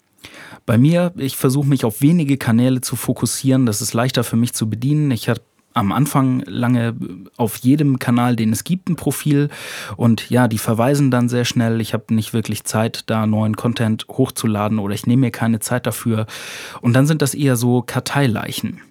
bei 0.65 0.77
mir, 0.77 1.13
ich 1.17 1.35
versuche 1.35 1.67
mich 1.67 1.85
auf 1.85 2.01
wenige 2.01 2.37
Kanäle 2.37 2.81
zu 2.81 2.95
fokussieren, 2.95 3.65
das 3.65 3.81
ist 3.81 3.93
leichter 3.93 4.23
für 4.23 4.35
mich 4.35 4.53
zu 4.53 4.69
bedienen. 4.69 5.11
Ich 5.11 5.29
habe 5.29 5.41
am 5.73 5.91
Anfang 5.91 6.41
lange 6.45 6.95
auf 7.37 7.57
jedem 7.57 7.99
Kanal, 7.99 8.35
den 8.35 8.51
es 8.51 8.63
gibt, 8.63 8.89
ein 8.89 8.95
Profil 8.95 9.49
und 9.97 10.29
ja, 10.29 10.47
die 10.47 10.57
verweisen 10.57 11.11
dann 11.11 11.29
sehr 11.29 11.45
schnell. 11.45 11.79
Ich 11.79 11.93
habe 11.93 12.13
nicht 12.13 12.33
wirklich 12.33 12.63
Zeit, 12.63 13.03
da 13.07 13.25
neuen 13.25 13.55
Content 13.55 14.05
hochzuladen 14.09 14.79
oder 14.79 14.95
ich 14.95 15.05
nehme 15.05 15.21
mir 15.21 15.31
keine 15.31 15.59
Zeit 15.59 15.85
dafür. 15.85 16.25
Und 16.81 16.93
dann 16.93 17.07
sind 17.07 17.21
das 17.21 17.33
eher 17.33 17.55
so 17.55 17.81
Karteileichen. 17.81 18.81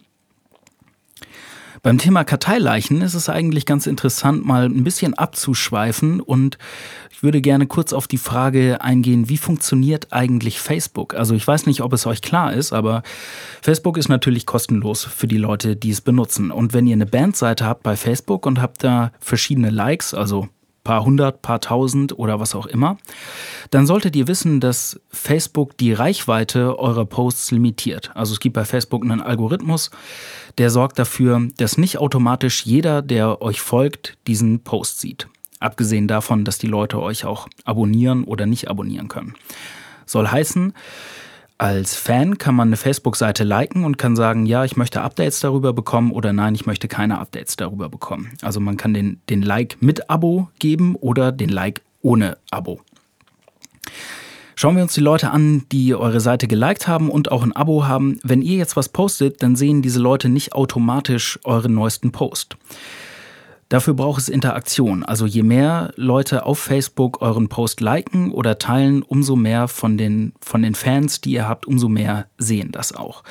Beim 1.82 1.98
Thema 1.98 2.24
Karteileichen 2.24 3.02
ist 3.02 3.14
es 3.14 3.28
eigentlich 3.28 3.66
ganz 3.66 3.86
interessant, 3.86 4.44
mal 4.44 4.66
ein 4.66 4.84
bisschen 4.84 5.14
abzuschweifen 5.14 6.20
und 6.20 6.58
ich 7.10 7.22
würde 7.22 7.40
gerne 7.40 7.66
kurz 7.66 7.92
auf 7.92 8.06
die 8.06 8.18
Frage 8.18 8.80
eingehen, 8.80 9.28
wie 9.28 9.38
funktioniert 9.38 10.12
eigentlich 10.12 10.60
Facebook? 10.60 11.14
Also 11.14 11.34
ich 11.34 11.46
weiß 11.46 11.66
nicht, 11.66 11.82
ob 11.82 11.92
es 11.92 12.06
euch 12.06 12.22
klar 12.22 12.52
ist, 12.52 12.72
aber 12.72 13.02
Facebook 13.60 13.96
ist 13.96 14.08
natürlich 14.08 14.46
kostenlos 14.46 15.04
für 15.04 15.26
die 15.26 15.38
Leute, 15.38 15.74
die 15.74 15.90
es 15.90 16.00
benutzen. 16.00 16.50
Und 16.50 16.74
wenn 16.74 16.86
ihr 16.86 16.94
eine 16.94 17.06
Bandseite 17.06 17.64
habt 17.64 17.82
bei 17.82 17.96
Facebook 17.96 18.46
und 18.46 18.60
habt 18.60 18.84
da 18.84 19.12
verschiedene 19.18 19.70
Likes, 19.70 20.14
also 20.14 20.48
paar 20.88 21.05
hundert, 21.05 21.42
paar 21.42 21.61
tausend 21.61 22.18
oder 22.18 22.40
was 22.40 22.55
auch 22.55 22.64
immer, 22.64 22.96
dann 23.70 23.87
solltet 23.87 24.16
ihr 24.16 24.27
wissen, 24.27 24.59
dass 24.59 24.98
Facebook 25.11 25.77
die 25.77 25.92
Reichweite 25.92 26.79
eurer 26.79 27.05
Posts 27.05 27.51
limitiert. 27.51 28.11
Also 28.14 28.33
es 28.33 28.40
gibt 28.40 28.55
bei 28.55 28.64
Facebook 28.64 29.05
einen 29.05 29.20
Algorithmus, 29.20 29.90
der 30.57 30.70
sorgt 30.70 30.98
dafür, 30.98 31.46
dass 31.59 31.77
nicht 31.77 31.98
automatisch 31.98 32.64
jeder, 32.64 33.03
der 33.03 33.42
euch 33.42 33.61
folgt, 33.61 34.16
diesen 34.27 34.61
Post 34.61 35.01
sieht. 35.01 35.29
Abgesehen 35.61 36.09
davon, 36.09 36.46
dass 36.46 36.57
die 36.57 36.68
Leute 36.68 37.03
euch 37.03 37.27
auch 37.27 37.48
abonnieren 37.66 38.24
oder 38.24 38.46
nicht 38.46 38.68
abonnieren 38.68 39.09
können. 39.09 39.35
Soll 40.07 40.27
heißen, 40.27 40.72
als 41.59 41.97
Fan 41.97 42.38
kann 42.38 42.55
man 42.55 42.68
eine 42.68 42.77
Facebook-Seite 42.77 43.42
liken 43.42 43.85
und 43.85 43.99
kann 43.99 44.14
sagen, 44.14 44.47
ja, 44.47 44.64
ich 44.64 44.77
möchte 44.77 45.03
Updates 45.03 45.40
darüber 45.40 45.73
bekommen 45.73 46.12
oder 46.12 46.33
nein, 46.33 46.55
ich 46.55 46.66
möchte 46.66 46.87
keine 46.87 47.18
Updates 47.18 47.57
darüber 47.57 47.88
bekommen. 47.88 48.31
Also 48.42 48.61
man 48.61 48.77
kann 48.77 48.94
den, 48.94 49.21
den 49.29 49.42
Like 49.42 49.77
mit 49.81 50.09
Abo 50.09 50.49
geben 50.61 50.94
oder 50.94 51.33
den 51.33 51.49
Like 51.49 51.83
ohne 52.01 52.38
Abo. 52.53 52.81
Schauen 54.55 54.77
wir 54.77 54.83
uns 54.83 54.94
die 54.94 55.01
Leute 55.01 55.31
an, 55.31 55.64
die 55.71 55.94
eure 55.94 56.21
Seite 56.21 56.47
geliked 56.47 56.87
haben 56.87 57.11
und 57.11 57.31
auch 57.31 57.42
ein 57.42 57.53
Abo 57.53 57.87
haben. 57.87 58.18
Wenn 58.23 58.42
ihr 58.42 58.57
jetzt 58.57 58.77
was 58.77 58.88
postet, 58.88 59.42
dann 59.42 59.57
sehen 59.57 59.83
diese 59.83 60.01
Leute 60.01 60.29
nicht 60.29 60.53
automatisch 60.53 61.40
euren 61.44 61.75
neuesten 61.75 62.12
Post. 62.12 62.57
Dafür 63.68 63.92
braucht 63.92 64.22
es 64.22 64.28
Interaktion. 64.31 65.04
Also 65.04 65.26
je 65.26 65.42
mehr 65.42 65.92
Leute 65.96 66.46
auf 66.46 66.59
Facebook 66.59 67.20
euren 67.20 67.48
Post 67.48 67.83
liken 67.83 68.33
oder 68.33 68.59
teilen, 68.59 69.02
umso 69.02 69.37
mehr 69.37 69.68
von 69.68 69.98
den, 69.98 70.33
von 70.40 70.62
den 70.62 70.74
Fans, 70.74 71.20
die 71.20 71.33
ihr 71.33 71.46
habt, 71.46 71.66
umso 71.66 71.88
mehr 71.88 72.26
sehen 72.38 72.72
das 72.72 72.94
auch. 72.94 73.22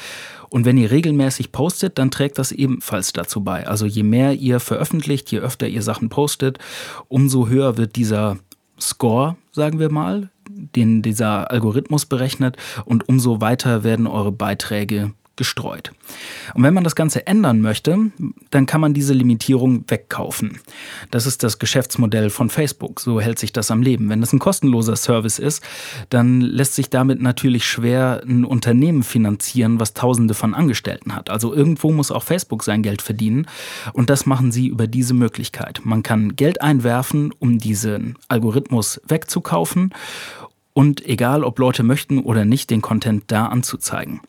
Und 0.49 0.63
wenn 0.65 0.77
ihr 0.77 0.91
regelmäßig 0.91 1.51
postet, 1.51 1.97
dann 1.97 2.11
trägt 2.11 2.37
das 2.37 2.51
ebenfalls 2.51 3.13
dazu 3.13 3.43
bei. 3.43 3.67
Also 3.67 3.85
je 3.85 4.03
mehr 4.03 4.33
ihr 4.33 4.59
veröffentlicht, 4.59 5.31
je 5.31 5.39
öfter 5.39 5.67
ihr 5.67 5.81
Sachen 5.81 6.09
postet, 6.09 6.59
umso 7.07 7.47
höher 7.47 7.77
wird 7.77 7.95
dieser 7.95 8.37
Score, 8.79 9.35
sagen 9.51 9.79
wir 9.79 9.91
mal, 9.91 10.29
den 10.49 11.01
dieser 11.01 11.51
Algorithmus 11.51 12.05
berechnet 12.05 12.57
und 12.85 13.09
umso 13.09 13.41
weiter 13.41 13.83
werden 13.83 14.07
eure 14.07 14.31
Beiträge 14.31 15.13
gestreut. 15.37 15.91
Und 16.53 16.63
wenn 16.63 16.73
man 16.73 16.83
das 16.83 16.95
Ganze 16.95 17.25
ändern 17.27 17.61
möchte, 17.61 18.11
dann 18.51 18.65
kann 18.65 18.81
man 18.81 18.93
diese 18.93 19.13
Limitierung 19.13 19.85
wegkaufen. 19.87 20.59
Das 21.11 21.25
ist 21.25 21.43
das 21.43 21.59
Geschäftsmodell 21.59 22.29
von 22.29 22.49
Facebook. 22.49 22.99
So 22.99 23.21
hält 23.21 23.39
sich 23.39 23.53
das 23.53 23.71
am 23.71 23.81
Leben. 23.81 24.09
Wenn 24.09 24.21
das 24.21 24.33
ein 24.33 24.39
kostenloser 24.39 24.95
Service 24.95 25.39
ist, 25.39 25.63
dann 26.09 26.41
lässt 26.41 26.75
sich 26.75 26.89
damit 26.89 27.21
natürlich 27.21 27.65
schwer 27.65 28.21
ein 28.27 28.43
Unternehmen 28.43 29.03
finanzieren, 29.03 29.79
was 29.79 29.93
Tausende 29.93 30.33
von 30.33 30.53
Angestellten 30.53 31.15
hat. 31.15 31.29
Also 31.29 31.53
irgendwo 31.53 31.91
muss 31.91 32.11
auch 32.11 32.23
Facebook 32.23 32.63
sein 32.63 32.83
Geld 32.83 33.01
verdienen. 33.01 33.47
Und 33.93 34.09
das 34.09 34.25
machen 34.25 34.51
sie 34.51 34.67
über 34.67 34.87
diese 34.87 35.13
Möglichkeit. 35.13 35.81
Man 35.83 36.03
kann 36.03 36.35
Geld 36.35 36.61
einwerfen, 36.61 37.33
um 37.39 37.59
diesen 37.59 38.17
Algorithmus 38.27 38.99
wegzukaufen 39.07 39.93
und 40.73 41.03
egal 41.07 41.43
ob 41.43 41.57
Leute 41.57 41.81
möchten 41.81 42.19
oder 42.19 42.45
nicht, 42.45 42.69
den 42.69 42.81
Content 42.81 43.23
da 43.27 43.47
anzuzeigen. 43.47 44.21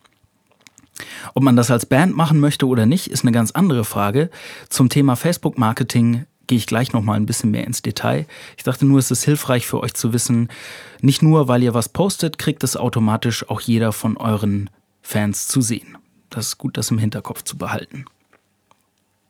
Ob 1.35 1.43
man 1.43 1.57
das 1.57 1.71
als 1.71 1.87
Band 1.87 2.17
machen 2.17 2.41
möchte 2.41 2.67
oder 2.67 2.87
nicht, 2.87 3.09
ist 3.09 3.23
eine 3.23 3.33
ganz 3.33 3.51
andere 3.53 3.85
Frage. 3.85 4.31
Zum 4.69 4.89
Thema 4.89 5.17
Facebook-Marketing 5.17 6.25
gehe 6.47 6.59
ich 6.59 6.67
gleich 6.67 6.93
noch 6.93 7.03
mal 7.03 7.15
ein 7.15 7.27
bisschen 7.27 7.51
mehr 7.51 7.67
ins 7.67 7.83
Detail. 7.83 8.27
Ich 8.57 8.65
dachte 8.65 8.87
nur, 8.87 8.99
es 8.99 9.11
ist 9.11 9.25
hilfreich 9.25 9.67
für 9.67 9.81
euch 9.81 9.95
zu 9.95 10.13
wissen, 10.13 10.49
nicht 11.01 11.23
nur, 11.23 11.47
weil 11.47 11.63
ihr 11.63 11.75
was 11.75 11.89
postet, 11.89 12.39
kriegt 12.39 12.65
es 12.65 12.77
automatisch 12.77 13.49
auch 13.49 13.61
jeder 13.61 13.93
von 13.93 14.17
euren 14.17 14.71
Fans 15.03 15.47
zu 15.47 15.61
sehen. 15.61 15.99
Das 16.31 16.49
ist 16.49 16.59
gut, 16.59 16.77
das 16.77 16.91
im 16.91 16.99
Hinterkopf 16.99 17.45
zu 17.45 17.57
behalten. 17.57 18.05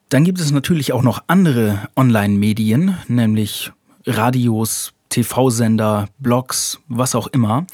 Dann 0.08 0.24
gibt 0.24 0.40
es 0.40 0.50
natürlich 0.50 0.92
auch 0.92 1.02
noch 1.02 1.24
andere 1.26 1.88
Online-Medien, 1.94 2.96
nämlich 3.08 3.72
Radios, 4.06 4.94
TV-Sender, 5.10 6.08
Blogs, 6.18 6.80
was 6.88 7.14
auch 7.14 7.26
immer. 7.26 7.66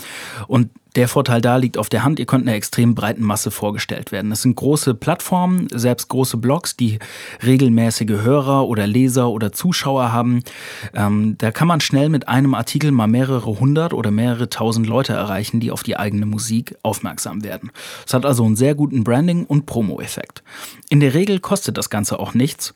Und 0.49 0.71
der 0.95 1.09
Vorteil 1.09 1.41
da 1.41 1.57
liegt 1.57 1.79
auf 1.79 1.89
der 1.89 2.05
Hand, 2.05 2.19
ihr 2.19 2.27
könnt 2.27 2.47
einer 2.47 2.57
extrem 2.57 2.95
breiten 2.95 3.23
Masse 3.23 3.51
vorgestellt 3.51 4.13
werden. 4.13 4.31
Es 4.31 4.43
sind 4.43 4.57
große 4.57 4.95
Plattformen, 4.95 5.69
selbst 5.73 6.09
große 6.09 6.37
Blogs, 6.37 6.77
die 6.77 6.99
regelmäßige 7.45 8.23
Hörer 8.23 8.69
oder 8.69 8.87
Leser 8.87 9.31
oder 9.31 9.53
Zuschauer 9.53 10.13
haben. 10.13 10.43
Ähm, 10.95 11.37
da 11.39 11.51
kann 11.51 11.69
man 11.69 11.81
schnell 11.81 12.09
mit 12.09 12.29
einem 12.29 12.55
Artikel 12.55 12.93
mal 12.93 13.07
mehrere 13.07 13.59
hundert 13.59 13.93
oder 13.93 14.11
mehrere 14.11 14.49
tausend 14.49 14.87
Leute 14.87 15.13
erreichen, 15.13 15.61
die 15.61 15.71
auf 15.71 15.83
die 15.83 15.97
eigene 15.97 16.27
Musik 16.27 16.77
aufmerksam 16.83 17.43
werden. 17.43 17.71
Es 18.07 18.15
hat 18.15 18.25
also 18.25 18.45
einen 18.45 18.57
sehr 18.57 18.75
guten 18.75 19.05
Branding- 19.05 19.47
und 19.47 19.67
Promo-Effekt. 19.67 20.43
In 20.89 21.01
der 21.01 21.15
Regel 21.15 21.41
kostet 21.41 21.77
das 21.77 21.91
Ganze 21.91 22.19
auch 22.21 22.35
nichts. 22.35 22.75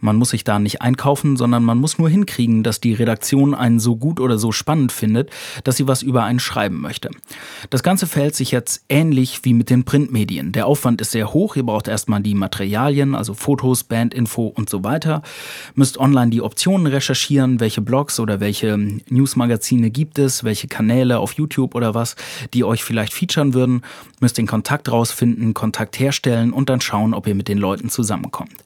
Man 0.00 0.16
muss 0.16 0.30
sich 0.30 0.44
da 0.44 0.58
nicht 0.58 0.80
einkaufen, 0.80 1.36
sondern 1.36 1.64
man 1.64 1.78
muss 1.78 1.98
nur 1.98 2.08
hinkriegen, 2.08 2.62
dass 2.62 2.80
die 2.80 2.94
Redaktion 2.94 3.54
einen 3.54 3.80
so 3.80 3.96
gut 3.96 4.20
oder 4.20 4.38
so 4.38 4.52
spannend 4.52 4.92
findet, 4.92 5.30
dass 5.64 5.76
sie 5.76 5.88
was 5.88 6.02
über 6.02 6.24
einen 6.24 6.38
schreiben 6.38 6.80
möchte. 6.80 7.10
Das 7.70 7.82
Ganze 7.82 8.06
verhält 8.06 8.36
sich 8.36 8.50
jetzt 8.50 8.84
ähnlich 8.88 9.40
wie 9.42 9.54
mit 9.54 9.70
den 9.70 9.84
Printmedien. 9.84 10.52
Der 10.52 10.66
Aufwand 10.66 11.00
ist 11.00 11.10
sehr 11.10 11.32
hoch. 11.32 11.56
Ihr 11.56 11.64
braucht 11.64 11.88
erstmal 11.88 12.20
die 12.20 12.34
Materialien, 12.34 13.14
also 13.14 13.34
Fotos, 13.34 13.84
Bandinfo 13.84 14.46
und 14.46 14.70
so 14.70 14.84
weiter. 14.84 15.22
Müsst 15.74 15.98
online 15.98 16.30
die 16.30 16.42
Optionen 16.42 16.86
recherchieren, 16.86 17.60
welche 17.60 17.80
Blogs 17.80 18.20
oder 18.20 18.40
welche 18.40 18.78
Newsmagazine 19.08 19.90
gibt 19.90 20.18
es, 20.18 20.44
welche 20.44 20.68
Kanäle 20.68 21.18
auf 21.18 21.32
YouTube 21.32 21.74
oder 21.74 21.94
was, 21.94 22.14
die 22.54 22.64
euch 22.64 22.84
vielleicht 22.84 23.12
featuren 23.12 23.54
würden. 23.54 23.82
Müsst 24.20 24.38
den 24.38 24.46
Kontakt 24.46 24.90
rausfinden, 24.90 25.54
Kontakt 25.54 25.98
herstellen 25.98 26.52
und 26.52 26.68
dann 26.68 26.80
schauen, 26.80 27.14
ob 27.14 27.26
ihr 27.26 27.34
mit 27.34 27.48
den 27.48 27.58
Leuten 27.58 27.90
zusammenkommt. 27.90 28.64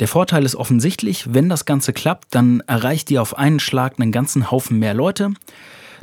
Der 0.00 0.08
Vorteil 0.08 0.46
ist 0.46 0.56
offensichtlich, 0.56 1.34
wenn 1.34 1.50
das 1.50 1.66
Ganze 1.66 1.92
klappt, 1.92 2.34
dann 2.34 2.60
erreicht 2.66 3.10
ihr 3.10 3.20
auf 3.20 3.36
einen 3.36 3.60
Schlag 3.60 4.00
einen 4.00 4.12
ganzen 4.12 4.50
Haufen 4.50 4.78
mehr 4.78 4.94
Leute. 4.94 5.34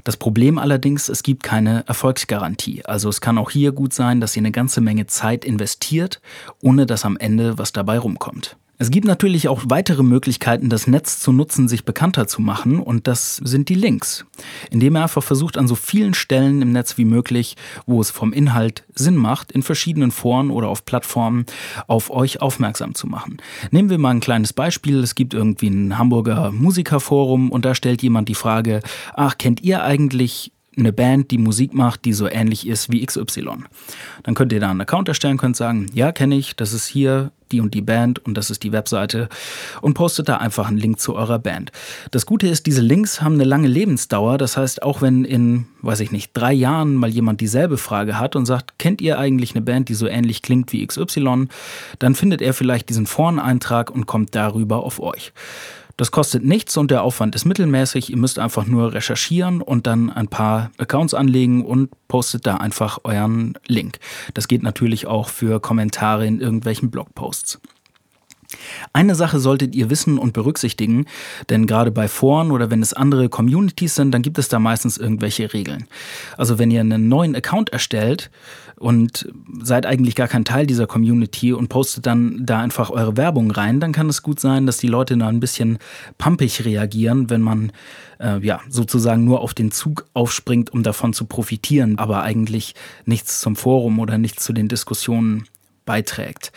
Das 0.04 0.18
Problem 0.18 0.60
allerdings, 0.60 1.10
es 1.10 1.24
gibt 1.24 1.42
keine 1.42 1.84
Erfolgsgarantie. 1.88 2.86
Also 2.86 3.10
es 3.10 3.22
kann 3.22 3.40
auch 3.40 3.50
hier 3.50 3.72
gut 3.72 3.94
sein, 3.94 4.22
dass 4.22 4.36
ihr 4.36 4.42
eine 4.42 4.52
ganze 4.52 4.82
Menge 4.82 5.08
Zeit 5.08 5.44
investiert, 5.44 6.22
ohne 6.62 6.86
dass 6.86 7.06
am 7.06 7.18
Ende 7.18 7.58
was 7.58 7.74
dabei 7.74 7.98
rumkommt. 7.98 8.56
Es 8.80 8.92
gibt 8.92 9.08
natürlich 9.08 9.48
auch 9.48 9.64
weitere 9.70 10.04
Möglichkeiten, 10.04 10.70
das 10.70 10.86
Netz 10.86 11.20
zu 11.20 11.32
nutzen, 11.32 11.68
sich 11.68 11.84
bekannter 11.84 12.28
zu 12.28 12.44
machen, 12.44 12.80
und 12.80 13.08
das 13.08 13.38
sind 13.38 13.70
die 13.70 13.76
Links, 13.76 14.26
indem 14.70 14.96
er 14.96 15.04
einfach 15.04 15.24
versucht, 15.24 15.58
an 15.58 15.68
so 15.68 15.74
vielen 15.74 16.14
Stellen 16.14 16.62
im 16.62 16.72
Netz 16.72 16.98
wie 16.98 17.06
möglich, 17.06 17.56
wo 17.88 18.00
es 18.00 18.12
vom 18.12 18.34
Inhalt 18.34 18.84
Sinn 18.94 19.16
macht, 19.16 19.52
in 19.52 19.64
verschiedenen 19.64 20.12
Foren 20.12 20.52
oder 20.52 20.68
auf 20.68 20.86
Plattformen 20.86 21.46
auf 21.88 22.12
euch 22.12 22.42
aufmerksam 22.42 22.94
zu 22.94 23.08
machen. 23.08 23.38
Nehmen 23.72 23.90
wir 23.90 23.98
mal 23.98 24.12
ein 24.12 24.20
kleines 24.20 24.54
Beispiel. 24.54 25.00
Es 25.00 25.16
gibt 25.16 25.34
irgendwie 25.34 25.70
ein 25.70 25.98
Hamburger 25.98 26.52
Musikerforum 26.52 27.52
und 27.52 27.66
da 27.66 27.74
stellt 27.74 28.04
jemand 28.04 28.30
die 28.30 28.36
Frage, 28.36 28.82
ach, 29.16 29.40
kennt 29.40 29.62
ihr 29.62 29.84
eigentlich 29.84 30.52
eine 30.78 30.94
Band, 30.94 31.32
die 31.32 31.38
Musik 31.38 31.74
macht, 31.74 32.06
die 32.06 32.14
so 32.14 32.28
ähnlich 32.28 32.68
ist 32.68 32.92
wie 32.92 33.06
XY. 33.06 33.66
Dann 34.24 34.36
könnt 34.36 34.54
ihr 34.54 34.60
da 34.60 34.70
einen 34.70 34.82
Account 34.82 35.08
erstellen, 35.08 35.38
könnt 35.38 35.56
sagen, 35.56 35.88
ja, 35.94 36.12
kenne 36.12 36.36
ich, 36.36 36.56
das 36.56 36.74
ist 36.74 36.88
hier 36.88 37.32
die 37.52 37.62
und 37.62 37.74
die 37.74 37.82
Band 37.82 38.20
und 38.20 38.36
das 38.36 38.50
ist 38.50 38.64
die 38.64 38.72
Webseite 38.72 39.30
und 39.82 39.94
postet 39.94 40.30
da 40.30 40.38
einfach 40.38 40.68
einen 40.68 40.78
Link 40.78 41.00
zu 41.00 41.16
eurer 41.16 41.40
Band. 41.40 41.72
Das 42.12 42.26
Gute 42.26 42.48
ist, 42.48 42.66
diese 42.66 42.82
Links 42.82 43.22
haben 43.22 43.36
eine 43.36 43.46
lange 43.46 43.68
Lebensdauer. 43.68 44.38
Das 44.38 44.58
heißt, 44.58 44.84
auch 44.84 45.02
wenn 45.02 45.24
in, 45.24 45.66
weiß 45.82 46.02
ich 46.02 46.12
nicht, 46.12 46.32
drei 46.34 46.54
Jahren 46.54 46.96
mal 46.96 47.10
jemand 47.10 47.42
dieselbe 47.42 47.78
Frage 47.78 48.20
hat 48.20 48.36
und 48.36 48.46
sagt, 48.46 48.80
kennt 48.80 49.02
ihr 49.02 49.18
eigentlich 49.18 49.56
eine 49.56 49.62
Band, 49.62 49.90
die 49.90 49.94
so 49.94 50.08
ähnlich 50.08 50.42
klingt 50.42 50.72
wie 50.74 50.86
XY, 50.86 51.48
dann 52.00 52.16
findet 52.16 52.42
er 52.42 52.54
vielleicht 52.54 52.90
diesen 52.90 53.06
Foreneintrag 53.06 53.92
und 53.92 54.06
kommt 54.06 54.36
darüber 54.36 54.84
auf 54.84 55.00
euch. 55.00 55.32
Das 55.98 56.12
kostet 56.12 56.46
nichts 56.46 56.78
und 56.78 56.92
der 56.92 57.02
Aufwand 57.02 57.36
ist 57.36 57.46
mittelmäßig. 57.46 58.12
Ihr 58.12 58.18
müsst 58.18 58.38
einfach 58.38 58.68
nur 58.68 58.94
recherchieren 58.94 59.62
und 59.62 59.88
dann 59.88 60.12
ein 60.12 60.28
paar 60.28 60.70
Accounts 60.78 61.16
anlegen 61.16 61.66
und 61.66 61.90
postet 62.08 62.46
da 62.46 62.58
einfach 62.58 63.00
euren 63.04 63.58
Link. 63.66 63.98
Das 64.36 64.48
geht 64.48 64.62
natürlich 64.62 65.08
auch 65.08 65.30
für 65.30 65.60
Kommentare 65.60 66.28
in 66.28 66.40
irgendwelchen 66.40 66.92
Blogposts. 66.92 67.60
Eine 68.94 69.16
Sache 69.16 69.40
solltet 69.40 69.76
ihr 69.76 69.90
wissen 69.90 70.18
und 70.18 70.34
berücksichtigen, 70.34 71.06
denn 71.50 71.68
gerade 71.68 71.92
bei 71.92 72.08
Foren 72.08 72.52
oder 72.52 72.72
wenn 72.72 72.82
es 72.82 72.94
andere 72.94 73.28
Communities 73.28 73.96
sind, 73.96 74.12
dann 74.12 74.22
gibt 74.22 74.38
es 74.38 74.48
da 74.48 74.60
meistens 74.60 74.98
irgendwelche 74.98 75.54
Regeln. 75.54 75.88
Also 76.38 76.58
wenn 76.58 76.72
ihr 76.72 76.80
einen 76.80 77.10
neuen 77.10 77.36
Account 77.36 77.70
erstellt 77.72 78.30
und 78.80 79.28
seid 79.62 79.86
eigentlich 79.86 80.16
gar 80.16 80.28
kein 80.28 80.46
Teil 80.46 80.68
dieser 80.68 80.88
Community 80.88 81.54
und 81.54 81.68
postet 81.68 82.06
dann 82.06 82.46
da 82.46 82.60
einfach 82.60 82.90
eure 82.90 83.18
Werbung 83.18 83.52
rein, 83.52 83.80
dann 83.80 83.92
kann 83.92 84.10
es 84.10 84.22
gut 84.22 84.40
sein, 84.40 84.66
dass 84.66 84.78
die 84.78 84.88
Leute 84.88 85.18
da 85.18 85.28
ein 85.28 85.40
bisschen 85.40 85.80
pumpig 86.18 86.64
reagieren, 86.64 87.30
wenn 87.30 87.42
man 87.42 87.72
äh, 88.20 88.40
ja 88.40 88.62
sozusagen 88.70 89.26
nur 89.26 89.42
auf 89.42 89.54
den 89.54 89.72
Zug 89.72 90.06
aufspringt, 90.14 90.72
um 90.72 90.84
davon 90.84 91.14
zu 91.14 91.26
profitieren, 91.26 91.98
aber 91.98 92.22
eigentlich 92.22 92.76
nichts 93.06 93.42
zum 93.42 93.56
Forum 93.56 94.00
oder 94.00 94.18
nichts 94.18 94.44
zu 94.44 94.54
den 94.54 94.68
Diskussionen 94.68 95.46
beiträgt. 95.88 96.52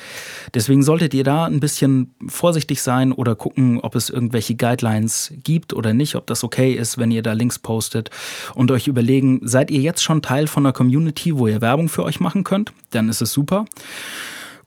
Deswegen 0.52 0.82
solltet 0.82 1.14
ihr 1.14 1.24
da 1.24 1.46
ein 1.46 1.60
bisschen 1.60 2.14
vorsichtig 2.28 2.82
sein 2.82 3.12
oder 3.12 3.34
gucken, 3.34 3.80
ob 3.80 3.94
es 3.94 4.10
irgendwelche 4.10 4.56
Guidelines 4.56 5.32
gibt 5.42 5.72
oder 5.72 5.94
nicht, 5.94 6.16
ob 6.16 6.26
das 6.26 6.44
okay 6.44 6.74
ist, 6.74 6.98
wenn 6.98 7.10
ihr 7.10 7.22
da 7.22 7.32
Links 7.32 7.58
postet 7.58 8.10
und 8.54 8.70
euch 8.70 8.88
überlegen, 8.88 9.40
seid 9.42 9.70
ihr 9.70 9.80
jetzt 9.80 10.02
schon 10.02 10.20
Teil 10.20 10.46
von 10.46 10.66
einer 10.66 10.74
Community, 10.74 11.38
wo 11.38 11.46
ihr 11.46 11.62
Werbung 11.62 11.88
für 11.88 12.04
euch 12.04 12.20
machen 12.20 12.44
könnt? 12.44 12.74
Dann 12.90 13.08
ist 13.08 13.22
es 13.22 13.32
super. 13.32 13.64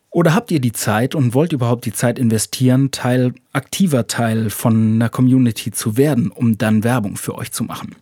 Oder 0.09 0.33
habt 0.33 0.51
ihr 0.51 0.59
die 0.59 0.71
Zeit 0.71 1.15
und 1.15 1.33
wollt 1.33 1.53
überhaupt 1.53 1.85
die 1.85 1.93
Zeit 1.93 2.17
investieren, 2.17 2.91
Teil, 2.91 3.33
aktiver 3.51 4.07
Teil 4.07 4.49
von 4.49 4.93
einer 4.93 5.09
Community 5.09 5.71
zu 5.71 5.97
werden, 5.97 6.31
um 6.31 6.57
dann 6.57 6.83
Werbung 6.83 7.17
für 7.17 7.35
euch 7.35 7.51
zu 7.51 7.63
machen? 7.63 7.95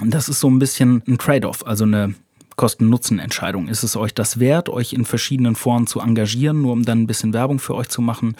Und 0.00 0.12
das 0.12 0.28
ist 0.28 0.40
so 0.40 0.48
ein 0.48 0.58
bisschen 0.58 1.02
ein 1.08 1.18
Trade-off, 1.18 1.66
also 1.66 1.84
eine 1.84 2.14
Kosten-Nutzen-Entscheidung. 2.62 3.66
Ist 3.66 3.82
es 3.82 3.96
euch 3.96 4.14
das 4.14 4.38
wert, 4.38 4.68
euch 4.68 4.92
in 4.92 5.04
verschiedenen 5.04 5.56
Foren 5.56 5.88
zu 5.88 5.98
engagieren, 5.98 6.62
nur 6.62 6.74
um 6.74 6.84
dann 6.84 7.02
ein 7.02 7.06
bisschen 7.08 7.32
Werbung 7.32 7.58
für 7.58 7.74
euch 7.74 7.88
zu 7.88 8.00
machen? 8.00 8.36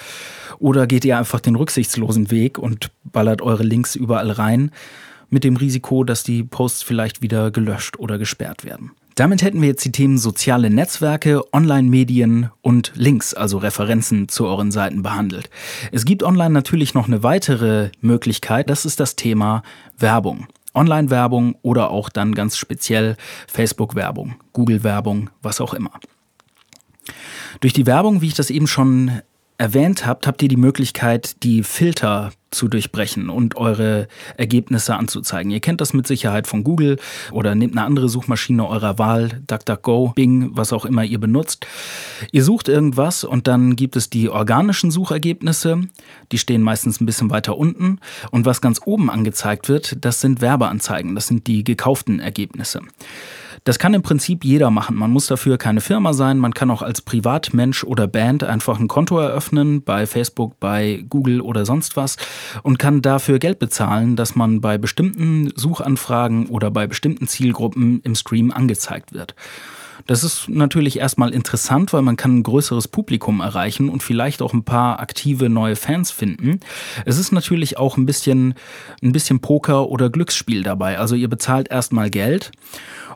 Oder 0.60 0.86
geht 0.86 1.04
ihr 1.04 1.18
einfach 1.18 1.40
den 1.40 1.56
rücksichtslosen 1.56 2.30
Weg 2.30 2.56
und 2.56 2.92
ballert 3.02 3.42
eure 3.42 3.64
Links 3.64 3.96
überall 3.96 4.30
rein, 4.30 4.70
mit 5.28 5.42
dem 5.42 5.56
Risiko, 5.56 6.04
dass 6.04 6.22
die 6.22 6.44
Posts 6.44 6.84
vielleicht 6.84 7.20
wieder 7.20 7.50
gelöscht 7.50 7.98
oder 7.98 8.16
gesperrt 8.16 8.64
werden? 8.64 8.92
Damit 9.16 9.42
hätten 9.42 9.60
wir 9.60 9.66
jetzt 9.70 9.84
die 9.84 9.90
Themen 9.90 10.18
soziale 10.18 10.70
Netzwerke, 10.70 11.42
Online-Medien 11.52 12.50
und 12.60 12.92
Links, 12.94 13.34
also 13.34 13.58
Referenzen 13.58 14.28
zu 14.28 14.46
euren 14.46 14.70
Seiten 14.70 15.02
behandelt. 15.02 15.50
Es 15.90 16.04
gibt 16.04 16.22
online 16.22 16.50
natürlich 16.50 16.94
noch 16.94 17.08
eine 17.08 17.24
weitere 17.24 17.90
Möglichkeit, 18.00 18.70
das 18.70 18.84
ist 18.84 19.00
das 19.00 19.16
Thema 19.16 19.64
Werbung. 19.98 20.46
Online-Werbung 20.74 21.56
oder 21.62 21.90
auch 21.90 22.08
dann 22.08 22.34
ganz 22.34 22.56
speziell 22.56 23.16
Facebook-Werbung, 23.48 24.36
Google-Werbung, 24.52 25.30
was 25.42 25.60
auch 25.60 25.74
immer. 25.74 25.92
Durch 27.60 27.72
die 27.72 27.86
Werbung, 27.86 28.20
wie 28.20 28.28
ich 28.28 28.34
das 28.34 28.50
eben 28.50 28.66
schon 28.66 29.22
erwähnt 29.58 30.06
habt, 30.06 30.26
habt 30.26 30.42
ihr 30.42 30.48
die 30.48 30.56
Möglichkeit, 30.56 31.42
die 31.42 31.62
Filter 31.62 32.32
zu 32.52 32.68
durchbrechen 32.68 33.28
und 33.28 33.56
eure 33.56 34.08
Ergebnisse 34.36 34.96
anzuzeigen. 34.96 35.50
Ihr 35.50 35.60
kennt 35.60 35.80
das 35.80 35.92
mit 35.92 36.06
Sicherheit 36.06 36.46
von 36.46 36.64
Google 36.64 36.98
oder 37.32 37.54
nehmt 37.54 37.76
eine 37.76 37.86
andere 37.86 38.08
Suchmaschine 38.08 38.66
eurer 38.66 38.98
Wahl, 38.98 39.42
DuckDuckGo, 39.46 40.12
Bing, 40.14 40.50
was 40.54 40.72
auch 40.72 40.84
immer 40.84 41.04
ihr 41.04 41.18
benutzt. 41.18 41.66
Ihr 42.30 42.44
sucht 42.44 42.68
irgendwas 42.68 43.24
und 43.24 43.46
dann 43.46 43.76
gibt 43.76 43.96
es 43.96 44.10
die 44.10 44.28
organischen 44.28 44.90
Suchergebnisse, 44.90 45.82
die 46.30 46.38
stehen 46.38 46.62
meistens 46.62 47.00
ein 47.00 47.06
bisschen 47.06 47.30
weiter 47.30 47.56
unten 47.56 47.98
und 48.30 48.46
was 48.46 48.60
ganz 48.60 48.80
oben 48.84 49.10
angezeigt 49.10 49.68
wird, 49.68 50.04
das 50.04 50.20
sind 50.20 50.40
Werbeanzeigen, 50.40 51.14
das 51.14 51.26
sind 51.26 51.46
die 51.46 51.64
gekauften 51.64 52.20
Ergebnisse. 52.20 52.80
Das 53.64 53.78
kann 53.78 53.94
im 53.94 54.02
Prinzip 54.02 54.44
jeder 54.44 54.70
machen. 54.70 54.96
Man 54.96 55.12
muss 55.12 55.26
dafür 55.26 55.56
keine 55.56 55.80
Firma 55.80 56.12
sein. 56.12 56.38
Man 56.38 56.52
kann 56.52 56.70
auch 56.70 56.82
als 56.82 57.00
Privatmensch 57.00 57.84
oder 57.84 58.08
Band 58.08 58.42
einfach 58.42 58.80
ein 58.80 58.88
Konto 58.88 59.18
eröffnen 59.18 59.82
bei 59.82 60.06
Facebook, 60.06 60.58
bei 60.58 61.04
Google 61.08 61.40
oder 61.40 61.64
sonst 61.64 61.96
was 61.96 62.16
und 62.64 62.80
kann 62.80 63.02
dafür 63.02 63.38
Geld 63.38 63.60
bezahlen, 63.60 64.16
dass 64.16 64.34
man 64.34 64.60
bei 64.60 64.78
bestimmten 64.78 65.52
Suchanfragen 65.54 66.46
oder 66.46 66.72
bei 66.72 66.88
bestimmten 66.88 67.28
Zielgruppen 67.28 68.00
im 68.02 68.16
Stream 68.16 68.50
angezeigt 68.50 69.12
wird. 69.12 69.36
Das 70.06 70.24
ist 70.24 70.48
natürlich 70.48 70.98
erstmal 70.98 71.32
interessant, 71.32 71.92
weil 71.92 72.02
man 72.02 72.16
kann 72.16 72.38
ein 72.38 72.42
größeres 72.42 72.88
Publikum 72.88 73.40
erreichen 73.40 73.88
und 73.88 74.02
vielleicht 74.02 74.42
auch 74.42 74.52
ein 74.52 74.64
paar 74.64 75.00
aktive 75.00 75.48
neue 75.48 75.76
Fans 75.76 76.10
finden. 76.10 76.60
Es 77.04 77.18
ist 77.18 77.32
natürlich 77.32 77.78
auch 77.78 77.96
ein 77.96 78.06
bisschen, 78.06 78.54
ein 79.02 79.12
bisschen 79.12 79.40
Poker 79.40 79.88
oder 79.88 80.10
Glücksspiel 80.10 80.62
dabei. 80.62 80.98
Also 80.98 81.14
ihr 81.14 81.28
bezahlt 81.28 81.70
erstmal 81.70 82.10
Geld 82.10 82.52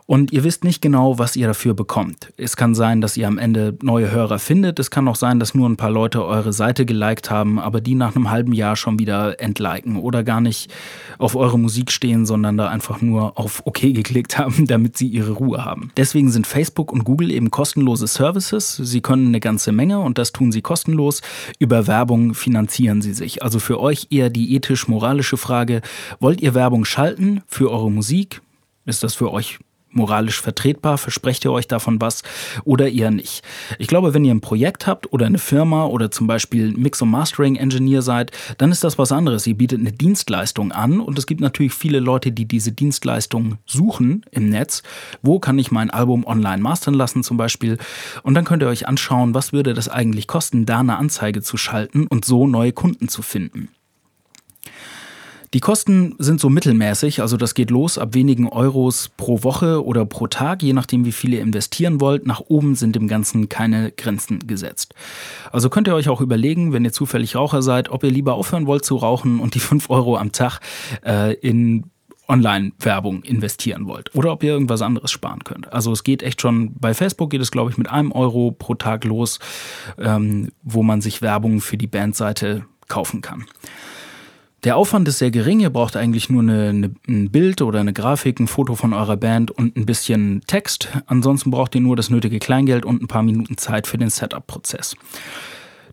und 0.07 0.31
ihr 0.31 0.45
wisst 0.45 0.63
nicht 0.63 0.81
genau, 0.81 1.19
was 1.19 1.35
ihr 1.35 1.47
dafür 1.47 1.73
bekommt. 1.73 2.31
Es 2.37 2.55
kann 2.55 2.73
sein, 2.73 3.01
dass 3.01 3.17
ihr 3.17 3.27
am 3.27 3.37
Ende 3.37 3.77
neue 3.81 4.09
Hörer 4.09 4.39
findet. 4.39 4.79
Es 4.79 4.89
kann 4.89 5.05
auch 5.09 5.17
sein, 5.17 5.37
dass 5.37 5.53
nur 5.53 5.69
ein 5.69 5.75
paar 5.75 5.91
Leute 5.91 6.23
eure 6.25 6.53
Seite 6.53 6.85
geliked 6.85 7.29
haben, 7.29 7.59
aber 7.59 7.81
die 7.81 7.93
nach 7.93 8.15
einem 8.15 8.31
halben 8.31 8.53
Jahr 8.53 8.77
schon 8.77 8.99
wieder 8.99 9.41
entliken 9.41 9.97
oder 9.97 10.23
gar 10.23 10.39
nicht 10.39 10.73
auf 11.17 11.35
eure 11.35 11.59
Musik 11.59 11.91
stehen, 11.91 12.25
sondern 12.25 12.55
da 12.55 12.69
einfach 12.69 13.01
nur 13.01 13.37
auf 13.37 13.63
OK 13.65 13.81
geklickt 13.81 14.37
haben, 14.37 14.65
damit 14.67 14.97
sie 14.97 15.07
ihre 15.07 15.33
Ruhe 15.33 15.65
haben. 15.65 15.91
Deswegen 15.97 16.31
sind 16.31 16.47
Facebook 16.47 16.76
und 16.79 17.03
Google 17.03 17.31
eben 17.31 17.51
kostenlose 17.51 18.07
Services. 18.07 18.75
Sie 18.75 19.01
können 19.01 19.27
eine 19.27 19.39
ganze 19.39 19.71
Menge 19.71 19.99
und 19.99 20.17
das 20.17 20.31
tun 20.31 20.51
sie 20.51 20.61
kostenlos. 20.61 21.21
Über 21.59 21.87
Werbung 21.87 22.33
finanzieren 22.33 23.01
sie 23.01 23.13
sich. 23.13 23.43
Also 23.43 23.59
für 23.59 23.79
euch 23.79 24.07
eher 24.09 24.29
die 24.29 24.55
ethisch-moralische 24.55 25.37
Frage, 25.37 25.81
wollt 26.19 26.41
ihr 26.41 26.53
Werbung 26.53 26.85
schalten 26.85 27.41
für 27.47 27.71
eure 27.71 27.91
Musik? 27.91 28.41
Ist 28.85 29.03
das 29.03 29.15
für 29.15 29.31
euch 29.31 29.59
moralisch 29.91 30.41
vertretbar? 30.41 30.97
Versprecht 30.97 31.45
ihr 31.45 31.51
euch 31.51 31.67
davon 31.67 32.01
was 32.01 32.23
oder 32.63 32.89
eher 32.89 33.11
nicht? 33.11 33.43
Ich 33.79 33.87
glaube, 33.87 34.13
wenn 34.13 34.25
ihr 34.25 34.33
ein 34.33 34.41
Projekt 34.41 34.87
habt 34.87 35.11
oder 35.11 35.25
eine 35.25 35.37
Firma 35.37 35.85
oder 35.85 36.11
zum 36.11 36.27
Beispiel 36.27 36.71
Mix- 36.73 37.01
und 37.01 37.09
Mastering-Engineer 37.09 38.01
seid, 38.01 38.31
dann 38.57 38.71
ist 38.71 38.83
das 38.83 38.97
was 38.97 39.11
anderes. 39.11 39.47
Ihr 39.47 39.55
bietet 39.57 39.79
eine 39.79 39.91
Dienstleistung 39.91 40.71
an 40.71 40.99
und 40.99 41.17
es 41.17 41.25
gibt 41.25 41.41
natürlich 41.41 41.73
viele 41.73 41.99
Leute, 41.99 42.31
die 42.31 42.45
diese 42.45 42.71
Dienstleistung 42.71 43.57
suchen 43.65 44.25
im 44.31 44.49
Netz. 44.49 44.83
Wo 45.21 45.39
kann 45.39 45.59
ich 45.59 45.71
mein 45.71 45.89
Album 45.89 46.25
online 46.25 46.61
mastern 46.61 46.93
lassen 46.93 47.23
zum 47.23 47.37
Beispiel? 47.37 47.77
Und 48.23 48.33
dann 48.33 48.45
könnt 48.45 48.63
ihr 48.63 48.69
euch 48.69 48.87
anschauen, 48.87 49.33
was 49.33 49.53
würde 49.53 49.73
das 49.73 49.89
eigentlich 49.89 50.27
kosten, 50.27 50.65
da 50.65 50.79
eine 50.79 50.97
Anzeige 50.97 51.41
zu 51.41 51.57
schalten 51.57 52.07
und 52.07 52.25
so 52.25 52.47
neue 52.47 52.73
Kunden 52.73 53.07
zu 53.07 53.21
finden. 53.21 53.69
Die 55.53 55.61
Kosten 55.61 56.15
sind 56.19 56.41
so 56.41 56.49
mittelmäßig, 56.49 57.21
also 57.21 57.37
das 57.37 57.53
geht 57.53 57.71
los 57.71 57.97
ab 57.97 58.13
wenigen 58.13 58.49
Euros 58.49 59.09
pro 59.15 59.43
Woche 59.43 59.83
oder 59.85 60.05
pro 60.05 60.27
Tag, 60.27 60.61
je 60.61 60.73
nachdem 60.73 61.05
wie 61.05 61.13
viel 61.13 61.33
ihr 61.33 61.41
investieren 61.41 62.01
wollt. 62.01 62.27
Nach 62.27 62.41
oben 62.41 62.75
sind 62.75 62.95
dem 62.95 63.07
Ganzen 63.07 63.47
keine 63.47 63.91
Grenzen 63.91 64.39
gesetzt. 64.45 64.93
Also 65.51 65.69
könnt 65.69 65.87
ihr 65.87 65.95
euch 65.95 66.09
auch 66.09 66.19
überlegen, 66.19 66.73
wenn 66.73 66.83
ihr 66.83 66.91
zufällig 66.91 67.35
Raucher 67.35 67.61
seid, 67.61 67.89
ob 67.89 68.03
ihr 68.03 68.11
lieber 68.11 68.33
aufhören 68.33 68.67
wollt 68.67 68.83
zu 68.83 68.97
rauchen 68.97 69.39
und 69.39 69.55
die 69.55 69.59
5 69.67 69.89
Euro 69.89 70.17
am 70.17 70.31
Tag 70.33 70.59
äh, 71.05 71.33
in 71.35 71.85
Online-Werbung 72.27 73.23
investieren 73.23 73.87
wollt 73.87 74.13
oder 74.13 74.33
ob 74.33 74.43
ihr 74.43 74.51
irgendwas 74.51 74.81
anderes 74.81 75.11
sparen 75.11 75.45
könnt. 75.45 75.71
Also 75.71 75.93
es 75.93 76.03
geht 76.03 76.23
echt 76.23 76.41
schon, 76.41 76.73
bei 76.73 76.93
Facebook 76.93 77.29
geht 77.29 77.41
es 77.41 77.51
glaube 77.51 77.71
ich 77.71 77.77
mit 77.77 77.89
einem 77.89 78.11
Euro 78.11 78.51
pro 78.51 78.75
Tag 78.75 79.05
los, 79.05 79.39
ähm, 79.97 80.49
wo 80.61 80.83
man 80.83 80.99
sich 80.99 81.21
Werbung 81.21 81.61
für 81.61 81.77
die 81.77 81.87
Bandseite 81.87 82.65
kaufen 82.89 83.21
kann. 83.21 83.45
Der 84.67 84.75
Aufwand 84.75 85.07
ist 85.07 85.19
sehr 85.19 85.31
gering. 85.31 85.61
Ihr 85.61 85.69
braucht 85.69 85.95
eigentlich 85.95 86.29
nur 86.29 86.41
eine, 86.41 86.67
eine, 86.67 86.91
ein 87.07 87.31
Bild 87.31 87.61
oder 87.61 87.79
eine 87.79 87.93
Grafik, 87.93 88.37
ein 88.37 88.47
Foto 88.47 88.75
von 88.75 88.91
eurer 88.93 89.15
Band 89.15 89.49
und 89.49 89.77
ein 89.77 89.85
bisschen 89.85 90.41
Text. 90.45 90.89
Ansonsten 91.05 91.51
braucht 91.51 91.73
ihr 91.73 91.79
nur 91.79 91.95
das 91.95 92.09
nötige 92.09 92.37
Kleingeld 92.37 92.83
und 92.83 93.01
ein 93.01 93.07
paar 93.07 93.23
Minuten 93.23 93.57
Zeit 93.57 93.87
für 93.87 93.97
den 93.97 94.09
Setup-Prozess. 94.09 94.97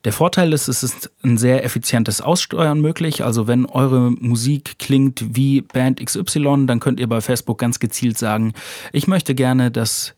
Der 0.03 0.13
Vorteil 0.13 0.53
ist, 0.53 0.67
es 0.67 0.83
ist 0.83 1.13
ein 1.23 1.39
sehr 1.39 1.65
effizientes 1.65 2.21
Aussteuern 2.21 2.81
möglich. 2.81 3.23
Also 3.23 3.47
wenn 3.47 3.65
eure 3.65 4.11
Musik 4.11 4.81
klingt 4.81 5.37
wie 5.37 5.61
Band 5.61 6.05
XY, 6.05 6.67
dann 6.67 6.81
könnt 6.81 6.99
ihr 6.99 7.09
bei 7.09 7.21
Facebook 7.21 7.61
ganz 7.61 7.79
gezielt 7.79 8.19
sagen, 8.19 8.55
ich 8.93 9.07
möchte 9.07 9.37
gerne, 9.37 9.71
dass 9.71 10.17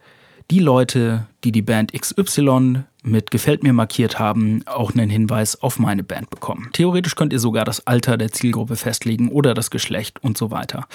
die 0.51 0.61
Leute, 0.61 1.27
die 1.45 1.53
die 1.53 1.63
Band 1.63 1.93
XY 1.93 2.85
mit 3.03 3.31
Gefällt 3.31 3.63
mir 3.63 3.73
markiert 3.73 4.19
haben, 4.19 4.63
auch 4.67 4.93
einen 4.93 5.11
Hinweis 5.11 5.61
auf 5.63 5.79
meine 5.79 6.03
Band 6.03 6.31
bekommen. 6.31 6.71
Theoretisch 6.73 7.15
könnt 7.15 7.33
ihr 7.33 7.39
sogar 7.39 7.65
das 7.65 7.87
Alter 7.87 8.17
der 8.17 8.33
Zielgruppe 8.33 8.77
festlegen 8.77 9.29
oder 9.31 9.55
das 9.55 9.71
Geschlecht 9.71 10.23
und 10.23 10.37
so 10.37 10.51
weiter. 10.51 10.87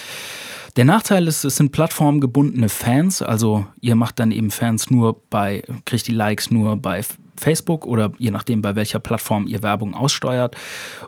Der 0.78 0.86
Nachteil 0.86 1.28
ist, 1.28 1.44
es 1.44 1.58
sind 1.58 1.72
plattformgebundene 1.72 2.70
Fans, 2.70 3.22
also 3.22 3.66
ihr 3.82 3.96
macht 3.96 4.20
dann 4.20 4.32
eben 4.32 4.52
Fans 4.52 4.90
nur 4.90 5.22
bei, 5.30 5.64
kriegt 5.86 6.08
die 6.08 6.14
Likes 6.14 6.50
nur 6.50 6.78
bei 6.78 7.04
Facebook 7.36 7.86
oder 7.86 8.14
je 8.18 8.32
nachdem, 8.32 8.62
bei 8.62 8.76
welcher 8.76 9.00
Plattform 9.00 9.48
ihr 9.48 9.64
Werbung 9.64 9.94
aussteuert. 9.94 10.56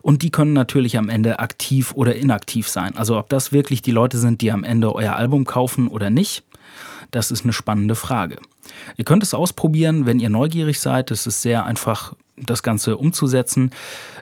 Und 0.02 0.22
die 0.22 0.32
können 0.32 0.54
natürlich 0.54 0.98
am 0.98 1.10
Ende 1.10 1.40
aktiv 1.40 1.94
oder 1.96 2.16
inaktiv 2.16 2.68
sein. 2.68 2.98
Also 2.98 3.18
ob 3.18 3.30
das 3.30 3.52
wirklich 3.52 3.82
die 3.82 3.92
Leute 3.92 4.18
sind, 4.18 4.42
die 4.42 4.52
am 4.52 4.64
Ende 4.64 4.94
euer 4.94 5.16
Album 5.16 5.46
kaufen 5.46 5.88
oder 5.88 6.10
nicht, 6.10 6.44
das 7.16 7.32
ist 7.32 7.44
eine 7.44 7.54
spannende 7.54 7.96
Frage. 7.96 8.38
Ihr 8.98 9.06
könnt 9.06 9.24
es 9.24 9.34
ausprobieren, 9.34 10.06
wenn 10.06 10.20
ihr 10.20 10.30
neugierig 10.30 10.80
seid. 10.80 11.12
Es 11.12 11.28
ist 11.28 11.42
sehr 11.42 11.66
einfach, 11.66 12.14
das 12.38 12.64
Ganze 12.64 12.98
umzusetzen. 12.98 13.72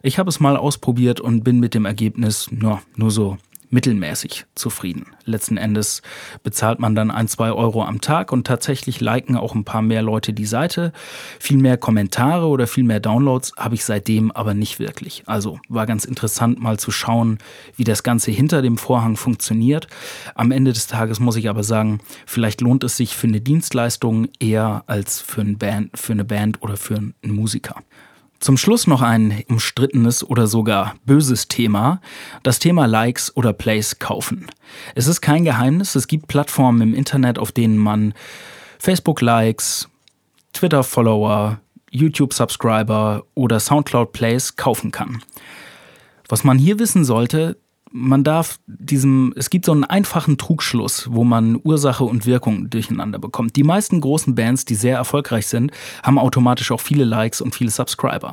Ich 0.04 0.20
habe 0.20 0.30
es 0.30 0.40
mal 0.40 0.58
ausprobiert 0.58 1.22
und 1.22 1.44
bin 1.44 1.60
mit 1.60 1.74
dem 1.74 1.86
Ergebnis 1.86 2.52
nur, 2.52 2.82
nur 2.96 3.12
so 3.12 3.38
mittelmäßig 3.72 4.46
zufrieden. 4.56 5.08
Letzten 5.26 5.58
Endes 5.58 6.02
bezahlt 6.44 6.80
man 6.80 6.96
dann 6.96 7.10
ein, 7.10 7.28
zwei 7.28 7.52
Euro 7.52 7.84
am 7.84 8.02
Tag 8.02 8.32
und 8.32 8.46
tatsächlich 8.46 9.02
liken 9.02 9.36
auch 9.36 9.56
ein 9.56 9.64
paar 9.64 9.82
mehr 9.82 10.02
Leute 10.02 10.34
die 10.34 10.46
Seite. 10.46 10.94
Viel 11.40 11.58
mehr 11.58 11.78
Kommentare 11.78 12.48
oder 12.48 12.68
viel 12.68 12.84
mehr 12.84 13.00
Downloads 13.00 13.54
habe 13.58 13.76
ich 13.76 13.86
seitdem 13.86 14.32
aber 14.32 14.54
nicht 14.54 14.80
wirklich. 14.80 15.24
Also 15.26 15.60
war 15.70 15.86
ganz 15.86 16.06
interessant 16.06 16.62
mal 16.62 16.78
zu 16.78 16.92
schauen, 16.92 17.40
wie 17.76 17.84
das 17.84 18.04
Ganze 18.04 18.32
hinter 18.32 18.62
dem 18.62 18.78
Vorhang 18.78 19.18
funktioniert. 19.18 19.88
Am 20.36 20.52
Ende 20.52 20.74
des 20.74 20.88
Tages 20.88 21.20
muss 21.20 21.36
ich 21.36 21.50
aber 21.50 21.64
sagen, 21.64 22.00
vielleicht 22.26 22.62
lohnt 22.62 22.84
es 22.84 22.98
sich 22.98 23.16
für 23.16 23.28
eine 23.28 23.42
Dienstleistung 23.42 24.28
eher 24.40 24.84
als 24.88 25.22
für, 25.22 25.42
ein 25.42 25.58
Band, 25.58 25.98
für 25.98 26.14
eine 26.14 26.26
Band 26.26 26.62
oder 26.62 26.78
für 26.78 26.98
einen 26.98 27.14
Musiker. 27.24 27.76
Zum 28.42 28.58
Schluss 28.58 28.88
noch 28.88 29.04
ein 29.04 29.44
umstrittenes 29.50 30.28
oder 30.28 30.48
sogar 30.48 30.96
böses 31.06 31.48
Thema, 31.48 32.02
das 32.42 32.58
Thema 32.58 32.88
Likes 32.88 33.38
oder 33.38 33.54
Plays 33.54 34.00
kaufen. 34.00 34.48
Es 34.96 35.06
ist 35.06 35.22
kein 35.22 35.46
Geheimnis, 35.46 35.94
es 35.94 36.08
gibt 36.08 36.28
Plattformen 36.28 36.82
im 36.82 36.94
Internet, 36.96 37.38
auf 37.38 37.52
denen 37.52 37.78
man 37.78 38.16
Facebook-Likes, 38.80 39.90
Twitter-Follower, 40.54 41.60
YouTube-Subscriber 41.92 43.26
oder 43.36 43.60
SoundCloud-Plays 43.60 44.56
kaufen 44.56 44.90
kann. 44.90 45.22
Was 46.28 46.44
man 46.44 46.58
hier 46.58 46.80
wissen 46.80 47.06
sollte, 47.06 47.58
man 47.92 48.24
darf 48.24 48.60
diesem, 48.68 49.34
es 49.36 49.50
gibt 49.50 49.66
so 49.66 49.72
einen 49.72 49.84
einfachen 49.84 50.38
Trugschluss, 50.38 51.10
wo 51.12 51.24
man 51.24 51.60
Ursache 51.62 52.04
und 52.04 52.26
Wirkung 52.26 52.70
durcheinander 52.70 53.20
bekommt. 53.20 53.56
Die 53.56 53.64
meisten 53.64 54.02
großen 54.02 54.36
Bands, 54.36 54.66
die 54.66 54.76
sehr 54.76 54.96
erfolgreich 54.98 55.48
sind, 55.48 55.72
haben 56.04 56.18
automatisch 56.18 56.72
auch 56.72 56.80
viele 56.80 57.04
Likes 57.04 57.42
und 57.42 57.54
viele 57.54 57.70
Subscriber. 57.70 58.32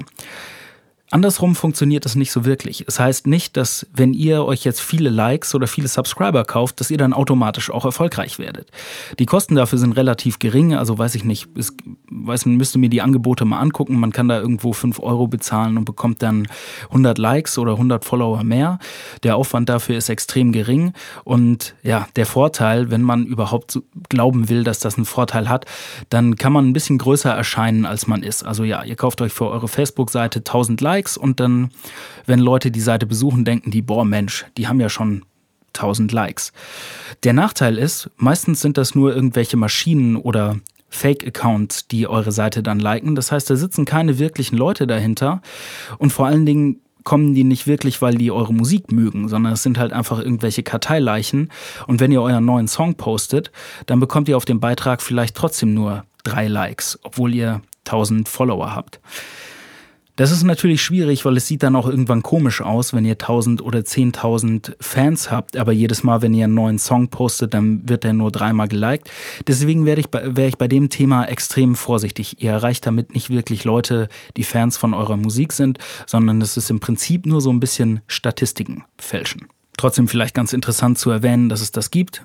Andersrum 1.10 1.54
funktioniert 1.54 2.04
das 2.04 2.16
nicht 2.16 2.30
so 2.30 2.44
wirklich. 2.44 2.84
Es 2.86 3.00
heißt 3.00 3.26
nicht, 3.26 3.56
dass 3.56 3.86
wenn 3.94 4.12
ihr 4.12 4.44
euch 4.44 4.64
jetzt 4.64 4.82
viele 4.82 5.08
Likes 5.08 5.54
oder 5.54 5.66
viele 5.66 5.88
Subscriber 5.88 6.44
kauft, 6.44 6.80
dass 6.80 6.90
ihr 6.90 6.98
dann 6.98 7.14
automatisch 7.14 7.70
auch 7.70 7.86
erfolgreich 7.86 8.38
werdet. 8.38 8.70
Die 9.18 9.24
Kosten 9.24 9.54
dafür 9.54 9.78
sind 9.78 9.92
relativ 9.92 10.38
gering, 10.38 10.74
also 10.74 10.98
weiß 10.98 11.14
ich 11.14 11.24
nicht, 11.24 11.48
es, 11.56 11.72
weiß, 12.10 12.44
man 12.44 12.56
müsste 12.56 12.78
mir 12.78 12.90
die 12.90 13.00
Angebote 13.00 13.46
mal 13.46 13.58
angucken. 13.58 13.98
Man 13.98 14.12
kann 14.12 14.28
da 14.28 14.38
irgendwo 14.38 14.74
5 14.74 15.00
Euro 15.00 15.28
bezahlen 15.28 15.78
und 15.78 15.86
bekommt 15.86 16.22
dann 16.22 16.46
100 16.88 17.16
Likes 17.16 17.56
oder 17.56 17.72
100 17.72 18.04
Follower 18.04 18.44
mehr. 18.44 18.78
Der 19.22 19.36
Aufwand 19.36 19.70
dafür 19.70 19.96
ist 19.96 20.10
extrem 20.10 20.52
gering 20.52 20.92
und 21.24 21.74
ja, 21.82 22.06
der 22.16 22.26
Vorteil, 22.26 22.90
wenn 22.90 23.02
man 23.02 23.24
überhaupt 23.24 23.80
glauben 24.10 24.50
will, 24.50 24.62
dass 24.62 24.78
das 24.78 24.96
einen 24.96 25.06
Vorteil 25.06 25.48
hat, 25.48 25.64
dann 26.10 26.36
kann 26.36 26.52
man 26.52 26.68
ein 26.68 26.74
bisschen 26.74 26.98
größer 26.98 27.30
erscheinen, 27.30 27.86
als 27.86 28.06
man 28.06 28.22
ist. 28.22 28.44
Also 28.44 28.64
ja, 28.64 28.84
ihr 28.84 28.96
kauft 28.96 29.22
euch 29.22 29.32
für 29.32 29.46
eure 29.46 29.68
Facebook-Seite 29.68 30.40
1000 30.40 30.82
Likes 30.82 30.97
Likes 30.98 31.16
und 31.16 31.40
dann, 31.40 31.70
wenn 32.26 32.40
Leute 32.40 32.70
die 32.70 32.80
Seite 32.80 33.06
besuchen, 33.06 33.44
denken 33.44 33.70
die, 33.70 33.82
boah 33.82 34.04
Mensch, 34.04 34.46
die 34.56 34.66
haben 34.66 34.80
ja 34.80 34.88
schon 34.88 35.24
1000 35.74 36.10
Likes. 36.12 36.52
Der 37.22 37.32
Nachteil 37.32 37.78
ist, 37.78 38.10
meistens 38.16 38.60
sind 38.60 38.76
das 38.76 38.94
nur 38.94 39.14
irgendwelche 39.14 39.56
Maschinen 39.56 40.16
oder 40.16 40.56
Fake-Accounts, 40.90 41.86
die 41.88 42.08
eure 42.08 42.32
Seite 42.32 42.62
dann 42.62 42.80
liken. 42.80 43.14
Das 43.14 43.30
heißt, 43.30 43.48
da 43.48 43.56
sitzen 43.56 43.84
keine 43.84 44.18
wirklichen 44.18 44.56
Leute 44.56 44.86
dahinter 44.86 45.40
und 45.98 46.12
vor 46.12 46.26
allen 46.26 46.46
Dingen 46.46 46.80
kommen 47.04 47.34
die 47.34 47.44
nicht 47.44 47.66
wirklich, 47.66 48.02
weil 48.02 48.16
die 48.16 48.30
eure 48.30 48.52
Musik 48.52 48.90
mögen, 48.92 49.28
sondern 49.28 49.52
es 49.54 49.62
sind 49.62 49.78
halt 49.78 49.92
einfach 49.92 50.18
irgendwelche 50.18 50.62
Karteileichen. 50.62 51.50
Und 51.86 52.00
wenn 52.00 52.12
ihr 52.12 52.20
euren 52.20 52.44
neuen 52.44 52.68
Song 52.68 52.96
postet, 52.96 53.50
dann 53.86 54.00
bekommt 54.00 54.28
ihr 54.28 54.36
auf 54.36 54.44
dem 54.44 54.60
Beitrag 54.60 55.00
vielleicht 55.00 55.34
trotzdem 55.34 55.72
nur 55.72 56.04
drei 56.22 56.48
Likes, 56.48 56.98
obwohl 57.02 57.34
ihr 57.34 57.62
1000 57.86 58.28
Follower 58.28 58.74
habt. 58.74 59.00
Das 60.18 60.32
ist 60.32 60.42
natürlich 60.42 60.82
schwierig, 60.82 61.24
weil 61.24 61.36
es 61.36 61.46
sieht 61.46 61.62
dann 61.62 61.76
auch 61.76 61.88
irgendwann 61.88 62.24
komisch 62.24 62.60
aus, 62.60 62.92
wenn 62.92 63.04
ihr 63.04 63.12
1000 63.12 63.62
oder 63.62 63.78
10.000 63.78 64.74
Fans 64.80 65.30
habt, 65.30 65.56
aber 65.56 65.70
jedes 65.70 66.02
Mal, 66.02 66.22
wenn 66.22 66.34
ihr 66.34 66.46
einen 66.46 66.54
neuen 66.54 66.80
Song 66.80 67.06
postet, 67.06 67.54
dann 67.54 67.88
wird 67.88 68.04
er 68.04 68.14
nur 68.14 68.32
dreimal 68.32 68.66
geliked. 68.66 69.08
Deswegen 69.46 69.86
wäre 69.86 70.00
ich, 70.00 70.08
bei, 70.08 70.34
wär 70.36 70.48
ich 70.48 70.58
bei 70.58 70.66
dem 70.66 70.90
Thema 70.90 71.26
extrem 71.26 71.76
vorsichtig. 71.76 72.42
Ihr 72.42 72.50
erreicht 72.50 72.84
damit 72.84 73.14
nicht 73.14 73.30
wirklich 73.30 73.62
Leute, 73.62 74.08
die 74.36 74.42
Fans 74.42 74.76
von 74.76 74.92
eurer 74.92 75.16
Musik 75.16 75.52
sind, 75.52 75.78
sondern 76.04 76.42
es 76.42 76.56
ist 76.56 76.68
im 76.68 76.80
Prinzip 76.80 77.24
nur 77.24 77.40
so 77.40 77.50
ein 77.50 77.60
bisschen 77.60 78.00
Statistiken 78.08 78.82
fälschen. 78.98 79.46
Trotzdem 79.76 80.08
vielleicht 80.08 80.34
ganz 80.34 80.52
interessant 80.52 80.98
zu 80.98 81.10
erwähnen, 81.10 81.48
dass 81.48 81.60
es 81.60 81.70
das 81.70 81.92
gibt. 81.92 82.24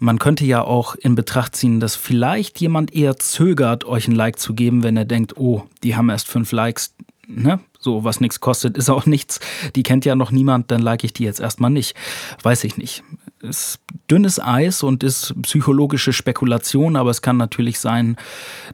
Man 0.00 0.18
könnte 0.18 0.44
ja 0.44 0.62
auch 0.62 0.96
in 0.96 1.14
Betracht 1.14 1.54
ziehen, 1.54 1.78
dass 1.78 1.94
vielleicht 1.94 2.60
jemand 2.60 2.92
eher 2.92 3.16
zögert, 3.18 3.84
euch 3.84 4.08
ein 4.08 4.16
Like 4.16 4.40
zu 4.40 4.52
geben, 4.52 4.82
wenn 4.82 4.96
er 4.96 5.04
denkt, 5.04 5.36
oh, 5.36 5.62
die 5.84 5.94
haben 5.94 6.10
erst 6.10 6.26
fünf 6.26 6.50
Likes, 6.50 6.96
ne? 7.34 7.60
So, 7.78 8.04
was 8.04 8.20
nichts 8.20 8.40
kostet, 8.40 8.76
ist 8.78 8.90
auch 8.90 9.06
nichts. 9.06 9.40
Die 9.74 9.82
kennt 9.82 10.04
ja 10.04 10.14
noch 10.14 10.30
niemand, 10.30 10.70
dann 10.70 10.80
like 10.80 11.04
ich 11.04 11.12
die 11.12 11.24
jetzt 11.24 11.40
erstmal 11.40 11.70
nicht. 11.70 11.96
Weiß 12.42 12.64
ich 12.64 12.76
nicht. 12.76 13.02
Ist 13.40 13.80
dünnes 14.08 14.38
Eis 14.38 14.84
und 14.84 15.02
ist 15.02 15.34
psychologische 15.42 16.12
Spekulation, 16.12 16.94
aber 16.96 17.10
es 17.10 17.22
kann 17.22 17.36
natürlich 17.36 17.80
sein, 17.80 18.16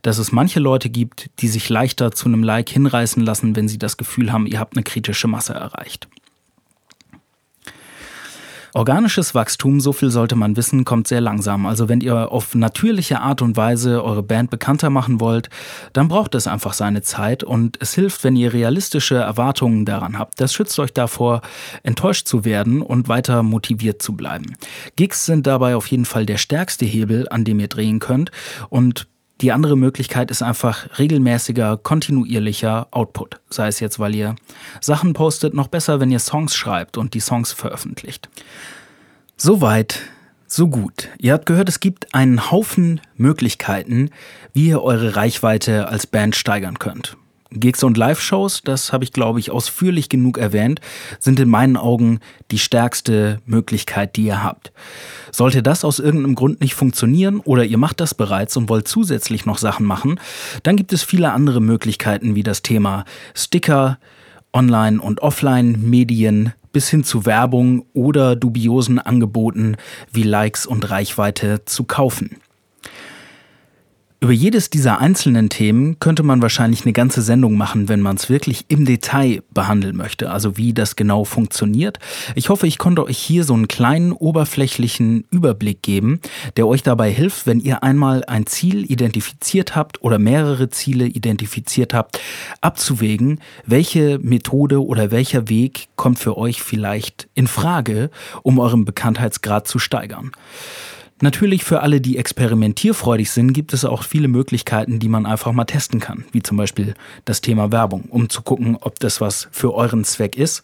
dass 0.03 0.19
es 0.19 0.31
manche 0.31 0.61
Leute 0.61 0.91
gibt, 0.91 1.31
die 1.39 1.49
sich 1.49 1.69
leichter 1.71 2.13
zu 2.13 2.27
einem 2.27 2.43
Like 2.43 2.69
hinreißen 2.69 3.25
lassen, 3.25 3.57
wenn 3.57 3.69
sie 3.69 3.79
das 3.79 3.97
Gefühl 3.97 4.31
haben, 4.31 4.47
ihr 4.47 4.61
habt 4.61 4.77
eine 4.77 4.83
kritische 4.83 5.27
Masse 5.27 5.55
erreicht. 5.55 6.09
Organisches 8.79 9.35
Wachstum, 9.35 9.81
so 9.81 9.93
viel 9.93 10.11
sollte 10.11 10.37
man 10.37 10.57
wissen, 10.57 10.85
kommt 10.85 11.09
sehr 11.09 11.20
langsam. 11.20 11.66
Also 11.66 11.89
wenn 11.89 12.01
ihr 12.01 12.31
auf 12.31 12.55
natürliche 12.55 13.18
Art 13.18 13.43
und 13.43 13.57
Weise 13.57 14.05
eure 14.05 14.22
Band 14.22 14.51
bekannter 14.51 14.89
machen 14.89 15.18
wollt, 15.18 15.51
dann 15.93 16.07
braucht 16.07 16.37
es 16.37 16.47
einfach 16.47 16.74
seine 16.74 17.03
Zeit 17.03 17.43
und 17.43 17.76
es 17.81 17.95
hilft, 17.95 18.22
wenn 18.22 18.37
ihr 18.37 18.53
realistische 18.53 19.16
Erwartungen 19.16 19.85
daran 19.85 20.16
habt. 20.16 20.41
Das 20.41 20.55
schützt 20.55 20.79
euch 20.79 20.93
davor, 20.93 21.41
enttäuscht 21.83 22.29
zu 22.29 22.45
werden 22.45 22.81
und 22.81 23.09
weiter 23.09 23.43
motiviert 23.43 24.01
zu 24.01 24.14
bleiben. 24.14 24.55
Gigs 24.95 25.26
sind 25.26 25.49
dabei 25.49 25.74
auf 25.74 25.89
jeden 25.89 26.05
Fall 26.05 26.24
der 26.24 26.39
stärkste 26.39 26.87
Hebel, 26.87 27.26
an 27.29 27.45
dem 27.45 27.59
ihr 27.59 27.66
drehen 27.66 27.99
könnt 27.99 28.31
und 28.68 29.09
die 29.41 29.53
andere 29.53 29.76
Möglichkeit 29.76 30.30
ist 30.30 30.43
einfach 30.43 30.99
regelmäßiger, 30.99 31.76
kontinuierlicher 31.76 32.89
Output. 32.91 33.41
Sei 33.51 33.68
es 33.68 33.78
jetzt, 33.78 33.99
weil 33.99 34.14
ihr 34.14 34.34
Sachen 34.80 35.12
postet, 35.12 35.55
noch 35.55 35.68
besser, 35.68 36.01
wenn 36.01 36.11
ihr 36.11 36.18
Songs 36.18 36.57
schreibt 36.57 36.97
und 36.97 37.14
die 37.14 37.20
Songs 37.20 37.53
veröffentlicht. 37.53 38.28
Soweit, 39.36 40.01
so 40.49 40.68
gut. 40.68 41.09
Ihr 41.18 41.34
habt 41.34 41.47
gehört, 41.47 41.68
es 41.68 41.78
gibt 41.78 42.14
einen 42.14 42.51
Haufen 42.51 43.01
Möglichkeiten, 43.16 44.11
wie 44.55 44.68
ihr 44.68 44.82
eure 44.82 45.14
Reichweite 45.14 45.89
als 45.89 46.07
Band 46.07 46.34
steigern 46.34 46.78
könnt. 46.78 47.16
Gigs 47.51 47.82
und 47.82 47.96
Live-Shows, 47.96 48.62
das 48.62 48.92
habe 48.92 49.05
ich 49.05 49.12
glaube 49.12 49.40
ich 49.40 49.51
ausführlich 49.51 50.09
genug 50.09 50.38
erwähnt, 50.38 50.80
sind 51.18 51.40
in 51.40 51.49
meinen 51.49 51.76
Augen 51.76 52.20
die 52.51 52.59
stärkste 52.59 53.40
Möglichkeit, 53.46 54.16
die 54.16 54.24
ihr 54.24 54.42
habt. 54.42 54.72
Sollte 55.32 55.62
das 55.62 55.84
aus 55.84 55.99
irgendeinem 55.99 56.34
Grund 56.34 56.61
nicht 56.61 56.74
funktionieren 56.74 57.40
oder 57.40 57.64
ihr 57.64 57.78
macht 57.78 58.01
das 58.01 58.14
bereits 58.14 58.57
und 58.57 58.68
wollt 58.68 58.86
zusätzlich 58.86 59.46
noch 59.46 59.59
Sachen 59.59 59.86
machen, 59.86 60.20
dann 60.62 60.76
gibt 60.76 60.92
es 60.92 61.03
viele 61.03 61.32
andere 61.32 61.61
Möglichkeiten 61.61 62.34
wie 62.34 62.42
das 62.42 62.62
Thema 62.62 63.05
Sticker, 63.34 63.99
Online- 64.53 65.01
und 65.01 65.20
Offline-Medien 65.20 66.53
bis 66.72 66.88
hin 66.88 67.05
zu 67.05 67.26
Werbung 67.26 67.86
oder 67.94 68.36
dubiosen 68.36 68.99
Angeboten 68.99 69.76
wie 70.12 70.22
Likes 70.22 70.66
und 70.66 70.90
Reichweite 70.90 71.64
zu 71.64 71.84
kaufen. 71.84 72.36
Über 74.21 74.33
jedes 74.33 74.69
dieser 74.69 74.99
einzelnen 74.99 75.49
Themen 75.49 76.01
könnte 76.01 76.25
man 76.25 76.43
wahrscheinlich 76.43 76.83
eine 76.83 76.93
ganze 76.93 77.23
Sendung 77.23 77.57
machen, 77.57 77.89
wenn 77.89 78.01
man 78.01 78.16
es 78.16 78.29
wirklich 78.29 78.64
im 78.66 78.85
Detail 78.85 79.45
behandeln 79.53 79.97
möchte, 79.97 80.33
also 80.33 80.57
wie 80.57 80.75
das 80.75 80.97
genau 80.97 81.23
funktioniert. 81.23 82.01
Ich 82.35 82.49
hoffe, 82.49 82.66
ich 82.66 82.79
konnte 82.79 83.05
euch 83.05 83.16
hier 83.16 83.45
so 83.45 83.55
einen 83.55 83.69
kleinen 83.69 84.11
oberflächlichen 84.11 85.25
Überblick 85.31 85.83
geben, 85.83 86.19
der 86.57 86.66
euch 86.66 86.83
dabei 86.83 87.12
hilft, 87.12 87.47
wenn 87.47 87.61
ihr 87.61 87.85
einmal 87.85 88.25
ein 88.25 88.47
Ziel 88.47 88.91
identifiziert 88.91 89.77
habt 89.77 90.03
oder 90.03 90.19
mehrere 90.19 90.69
Ziele 90.69 91.07
identifiziert 91.07 91.95
habt, 91.95 92.19
abzuwägen, 92.61 93.41
welche 93.66 94.19
Methode 94.19 94.85
oder 94.85 95.12
welcher 95.12 95.49
Weg 95.49 95.87
kommt 95.95 96.19
für 96.19 96.37
euch 96.37 96.61
vielleicht 96.61 97.29
in 97.35 97.47
Frage, 97.47 98.11
um 98.43 98.59
euren 98.59 98.85
Bekanntheitsgrad 98.85 99.69
zu 99.69 99.79
steigern. 99.79 100.33
Natürlich 101.21 101.64
für 101.64 101.81
alle, 101.81 102.01
die 102.01 102.16
experimentierfreudig 102.16 103.31
sind, 103.31 103.53
gibt 103.53 103.73
es 103.73 103.85
auch 103.85 104.05
viele 104.05 104.29
Möglichkeiten, 104.29 105.01
die 105.01 105.09
man 105.09 105.27
einfach 105.27 105.53
mal 105.53 105.64
testen 105.64 105.99
kann, 105.99 106.25
wie 106.31 106.43
zum 106.43 106.57
Beispiel 106.57 106.95
das 107.25 107.41
Thema 107.41 107.73
Werbung, 107.73 108.05
um 108.09 108.29
zu 108.29 108.43
gucken, 108.43 108.77
ob 108.81 109.01
das 109.01 109.21
was 109.21 109.49
für 109.51 109.75
euren 109.75 110.05
Zweck 110.05 110.37
ist 110.37 110.62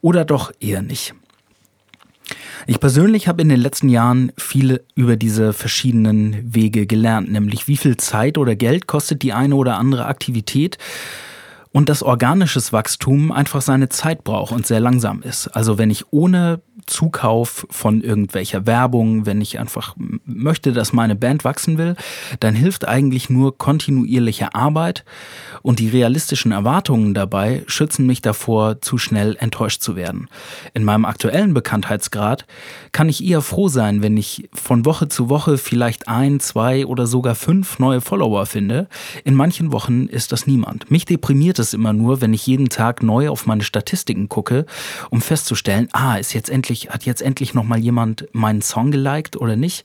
oder 0.00 0.24
doch 0.24 0.52
eher 0.60 0.82
nicht. 0.82 1.14
Ich 2.66 2.78
persönlich 2.78 3.26
habe 3.26 3.42
in 3.42 3.48
den 3.48 3.60
letzten 3.60 3.88
Jahren 3.88 4.32
viele 4.36 4.82
über 4.94 5.16
diese 5.16 5.52
verschiedenen 5.52 6.54
Wege 6.54 6.86
gelernt, 6.86 7.32
nämlich 7.32 7.66
wie 7.66 7.76
viel 7.76 7.96
Zeit 7.96 8.38
oder 8.38 8.54
Geld 8.54 8.86
kostet 8.86 9.22
die 9.22 9.32
eine 9.32 9.54
oder 9.54 9.78
andere 9.78 10.06
Aktivität 10.06 10.78
und 11.72 11.88
dass 11.88 12.02
organisches 12.02 12.72
Wachstum 12.72 13.32
einfach 13.32 13.62
seine 13.62 13.88
Zeit 13.88 14.24
braucht 14.24 14.52
und 14.52 14.66
sehr 14.66 14.80
langsam 14.80 15.22
ist. 15.22 15.48
Also 15.48 15.78
wenn 15.78 15.90
ich 15.90 16.12
ohne 16.12 16.60
Zukauf 16.88 17.66
von 17.70 18.02
irgendwelcher 18.02 18.66
Werbung, 18.66 19.26
wenn 19.26 19.40
ich 19.40 19.60
einfach 19.60 19.94
möchte, 20.24 20.72
dass 20.72 20.92
meine 20.92 21.14
Band 21.14 21.44
wachsen 21.44 21.78
will, 21.78 21.94
dann 22.40 22.54
hilft 22.54 22.88
eigentlich 22.88 23.30
nur 23.30 23.56
kontinuierliche 23.56 24.54
Arbeit 24.54 25.04
und 25.62 25.78
die 25.78 25.88
realistischen 25.88 26.50
Erwartungen 26.50 27.14
dabei 27.14 27.62
schützen 27.66 28.06
mich 28.06 28.22
davor, 28.22 28.80
zu 28.80 28.98
schnell 28.98 29.36
enttäuscht 29.38 29.82
zu 29.82 29.96
werden. 29.96 30.28
In 30.74 30.84
meinem 30.84 31.04
aktuellen 31.04 31.54
Bekanntheitsgrad 31.54 32.46
kann 32.92 33.08
ich 33.08 33.24
eher 33.24 33.42
froh 33.42 33.68
sein, 33.68 34.02
wenn 34.02 34.16
ich 34.16 34.48
von 34.52 34.84
Woche 34.84 35.08
zu 35.08 35.28
Woche 35.28 35.58
vielleicht 35.58 36.08
ein, 36.08 36.40
zwei 36.40 36.86
oder 36.86 37.06
sogar 37.06 37.34
fünf 37.34 37.78
neue 37.78 38.00
Follower 38.00 38.46
finde. 38.46 38.88
In 39.24 39.34
manchen 39.34 39.72
Wochen 39.72 40.06
ist 40.06 40.32
das 40.32 40.46
niemand. 40.46 40.90
Mich 40.90 41.04
deprimiert 41.04 41.58
es 41.58 41.74
immer 41.74 41.92
nur, 41.92 42.20
wenn 42.20 42.34
ich 42.34 42.46
jeden 42.46 42.68
Tag 42.68 43.02
neu 43.02 43.28
auf 43.28 43.46
meine 43.46 43.62
Statistiken 43.62 44.28
gucke, 44.28 44.66
um 45.10 45.20
festzustellen, 45.20 45.88
ah, 45.92 46.16
ist 46.16 46.32
jetzt 46.32 46.50
endlich, 46.50 46.90
hat 46.90 47.04
jetzt 47.04 47.22
endlich 47.22 47.54
noch 47.54 47.64
mal 47.64 47.78
jemand 47.78 48.28
meinen 48.32 48.62
Song 48.62 48.90
geliked 48.90 49.36
oder 49.36 49.56
nicht. 49.56 49.84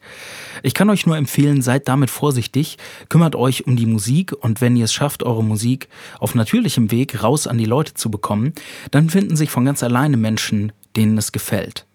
Ich 0.62 0.74
kann 0.74 0.90
euch 0.90 1.06
nur 1.06 1.18
empfehlen, 1.18 1.62
seid 1.62 1.88
damit 1.88 2.10
vorsichtig, 2.10 2.78
kümmert 3.10 3.36
euch 3.36 3.68
um 3.68 3.76
die 3.76 3.86
Musik 3.86 4.34
und 4.34 4.62
wenn 4.62 4.76
ihr 4.76 4.86
es 4.86 4.94
schafft, 4.94 5.24
eure 5.24 5.44
Musik 5.44 5.88
auf 6.20 6.36
natürlichem 6.36 6.92
Weg 6.92 7.24
raus 7.24 7.48
an 7.48 7.58
die 7.58 7.66
Leute 7.66 7.94
zu 7.94 8.10
bekommen, 8.10 8.54
dann 8.92 9.10
finden 9.10 9.36
sich 9.36 9.50
von 9.50 9.66
ganz 9.66 9.84
alleine 9.84 10.18
Menschen, 10.18 10.72
denen 10.96 11.18
es 11.18 11.32
gefällt. 11.32 11.86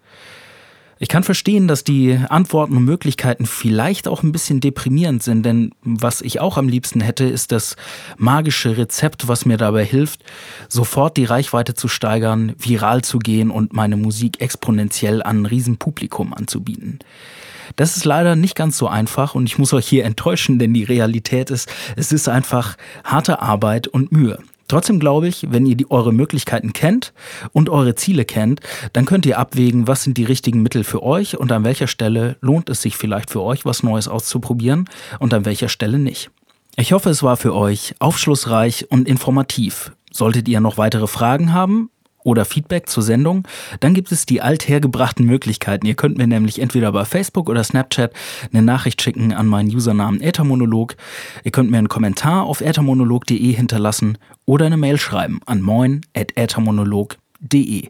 Ich 1.01 1.07
kann 1.07 1.23
verstehen, 1.23 1.69
dass 1.69 1.85
die 1.85 2.19
Antworten 2.27 2.75
und 2.75 2.83
Möglichkeiten 2.83 3.45
vielleicht 3.45 4.09
auch 4.09 4.21
ein 4.21 4.33
bisschen 4.33 4.59
deprimierend 4.59 5.23
sind, 5.23 5.43
denn 5.43 5.71
was 5.81 6.19
ich 6.19 6.41
auch 6.41 6.57
am 6.57 6.67
liebsten 6.67 6.99
hätte, 6.99 7.23
ist 7.23 7.53
das 7.53 7.77
magische 8.17 8.75
Rezept, 8.77 9.29
was 9.29 9.45
mir 9.45 9.55
dabei 9.55 9.85
hilft, 9.85 10.25
sofort 10.67 11.15
die 11.15 11.23
Reichweite 11.23 11.73
zu 11.73 11.87
steigern, 11.87 12.53
viral 12.59 13.01
zu 13.01 13.17
gehen 13.17 13.49
und 13.49 13.71
meine 13.71 13.95
Musik 13.95 14.41
exponentiell 14.41 15.23
an 15.23 15.43
ein 15.43 15.45
Riesenpublikum 15.45 16.33
anzubieten. 16.33 16.99
Das 17.77 17.95
ist 17.95 18.03
leider 18.03 18.35
nicht 18.35 18.55
ganz 18.55 18.77
so 18.77 18.89
einfach 18.89 19.35
und 19.35 19.45
ich 19.45 19.57
muss 19.57 19.71
euch 19.71 19.87
hier 19.87 20.03
enttäuschen, 20.09 20.59
denn 20.59 20.73
die 20.73 20.83
Realität 20.83 21.49
ist, 21.49 21.71
es 21.95 22.11
ist 22.11 22.27
einfach 22.27 22.75
harte 23.05 23.41
Arbeit 23.41 23.87
und 23.87 24.11
Mühe. 24.11 24.39
Trotzdem 24.69 24.99
glaube 24.99 25.27
ich, 25.27 25.47
wenn 25.49 25.65
ihr 25.65 25.75
die, 25.75 25.89
eure 25.89 26.13
Möglichkeiten 26.13 26.73
kennt 26.73 27.11
und 27.51 27.69
eure 27.69 27.95
Ziele 27.95 28.23
kennt, 28.23 28.61
dann 28.93 29.05
könnt 29.05 29.25
ihr 29.25 29.39
abwägen, 29.39 29.87
was 29.87 30.03
sind 30.03 30.17
die 30.17 30.23
richtigen 30.23 30.61
Mittel 30.61 30.83
für 30.83 31.03
euch 31.03 31.37
und 31.37 31.51
an 31.51 31.65
welcher 31.65 31.87
Stelle 31.87 32.37
lohnt 32.39 32.69
es 32.69 32.81
sich 32.83 32.95
vielleicht 32.95 33.31
für 33.31 33.41
euch, 33.41 33.65
was 33.65 33.83
Neues 33.83 34.07
auszuprobieren 34.07 34.85
und 35.19 35.33
an 35.33 35.43
welcher 35.43 35.69
Stelle 35.69 35.97
nicht. 35.97 36.29
Ich 36.77 36.93
hoffe, 36.93 37.09
es 37.09 37.23
war 37.23 37.35
für 37.35 37.53
euch 37.55 37.95
aufschlussreich 37.99 38.89
und 38.91 39.07
informativ. 39.07 39.91
Solltet 40.11 40.47
ihr 40.47 40.61
noch 40.61 40.77
weitere 40.77 41.07
Fragen 41.07 41.51
haben, 41.51 41.89
oder 42.23 42.45
Feedback 42.45 42.89
zur 42.89 43.03
Sendung, 43.03 43.47
dann 43.79 43.93
gibt 43.93 44.11
es 44.11 44.25
die 44.25 44.41
althergebrachten 44.41 45.25
Möglichkeiten. 45.25 45.85
Ihr 45.85 45.93
könnt 45.95 46.17
mir 46.17 46.27
nämlich 46.27 46.61
entweder 46.61 46.91
bei 46.91 47.05
Facebook 47.05 47.47
oder 47.49 47.63
Snapchat 47.63 48.11
eine 48.51 48.61
Nachricht 48.61 49.01
schicken 49.01 49.33
an 49.33 49.47
meinen 49.47 49.73
Usernamen 49.73 50.21
Äthermonolog. 50.21 50.97
Ihr 51.43 51.51
könnt 51.51 51.71
mir 51.71 51.77
einen 51.77 51.89
Kommentar 51.89 52.43
auf 52.43 52.61
äthermonolog.de 52.61 53.53
hinterlassen 53.53 54.17
oder 54.45 54.65
eine 54.65 54.77
Mail 54.77 54.97
schreiben 54.97 55.39
an 55.45 55.61
moin.äthermonolog.de. 55.61 57.89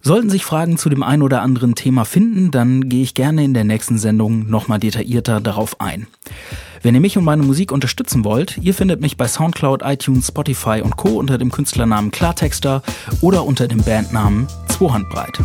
Sollten 0.00 0.30
sich 0.30 0.44
Fragen 0.44 0.78
zu 0.78 0.88
dem 0.88 1.02
ein 1.02 1.22
oder 1.22 1.42
anderen 1.42 1.74
Thema 1.74 2.04
finden, 2.04 2.50
dann 2.50 2.88
gehe 2.88 3.02
ich 3.02 3.14
gerne 3.14 3.44
in 3.44 3.52
der 3.52 3.64
nächsten 3.64 3.98
Sendung 3.98 4.48
nochmal 4.48 4.78
detaillierter 4.78 5.40
darauf 5.40 5.80
ein. 5.80 6.06
Wenn 6.82 6.94
ihr 6.94 7.00
mich 7.00 7.18
und 7.18 7.24
meine 7.24 7.42
Musik 7.42 7.72
unterstützen 7.72 8.24
wollt, 8.24 8.58
ihr 8.58 8.72
findet 8.72 9.00
mich 9.00 9.16
bei 9.16 9.26
Soundcloud, 9.26 9.82
iTunes, 9.84 10.28
Spotify 10.28 10.80
und 10.82 10.96
Co. 10.96 11.10
unter 11.10 11.38
dem 11.38 11.50
Künstlernamen 11.50 12.10
Klartexter 12.10 12.82
oder 13.20 13.44
unter 13.44 13.66
dem 13.66 13.82
Bandnamen 13.82 14.46
Zwohandbreit. 14.68 15.40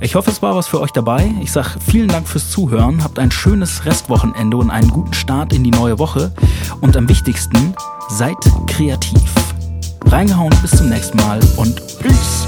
Ich 0.00 0.14
hoffe, 0.14 0.30
es 0.30 0.42
war 0.42 0.54
was 0.54 0.66
für 0.66 0.80
euch 0.80 0.90
dabei. 0.90 1.32
Ich 1.42 1.50
sage 1.50 1.70
vielen 1.84 2.08
Dank 2.08 2.28
fürs 2.28 2.50
Zuhören, 2.50 3.02
habt 3.02 3.18
ein 3.18 3.30
schönes 3.30 3.84
Restwochenende 3.84 4.56
und 4.56 4.70
einen 4.70 4.90
guten 4.90 5.14
Start 5.14 5.52
in 5.52 5.64
die 5.64 5.70
neue 5.70 5.98
Woche 5.98 6.32
und 6.80 6.96
am 6.96 7.08
wichtigsten, 7.08 7.74
seid 8.08 8.36
kreativ. 8.66 9.32
Reingehauen, 10.06 10.54
bis 10.62 10.72
zum 10.72 10.88
nächsten 10.88 11.16
Mal 11.18 11.40
und 11.56 11.80
Peace! 11.98 12.46